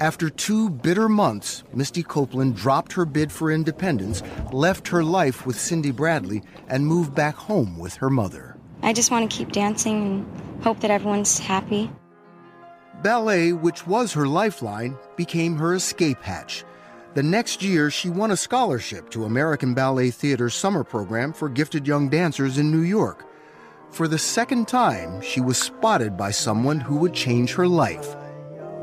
After 0.00 0.30
two 0.30 0.70
bitter 0.70 1.10
months, 1.10 1.62
Misty 1.74 2.02
Copeland 2.02 2.56
dropped 2.56 2.92
her 2.94 3.04
bid 3.04 3.30
for 3.30 3.50
independence, 3.50 4.22
left 4.50 4.88
her 4.88 5.04
life 5.04 5.44
with 5.44 5.60
Cindy 5.60 5.90
Bradley, 5.90 6.42
and 6.68 6.86
moved 6.86 7.14
back 7.14 7.34
home 7.34 7.78
with 7.78 7.96
her 7.96 8.08
mother. 8.08 8.56
I 8.82 8.94
just 8.94 9.10
want 9.10 9.30
to 9.30 9.36
keep 9.36 9.52
dancing 9.52 10.02
and 10.02 10.62
hope 10.64 10.80
that 10.80 10.90
everyone's 10.90 11.38
happy. 11.38 11.90
Ballet, 13.02 13.52
which 13.52 13.86
was 13.86 14.12
her 14.14 14.26
lifeline, 14.26 14.96
became 15.16 15.56
her 15.56 15.74
escape 15.74 16.22
hatch. 16.22 16.64
The 17.12 17.22
next 17.22 17.62
year, 17.62 17.90
she 17.90 18.08
won 18.08 18.30
a 18.30 18.36
scholarship 18.36 19.10
to 19.10 19.24
American 19.24 19.74
Ballet 19.74 20.10
Theater's 20.10 20.54
summer 20.54 20.84
program 20.84 21.32
for 21.32 21.48
gifted 21.48 21.86
young 21.86 22.08
dancers 22.08 22.56
in 22.56 22.70
New 22.70 22.82
York. 22.82 23.26
For 23.90 24.06
the 24.06 24.18
second 24.18 24.68
time, 24.68 25.20
she 25.20 25.40
was 25.40 25.58
spotted 25.58 26.16
by 26.16 26.30
someone 26.30 26.78
who 26.78 26.96
would 26.96 27.12
change 27.12 27.54
her 27.54 27.66
life. 27.66 28.14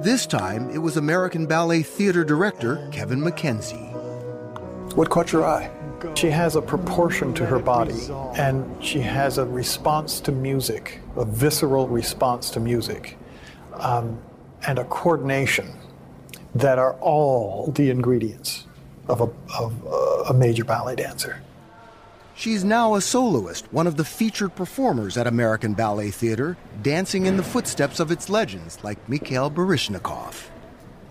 This 0.02 0.26
time, 0.26 0.70
it 0.70 0.80
was 0.80 0.98
American 0.98 1.46
Ballet 1.46 1.82
Theater 1.82 2.26
director 2.26 2.90
Kevin 2.92 3.22
McKenzie. 3.22 3.94
What 4.96 5.10
caught 5.10 5.32
your 5.32 5.46
eye? 5.46 5.72
She 6.16 6.30
has 6.30 6.58
a 6.58 6.62
proportion 6.62 7.34
to 7.36 7.46
her 7.46 7.58
body, 7.58 8.10
and 8.36 8.84
she 8.84 9.00
has 9.00 9.38
a 9.38 9.46
response 9.46 10.20
to 10.22 10.32
music, 10.34 11.00
a 11.16 11.24
visceral 11.24 11.88
response 11.88 12.50
to 12.52 12.60
music, 12.60 13.18
um, 13.76 14.20
and 14.68 14.78
a 14.78 14.84
coordination 14.86 15.74
that 16.54 16.78
are 16.80 16.94
all 16.96 17.72
the 17.72 17.90
ingredients 17.90 18.68
of 19.08 19.22
a, 19.22 19.30
of 19.58 19.74
a 20.30 20.34
major 20.34 20.66
ballet 20.66 20.96
dancer. 20.96 21.42
She's 22.38 22.64
now 22.64 22.94
a 22.94 23.02
soloist, 23.02 23.66
one 23.74 23.88
of 23.88 23.98
the 23.98 24.06
featured 24.06 24.54
performers 24.54 25.18
at 25.18 25.26
American 25.26 25.74
Ballet 25.74 26.12
Theater, 26.12 26.56
dancing 26.84 27.26
in 27.26 27.36
the 27.36 27.42
footsteps 27.42 28.00
of 28.00 28.12
its 28.12 28.30
legends 28.30 28.78
like 28.84 29.10
Mikhail 29.10 29.50
Baryshnikov. 29.50 30.44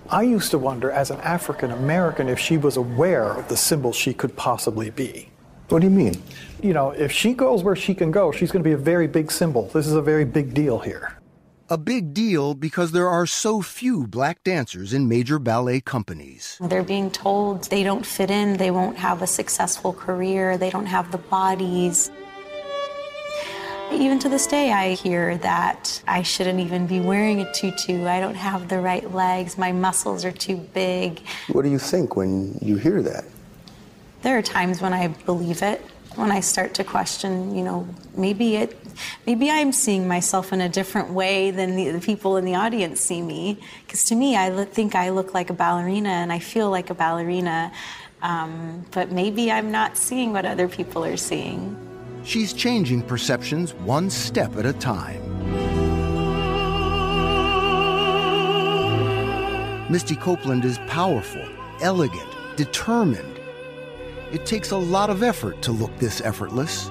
I 0.09 0.23
used 0.23 0.53
to 0.53 0.59
wonder, 0.59 0.89
as 0.89 1.11
an 1.11 1.19
African 1.23 1.73
American, 1.73 2.29
if 2.29 2.39
she 2.39 2.57
was 2.57 2.77
aware 2.77 3.33
of 3.33 3.49
the 3.49 3.57
symbol 3.57 3.93
she 3.93 4.15
could 4.15 4.37
possibly 4.37 4.91
be. 4.91 5.29
What 5.69 5.81
do 5.81 5.89
you 5.89 5.93
mean? 5.93 6.23
You 6.63 6.73
know, 6.73 6.93
if 6.93 7.11
she 7.11 7.35
goes 7.35 7.65
where 7.65 7.75
she 7.75 7.93
can 7.93 8.13
go, 8.13 8.31
she's 8.31 8.53
going 8.53 8.63
to 8.63 8.69
be 8.69 8.75
a 8.75 8.77
very 8.77 9.09
big 9.09 9.33
symbol. 9.33 9.67
This 9.71 9.89
is 9.89 9.95
a 9.95 10.03
very 10.03 10.25
big 10.25 10.55
deal 10.55 10.79
here. 10.79 11.16
A 11.69 11.77
big 11.77 12.15
deal 12.15 12.55
because 12.55 12.93
there 12.93 13.09
are 13.09 13.27
so 13.27 13.61
few 13.61 14.07
black 14.07 14.45
dancers 14.45 14.93
in 14.93 15.09
major 15.09 15.41
ballet 15.41 15.81
companies. 15.81 16.57
They're 16.61 16.85
being 16.85 17.11
told 17.11 17.65
they 17.65 17.83
don't 17.83 18.07
fit 18.07 18.31
in, 18.31 18.57
they 18.57 18.71
won't 18.71 18.97
have 18.99 19.21
a 19.21 19.27
successful 19.27 19.93
career, 19.93 20.57
they 20.57 20.71
don't 20.71 20.87
have 20.87 21.11
the 21.11 21.19
bodies. 21.19 22.13
Even 23.91 24.21
to 24.21 24.29
this 24.29 24.47
day, 24.47 24.71
I 24.71 24.95
hear 24.95 25.39
that 25.39 26.01
I 26.07 26.23
shouldn't 26.23 26.61
even 26.61 26.87
be 26.87 27.01
wearing 27.01 27.41
a 27.41 27.53
tutu. 27.53 28.07
I 28.07 28.21
don't 28.21 28.37
have 28.37 28.69
the 28.69 28.81
right 28.81 29.13
legs, 29.13 29.59
my 29.59 29.73
muscles 29.73 30.25
are 30.25 30.31
too 30.31 30.59
big. 30.73 31.21
What 31.49 31.63
do 31.63 31.69
you 31.69 31.81
think 31.81 32.15
when 32.15 32.59
you 32.63 32.77
hear 32.77 33.03
that? 33.03 33.25
There 34.23 34.39
are 34.39 34.43
times 34.43 34.81
when 34.81 34.93
I 34.93 35.09
believe 35.09 35.63
it, 35.63 35.85
when 36.17 36.31
I 36.31 36.41
start 36.41 36.75
to 36.75 36.85
question, 36.85 37.55
you 37.55 37.63
know, 37.63 37.87
maybe 38.17 38.57
it, 38.57 38.77
maybe 39.27 39.51
I'm 39.51 39.73
seeing 39.73 40.09
myself 40.09 40.53
in 40.53 40.61
a 40.61 40.69
different 40.69 41.11
way 41.11 41.51
than 41.51 41.77
the, 41.77 41.91
the 41.91 42.01
people 42.01 42.37
in 42.39 42.45
the 42.45 42.55
audience 42.55 43.01
see 43.01 43.21
me. 43.21 43.59
Because 43.85 44.05
to 44.05 44.15
me, 44.15 44.37
I 44.37 44.65
think 44.65 44.95
I 44.95 45.11
look 45.11 45.35
like 45.35 45.51
a 45.51 45.53
ballerina 45.53 46.09
and 46.09 46.33
I 46.33 46.39
feel 46.39 46.71
like 46.71 46.91
a 46.91 46.95
ballerina, 46.95 47.71
um, 48.23 48.85
but 48.93 49.13
maybe 49.13 49.53
I'm 49.53 49.71
not 49.71 49.97
seeing 49.97 50.33
what 50.33 50.47
other 50.47 50.69
people 50.69 51.05
are 51.05 51.19
seeing. 51.19 51.77
She's 52.25 52.53
changing 52.53 53.03
perceptions 53.03 53.75
one 53.75 54.11
step 54.11 54.57
at 54.57 54.67
a 54.67 54.73
time. 54.73 55.23
Misty 59.89 60.17
Copeland 60.17 60.65
is 60.65 60.79
powerful, 60.89 61.47
elegant, 61.81 62.29
determined. 62.57 63.36
It 64.37 64.45
takes 64.45 64.71
a 64.71 64.77
lot 64.77 65.09
of 65.09 65.23
effort 65.23 65.63
to 65.63 65.73
look 65.73 65.97
this 65.97 66.21
effortless. 66.21 66.91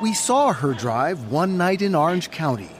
We 0.00 0.14
saw 0.14 0.52
her 0.52 0.72
drive 0.72 1.32
one 1.32 1.58
night 1.58 1.82
in 1.82 1.96
Orange 1.96 2.30
County. 2.30 2.70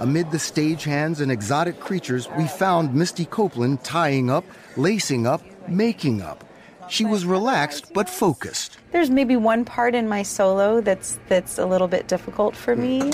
Amid 0.00 0.32
the 0.32 0.38
stagehands 0.38 1.20
and 1.20 1.30
exotic 1.30 1.78
creatures, 1.78 2.28
we 2.36 2.48
found 2.48 2.92
Misty 2.96 3.26
Copeland 3.26 3.84
tying 3.84 4.28
up, 4.28 4.44
lacing 4.76 5.24
up, 5.24 5.40
making 5.68 6.20
up. 6.20 6.42
She 6.88 7.04
was 7.04 7.24
relaxed 7.24 7.92
but 7.94 8.10
focused. 8.10 8.76
There's 8.90 9.08
maybe 9.08 9.36
one 9.36 9.64
part 9.64 9.94
in 9.94 10.08
my 10.08 10.24
solo 10.24 10.80
that's 10.80 11.16
that's 11.28 11.58
a 11.58 11.64
little 11.66 11.86
bit 11.86 12.08
difficult 12.08 12.56
for 12.56 12.74
me. 12.74 13.12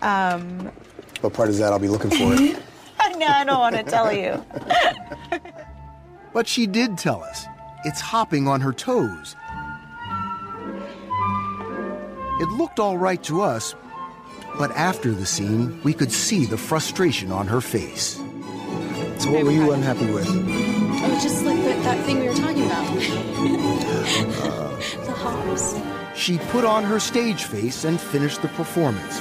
Um, 0.00 0.72
What 1.20 1.34
part 1.34 1.50
is 1.50 1.60
that? 1.60 1.72
I'll 1.72 1.78
be 1.78 1.86
looking 1.86 2.10
for 2.10 2.16
it. 2.34 2.60
no, 3.16 3.28
I 3.28 3.44
don't 3.44 3.60
want 3.60 3.76
to 3.76 3.84
tell 3.84 4.12
you. 4.12 4.44
But 6.34 6.48
she 6.48 6.66
did 6.66 6.96
tell 6.96 7.22
us 7.22 7.44
it's 7.84 8.00
hopping 8.00 8.48
on 8.48 8.60
her 8.60 8.72
toes. 8.72 9.36
It 12.40 12.48
looked 12.50 12.80
all 12.80 12.98
right 12.98 13.22
to 13.24 13.42
us, 13.42 13.74
but 14.58 14.70
after 14.72 15.12
the 15.12 15.26
scene, 15.26 15.80
we 15.82 15.92
could 15.92 16.12
see 16.12 16.44
the 16.44 16.56
frustration 16.56 17.30
on 17.30 17.46
her 17.46 17.60
face. 17.60 18.16
So, 19.18 19.30
what 19.30 19.44
were 19.44 19.52
you 19.52 19.72
unhappy 19.72 20.10
with? 20.12 20.26
Oh, 20.28 21.18
just 21.22 21.44
like 21.44 21.58
the, 21.58 21.74
that 21.82 22.04
thing 22.04 22.20
we 22.20 22.28
were 22.28 22.34
talking 22.34 22.66
about. 22.66 22.94
the 25.06 25.12
hops. 25.12 25.74
She 26.18 26.38
put 26.38 26.64
on 26.64 26.84
her 26.84 27.00
stage 27.00 27.44
face 27.44 27.84
and 27.84 28.00
finished 28.00 28.42
the 28.42 28.48
performance. 28.48 29.20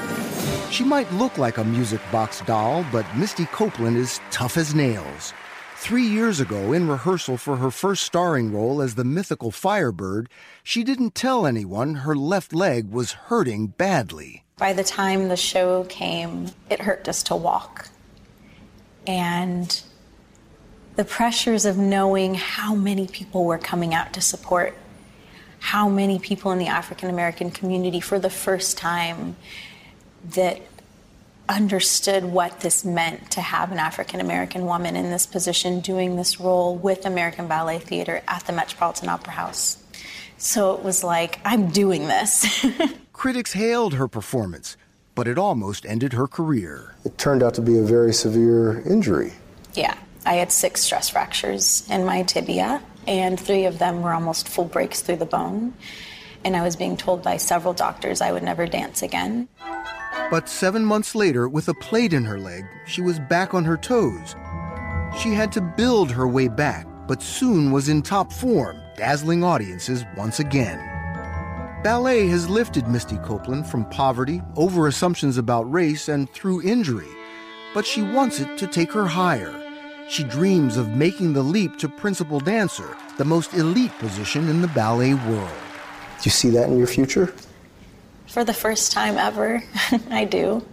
She 0.71 0.83
might 0.83 1.11
look 1.13 1.37
like 1.37 1.57
a 1.57 1.63
music 1.63 2.01
box 2.11 2.41
doll, 2.45 2.85
but 2.91 3.05
Misty 3.15 3.45
Copeland 3.45 3.97
is 3.97 4.19
tough 4.31 4.57
as 4.57 4.73
nails. 4.73 5.33
Three 5.81 6.05
years 6.05 6.39
ago, 6.39 6.73
in 6.73 6.87
rehearsal 6.87 7.37
for 7.37 7.57
her 7.57 7.71
first 7.71 8.03
starring 8.03 8.53
role 8.53 8.83
as 8.83 8.93
the 8.93 9.03
mythical 9.03 9.49
Firebird, 9.49 10.29
she 10.61 10.83
didn't 10.83 11.15
tell 11.15 11.47
anyone 11.47 11.95
her 11.95 12.15
left 12.15 12.53
leg 12.53 12.91
was 12.91 13.13
hurting 13.13 13.65
badly. 13.65 14.43
By 14.57 14.73
the 14.73 14.83
time 14.83 15.27
the 15.27 15.35
show 15.35 15.85
came, 15.85 16.51
it 16.69 16.81
hurt 16.81 17.03
just 17.03 17.25
to 17.25 17.35
walk. 17.35 17.89
And 19.07 19.81
the 20.97 21.03
pressures 21.03 21.65
of 21.65 21.79
knowing 21.79 22.35
how 22.35 22.75
many 22.75 23.07
people 23.07 23.43
were 23.43 23.57
coming 23.57 23.95
out 23.95 24.13
to 24.13 24.21
support, 24.21 24.77
how 25.57 25.89
many 25.89 26.19
people 26.19 26.51
in 26.51 26.59
the 26.59 26.67
African 26.67 27.09
American 27.09 27.49
community 27.49 27.99
for 27.99 28.19
the 28.19 28.29
first 28.29 28.77
time 28.77 29.35
that 30.35 30.61
understood 31.49 32.23
what 32.23 32.61
this 32.61 32.85
meant 32.85 33.31
to 33.31 33.41
have 33.41 33.71
an 33.71 33.79
African 33.79 34.19
American 34.21 34.65
woman 34.65 34.95
in 34.95 35.11
this 35.11 35.25
position 35.25 35.79
doing 35.79 36.15
this 36.15 36.39
role 36.39 36.75
with 36.75 37.05
American 37.05 37.47
Ballet 37.47 37.79
Theater 37.79 38.21
at 38.27 38.45
the 38.45 38.53
Metropolitan 38.53 39.09
Opera 39.09 39.33
House. 39.33 39.77
So 40.37 40.73
it 40.73 40.83
was 40.83 41.03
like, 41.03 41.39
I'm 41.45 41.69
doing 41.69 42.07
this. 42.07 42.65
Critics 43.13 43.53
hailed 43.53 43.93
her 43.93 44.07
performance, 44.07 44.75
but 45.13 45.27
it 45.27 45.37
almost 45.37 45.85
ended 45.85 46.13
her 46.13 46.27
career. 46.27 46.95
It 47.05 47.17
turned 47.17 47.43
out 47.43 47.53
to 47.55 47.61
be 47.61 47.77
a 47.77 47.83
very 47.83 48.13
severe 48.13 48.81
injury. 48.89 49.33
yeah, 49.73 49.95
I 50.25 50.35
had 50.35 50.51
six 50.51 50.81
stress 50.81 51.09
fractures 51.09 51.87
in 51.89 52.05
my 52.05 52.23
tibia, 52.23 52.81
and 53.07 53.39
three 53.39 53.65
of 53.65 53.79
them 53.79 54.01
were 54.01 54.13
almost 54.13 54.47
full 54.47 54.65
breaks 54.65 55.01
through 55.01 55.17
the 55.17 55.25
bone. 55.25 55.73
And 56.43 56.55
I 56.55 56.61
was 56.61 56.75
being 56.75 56.97
told 56.97 57.21
by 57.21 57.37
several 57.37 57.73
doctors 57.73 58.21
I 58.21 58.31
would 58.31 58.43
never 58.43 58.65
dance 58.65 59.03
again. 59.03 59.47
But 60.29 60.47
seven 60.49 60.85
months 60.85 61.13
later, 61.13 61.47
with 61.49 61.67
a 61.67 61.73
plate 61.73 62.13
in 62.13 62.25
her 62.25 62.39
leg, 62.39 62.65
she 62.85 63.01
was 63.01 63.19
back 63.19 63.53
on 63.53 63.65
her 63.65 63.77
toes. 63.77 64.35
She 65.19 65.33
had 65.33 65.51
to 65.53 65.61
build 65.61 66.09
her 66.11 66.27
way 66.27 66.47
back, 66.47 66.87
but 67.07 67.21
soon 67.21 67.71
was 67.71 67.89
in 67.89 68.01
top 68.01 68.31
form, 68.31 68.81
dazzling 68.95 69.43
audiences 69.43 70.05
once 70.15 70.39
again. 70.39 70.79
Ballet 71.83 72.27
has 72.27 72.49
lifted 72.49 72.87
Misty 72.87 73.17
Copeland 73.17 73.67
from 73.67 73.89
poverty, 73.89 74.41
over 74.55 74.87
assumptions 74.87 75.37
about 75.37 75.71
race, 75.71 76.07
and 76.07 76.29
through 76.29 76.61
injury. 76.61 77.09
But 77.73 77.85
she 77.85 78.01
wants 78.01 78.39
it 78.39 78.57
to 78.59 78.67
take 78.67 78.91
her 78.91 79.07
higher. 79.07 79.57
She 80.07 80.23
dreams 80.23 80.77
of 80.77 80.95
making 80.95 81.33
the 81.33 81.43
leap 81.43 81.77
to 81.79 81.89
principal 81.89 82.39
dancer, 82.39 82.95
the 83.17 83.25
most 83.25 83.53
elite 83.53 83.97
position 83.99 84.47
in 84.47 84.61
the 84.61 84.67
ballet 84.69 85.13
world. 85.13 85.70
Do 86.21 86.27
you 86.27 86.31
see 86.31 86.49
that 86.51 86.69
in 86.69 86.77
your 86.77 86.87
future? 86.87 87.33
For 88.27 88.43
the 88.43 88.53
first 88.53 88.91
time 88.91 89.17
ever, 89.17 89.63
I 90.11 90.25
do. 90.25 90.63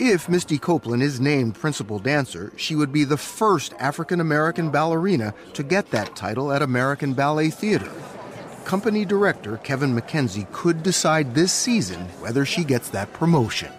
If 0.00 0.28
Misty 0.28 0.58
Copeland 0.58 1.00
is 1.04 1.20
named 1.20 1.54
principal 1.54 2.00
dancer, 2.00 2.52
she 2.56 2.74
would 2.74 2.92
be 2.92 3.04
the 3.04 3.16
first 3.16 3.72
African 3.78 4.20
American 4.20 4.70
ballerina 4.70 5.32
to 5.52 5.62
get 5.62 5.92
that 5.92 6.16
title 6.16 6.50
at 6.50 6.60
American 6.62 7.14
Ballet 7.14 7.50
Theater. 7.50 7.90
company 8.64 9.04
director 9.04 9.58
Kevin 9.58 9.94
McKenzie 9.94 10.50
could 10.50 10.82
decide 10.82 11.34
this 11.34 11.52
season 11.52 12.00
whether 12.18 12.44
she 12.44 12.64
gets 12.64 12.88
that 12.90 13.12
promotion. 13.12 13.70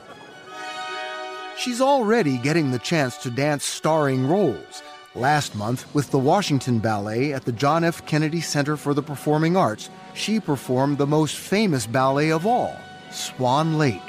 She's 1.57 1.81
already 1.81 2.37
getting 2.37 2.71
the 2.71 2.79
chance 2.79 3.17
to 3.17 3.29
dance 3.29 3.65
starring 3.65 4.27
roles. 4.27 4.83
Last 5.15 5.55
month, 5.55 5.93
with 5.93 6.11
the 6.11 6.19
Washington 6.19 6.79
Ballet 6.79 7.33
at 7.33 7.43
the 7.43 7.51
John 7.51 7.83
F. 7.83 8.05
Kennedy 8.05 8.41
Center 8.41 8.77
for 8.77 8.93
the 8.93 9.03
Performing 9.03 9.57
Arts, 9.57 9.89
she 10.16 10.39
performed 10.39 10.97
the 10.97 11.05
most 11.05 11.36
famous 11.36 11.86
ballet 11.86 12.32
of 12.32 12.47
all, 12.47 12.76
Swan 13.11 13.78
Lake. 13.78 14.01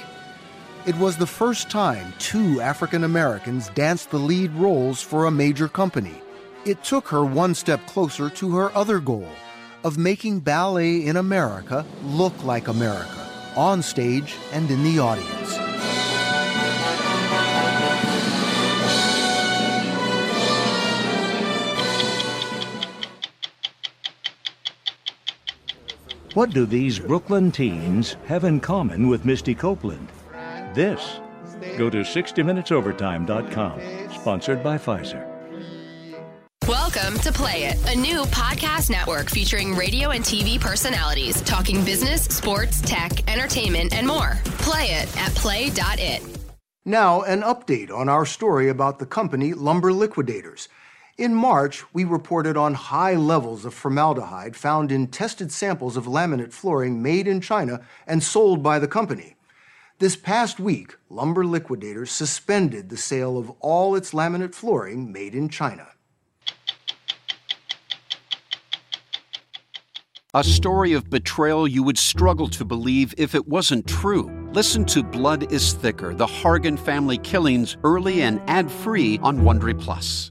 It 0.87 0.97
was 0.97 1.17
the 1.17 1.27
first 1.27 1.69
time 1.69 2.15
two 2.19 2.61
African 2.61 3.05
Americans 3.05 3.71
danced 3.75 4.11
the 4.11 4.19
lead 4.19 4.53
roles 4.53 5.03
for 5.03 5.27
a 5.27 5.31
major 5.31 5.69
company. 5.69 6.15
It 6.65 6.83
took 6.85 7.09
her 7.09 7.25
one 7.25 7.55
step 7.55 7.85
closer 7.87 8.31
to 8.31 8.55
her 8.57 8.75
other 8.77 9.01
goal 9.01 9.29
of 9.85 9.99
making 9.99 10.41
ballet 10.41 11.05
in 11.05 11.17
America 11.17 11.85
look 12.05 12.45
like 12.45 12.69
America, 12.69 13.29
on 13.57 13.83
stage 13.83 14.35
and 14.53 14.71
in 14.71 14.83
the 14.83 14.99
audience. 14.99 15.76
What 26.37 26.51
do 26.51 26.67
these 26.67 26.99
Brooklyn 26.99 27.51
teens 27.51 28.17
have 28.27 28.45
in 28.45 28.61
common 28.61 29.09
with 29.09 29.25
Misty 29.25 29.55
Copeland? 29.55 30.13
This. 30.75 31.19
Go 31.79 31.89
to 31.89 32.01
60minutesovertime.com, 32.01 33.81
sponsored 34.21 34.63
by 34.63 34.77
Pfizer. 34.77 35.27
Welcome 36.69 37.19
to 37.21 37.33
Play 37.33 37.65
It, 37.65 37.79
a 37.91 37.99
new 37.99 38.25
podcast 38.25 38.91
network 38.91 39.31
featuring 39.31 39.75
radio 39.75 40.11
and 40.11 40.23
TV 40.23 40.61
personalities 40.61 41.41
talking 41.41 41.83
business, 41.87 42.25
sports, 42.25 42.83
tech, 42.83 43.27
entertainment, 43.33 43.95
and 43.95 44.07
more. 44.07 44.37
Play 44.59 44.89
it 44.89 45.17
at 45.17 45.35
play.it. 45.35 46.23
Now, 46.85 47.23
an 47.23 47.41
update 47.41 47.91
on 47.91 48.11
our 48.11 48.27
story 48.27 48.69
about 48.69 48.99
the 48.99 49.07
company 49.07 49.55
Lumber 49.55 49.91
Liquidators. 49.91 50.69
In 51.19 51.35
March, 51.35 51.83
we 51.95 52.05
reported 52.05 52.59
on 52.59 52.75
high 52.75 53.15
levels 53.15 53.65
of 53.65 53.73
formaldehyde 53.73 54.55
found 54.55 54.93
in 54.93 55.07
tested 55.07 55.51
samples 55.51 55.97
of 55.97 56.05
laminate 56.05 56.53
flooring 56.53 57.03
made 57.03 57.27
in 57.27 57.41
China 57.41 57.81
and 58.07 58.23
sold 58.23 58.63
by 58.63 58.79
the 58.79 58.87
company. 58.87 59.37
This 59.99 60.15
past 60.15 60.61
week, 60.61 60.95
Lumber 61.09 61.47
Liquidators 61.47 62.11
suspended 62.11 62.91
the 62.91 62.99
sale 62.99 63.39
of 63.39 63.51
all 63.61 63.95
its 63.95 64.13
laminate 64.13 64.55
flooring 64.55 65.11
made 65.11 65.35
in 65.35 65.49
China. 65.49 65.89
A 70.35 70.45
story 70.45 70.93
of 70.93 71.09
betrayal 71.09 71.67
you 71.67 71.83
would 71.83 71.97
struggle 71.97 72.49
to 72.49 72.63
believe 72.63 73.15
if 73.17 73.35
it 73.35 73.49
wasn't 73.49 73.87
true. 73.87 74.31
Listen 74.53 74.85
to 74.85 75.03
Blood 75.03 75.51
is 75.51 75.73
Thicker 75.73 76.13
The 76.13 76.27
Hargan 76.27 76.79
Family 76.79 77.17
Killings 77.17 77.79
early 77.85 78.21
and 78.21 78.43
ad 78.47 78.71
free 78.71 79.19
on 79.23 79.39
Wondery 79.39 79.81
Plus. 79.81 80.31